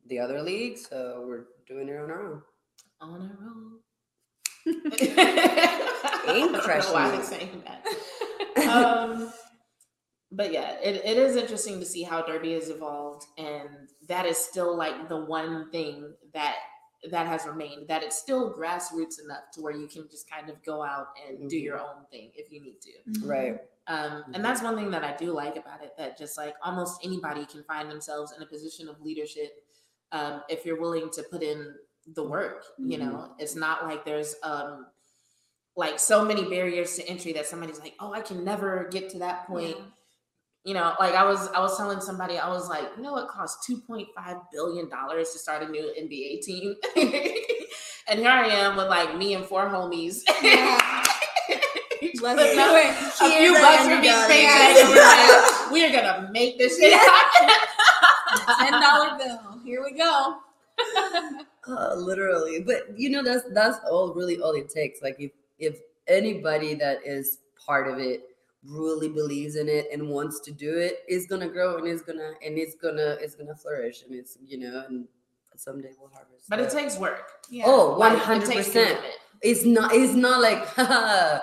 [0.07, 2.43] the other league, so we're doing it on our own.
[3.01, 3.79] On our own.
[6.29, 7.13] Ain't I crushing why.
[7.13, 8.69] I'm saying that.
[8.69, 9.33] um,
[10.31, 13.69] but yeah, it, it is interesting to see how Derby has evolved, and
[14.09, 16.57] that is still like the one thing that
[17.11, 17.89] that has remained.
[17.89, 21.49] That it's still grassroots enough to where you can just kind of go out and
[21.49, 21.63] do Mhm.
[21.63, 23.27] your own thing if you need to.
[23.27, 23.61] Right.
[23.87, 25.97] Um, and that's one thing that I do like about it.
[25.97, 29.65] That just like almost anybody can find themselves in a position of leadership
[30.13, 31.75] um, if you're willing to put in
[32.15, 32.65] the work.
[32.79, 34.87] You know, it's not like there's um,
[35.77, 39.19] like so many barriers to entry that somebody's like, oh, I can never get to
[39.21, 39.77] that point.
[39.79, 39.85] Yeah.
[40.65, 43.29] You know, like I was, I was telling somebody, I was like, you know, it
[43.29, 46.75] costs two point five billion dollars to start a new NBA team,
[48.09, 50.23] and here I am with like me and four homies.
[50.43, 51.05] Yeah.
[52.23, 52.91] Let's do up it.
[52.91, 54.29] a few bucks the for each $100.
[54.29, 54.39] paycheck.
[54.43, 54.81] Yeah.
[54.81, 57.49] and we're we are gonna make this shit happen.
[58.59, 59.61] Ten dollar bill.
[59.65, 60.39] Here we go.
[61.67, 65.03] Uh, literally, but you know that's that's all really all it takes.
[65.03, 68.23] Like if if anybody that is part of it
[68.65, 72.33] really believes in it and wants to do it, it's gonna grow and it's gonna
[72.45, 75.07] and it's gonna it's gonna flourish and it's you know and
[75.57, 76.49] someday we'll harvest.
[76.49, 77.31] But it takes work.
[77.51, 77.65] Yeah.
[77.67, 78.89] oh Like, one it hundred takes percent.
[78.89, 79.15] commitment.
[79.43, 81.41] It's not it's not like haha,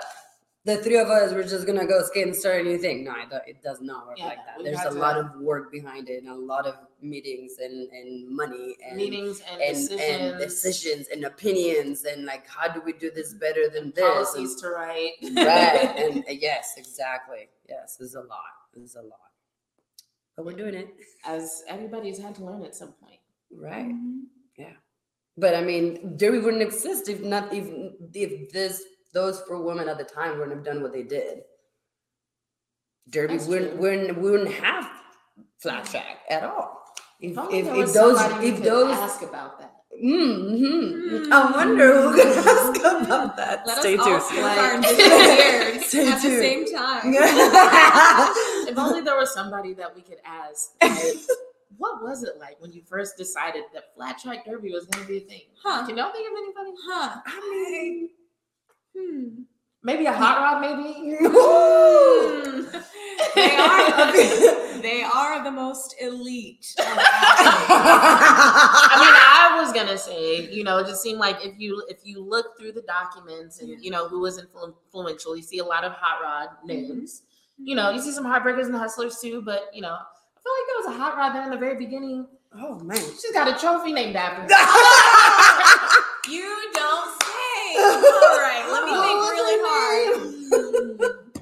[0.66, 3.04] the three of us we're just gonna go skate and start a new thing.
[3.04, 4.62] No, it, it does not work Yeah, like that.
[4.64, 7.88] There's had a to- lot of work behind it and a lot of meetings and
[7.98, 8.08] and
[8.40, 12.92] money and Meetings and, and, decisions, and decisions and opinions and like how do we
[13.04, 15.12] do this better than this policies and, to write.
[15.36, 19.30] right and uh, yes exactly yes there's a lot there's a lot
[20.36, 20.88] but we're doing it
[21.24, 23.20] As everybody's had to learn at some point.
[23.68, 24.74] right Mhm.
[25.44, 27.66] but i mean derby wouldn't exist if not if
[28.14, 28.74] if this
[29.16, 31.40] those four women at the time wouldn't have done what they did
[33.10, 34.88] derby wouldn't, wouldn't wouldn't have
[35.58, 36.82] flat track at all
[37.20, 39.72] if, If, if, if those if those ask about that.
[40.04, 41.32] Mm-hmm.
[41.32, 43.66] I wonder who could ask about that.
[43.66, 44.22] Let Stay tuned.
[44.22, 47.14] smoke Like- our individual beards Stay at the same time.
[48.68, 50.72] If only there was somebody that we could ask.
[50.82, 51.16] Like,
[51.78, 55.08] what was it like when you first decided that flat track derby was going to
[55.10, 55.42] be a thing?
[55.62, 55.86] Huh.
[55.86, 56.72] Can y'all think of anybody?
[56.86, 57.20] Huh.
[57.24, 58.10] I mean,
[58.96, 59.42] Hmm.
[59.82, 61.16] Maybe a hot rod, maybe.
[61.20, 62.62] Hmm.
[63.34, 64.12] They are
[64.82, 66.74] they are the most elite.
[66.78, 66.84] I
[69.00, 72.22] mean, I was gonna say, you know, it just seemed like if you if you
[72.22, 75.84] look through the documents and you know who was influ- influential, you see a lot
[75.84, 77.22] of hot rod names.
[77.58, 80.66] You know, you see some heartbreakers and hustlers too, but you know, I feel like
[80.68, 82.26] there was a hot rod there in the very beginning.
[82.54, 82.96] oh man.
[82.98, 84.48] She's got a trophy named after her.
[86.28, 87.76] You don't say.
[87.78, 88.55] All right, let me think
[89.30, 91.26] really hard.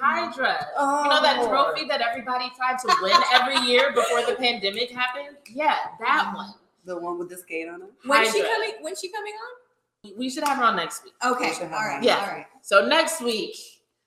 [0.00, 0.66] Hydra.
[0.76, 4.90] Oh, You know that trophy that everybody tried to win every year before the pandemic
[4.90, 5.36] happened?
[5.52, 6.54] Yeah, that one.
[6.84, 7.88] The one with the skate on it.
[8.04, 8.72] When's she coming?
[8.80, 10.12] When's she coming on?
[10.18, 11.12] We should have her on next week.
[11.24, 11.52] Okay.
[11.60, 12.02] We All right.
[12.02, 12.20] Yeah.
[12.20, 12.46] All right.
[12.62, 13.54] So next week,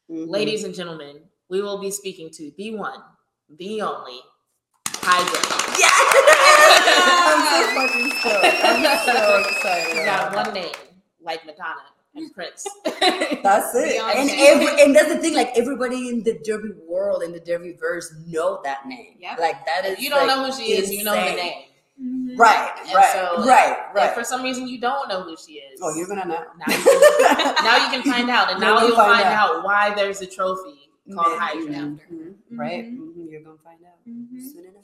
[0.10, 0.28] Mhm.
[0.30, 3.00] ladies and gentlemen, we will be speaking to the one,
[3.50, 4.20] the only
[4.90, 5.40] Hydra.
[7.26, 8.64] I'm so fucking stoked.
[8.64, 9.96] I'm so excited.
[9.96, 10.74] She's got one name,
[11.22, 11.84] like Madonna
[12.16, 12.66] and Prince.
[12.86, 14.02] That's it.
[14.02, 15.34] And every and that's the thing.
[15.34, 19.16] Like everybody in the Derby world, in the Derby verse, know that name.
[19.20, 19.36] Yeah.
[19.40, 20.00] Like that is.
[20.00, 21.36] you don't like, know who she is, you know the insane.
[21.38, 21.64] name.
[22.02, 22.38] Mhm.
[22.38, 22.72] Right.
[22.86, 23.12] And Right.
[23.14, 23.78] so, right.
[23.90, 24.14] If Right.
[24.14, 26.44] for some reason you don't know who she is, Oh, you're gonna know.
[26.58, 29.26] now you can, now you can find out, and You're now gonna you'll find find
[29.28, 29.56] out.
[29.58, 29.64] out.
[29.64, 31.64] why there's a trophy called Hydra.
[31.66, 32.00] Mhm.
[32.00, 32.14] after.
[32.14, 32.34] Mhm.
[32.52, 32.86] Right.
[32.86, 32.98] Mhm.
[33.16, 33.32] Mhm.
[33.32, 34.42] You're gonna find out Mhm.
[34.52, 34.84] soon enough.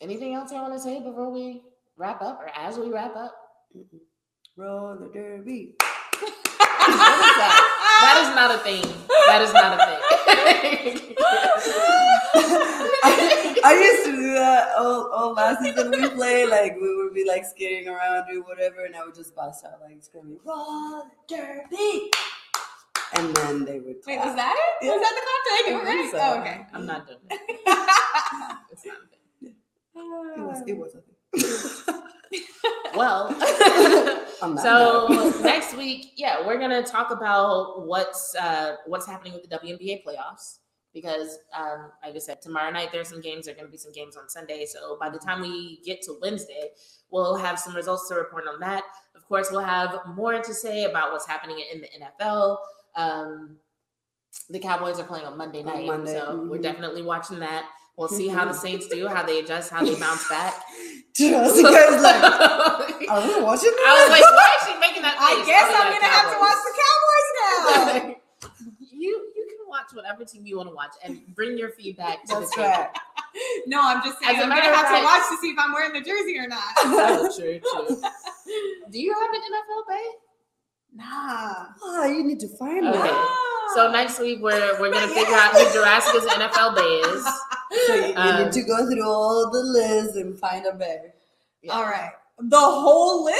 [0.00, 1.62] Anything else I want to say before we
[1.96, 3.34] wrap up, or as we wrap up?
[4.60, 4.66] Mm-mm.
[4.66, 5.74] Roll the derby.
[8.00, 8.82] That is not a thing.
[9.26, 11.16] That is not a thing.
[13.02, 16.46] I, I used to do that all, all last season we play.
[16.46, 19.80] Like we would be like skating around, do whatever, and I would just bust out
[19.82, 22.10] like screaming, "Roll the derby!"
[23.16, 23.96] And then they would.
[24.06, 24.86] Wait, was that it?
[24.86, 24.92] Yeah.
[24.96, 25.68] Was that the contact?
[25.68, 25.98] I Okay.
[25.98, 26.18] think so.
[26.20, 26.66] Oh, okay.
[26.72, 27.40] I'm not doing it.
[28.72, 29.54] It's not a thing.
[30.36, 30.62] It was.
[30.66, 30.94] It was.
[30.94, 31.84] a thing.
[32.96, 33.32] Well,
[34.62, 40.02] so next week, yeah, we're gonna talk about what's uh, what's happening with the WNBA
[40.04, 40.58] playoffs
[40.92, 43.46] because, um, like I said, tomorrow night there's some games.
[43.46, 44.66] There are gonna be some games on Sunday.
[44.66, 46.70] So by the time we get to Wednesday,
[47.10, 48.84] we'll have some results to report on that.
[49.14, 52.58] Of course, we'll have more to say about what's happening in the NFL.
[52.96, 53.56] Um,
[54.48, 56.62] the Cowboys are playing on Monday On night, Monday, so we're mhm.
[56.62, 57.66] definitely watching that.
[58.00, 60.54] We'll see how the Saints do, how they adjust, how they bounce back.
[61.14, 65.68] Jessica's like, I are we watching was like, why is she making that I guess
[65.68, 67.28] I'm gonna have to watch the Cowboys
[68.00, 68.16] now.
[68.90, 72.36] you you can watch whatever team you want to watch and bring your feedback to
[72.36, 72.68] That's the table.
[72.70, 72.88] right.
[73.66, 75.58] no, I'm just saying As a I'm gonna have fact- to watch to see if
[75.58, 76.62] I'm wearing the jersey or not.
[76.78, 78.00] Oh, true, true.
[78.90, 80.06] Do you have an NFL bay?
[80.94, 81.66] nah.
[81.82, 82.98] Oh, you need to find Okay.
[82.98, 83.34] Ah.
[83.34, 83.49] it.
[83.74, 87.24] So next week we're we're gonna figure out who Jurassic's NFL bay is.
[87.86, 91.14] So you, Um, need to go through all the lists and find a bear.
[91.62, 91.72] Yeah.
[91.72, 92.12] All right.
[92.38, 93.38] The whole list?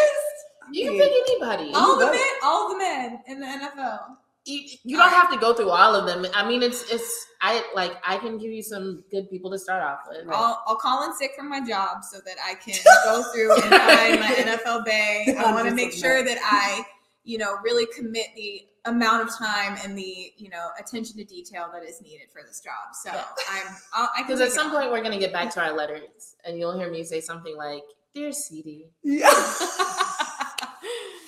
[0.72, 1.72] You can pick anybody.
[1.74, 4.16] All the men, all the men in the NFL.
[4.44, 6.24] You, you don't have to go through all of them.
[6.34, 9.82] I mean, it's it's I like I can give you some good people to start
[9.82, 10.26] off with.
[10.30, 13.62] I'll, I'll call in sick from my job so that I can go through and
[13.64, 14.28] find my
[14.64, 15.34] NFL bay.
[15.38, 16.84] I want to make sure that I,
[17.24, 21.68] you know, really commit the amount of time and the, you know, attention to detail
[21.72, 22.94] that is needed for this job.
[22.94, 23.24] So Yeah.
[23.50, 25.60] I'm, I'll, I can Because at take it some point we're gonna get back to
[25.62, 27.82] our letters, and you'll hear me say something like,
[28.14, 29.28] "Dear CeeDee, Yeah.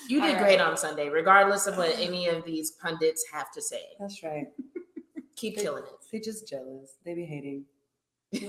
[0.09, 0.39] you did All right.
[0.43, 3.83] great on Sunday, regardless of what any of these pundits have to say.
[4.01, 4.47] That's right.
[5.37, 5.93] Keep killing it.
[6.11, 6.95] They're just jealous.
[7.05, 7.65] They be hating.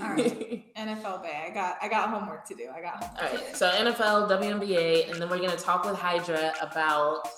[0.14, 0.64] right.
[0.76, 1.44] NFL bay.
[1.46, 2.68] I got, I got homework to do.
[2.74, 3.22] I got homework.
[3.22, 3.56] All to right, do.
[3.56, 7.28] so NFL, WNBA, and then we're gonna talk with Hydra about.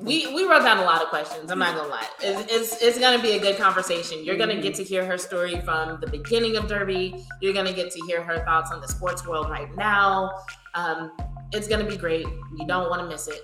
[0.00, 1.50] We we wrote down a lot of questions.
[1.50, 2.06] I'm not gonna lie.
[2.20, 4.24] It's, it's it's gonna be a good conversation.
[4.24, 7.24] You're gonna get to hear her story from the beginning of Derby.
[7.40, 10.30] You're gonna get to hear her thoughts on the sports world right now.
[10.74, 11.12] Um,
[11.52, 12.26] it's gonna be great.
[12.26, 13.40] You don't want to miss it.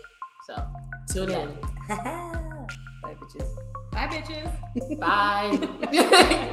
[0.46, 0.66] So
[1.12, 1.58] tune in.
[1.88, 3.48] Bye, bitches.
[3.90, 4.98] Bye, bitches.
[4.98, 5.56] Bye,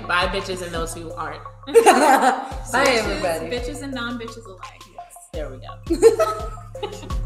[0.07, 1.43] bye, bitches, and those who aren't.
[1.67, 3.49] Bye, Bitches, everybody.
[3.49, 4.81] Bitches and non bitches alike.
[4.95, 5.15] Yes.
[5.33, 7.21] There we go.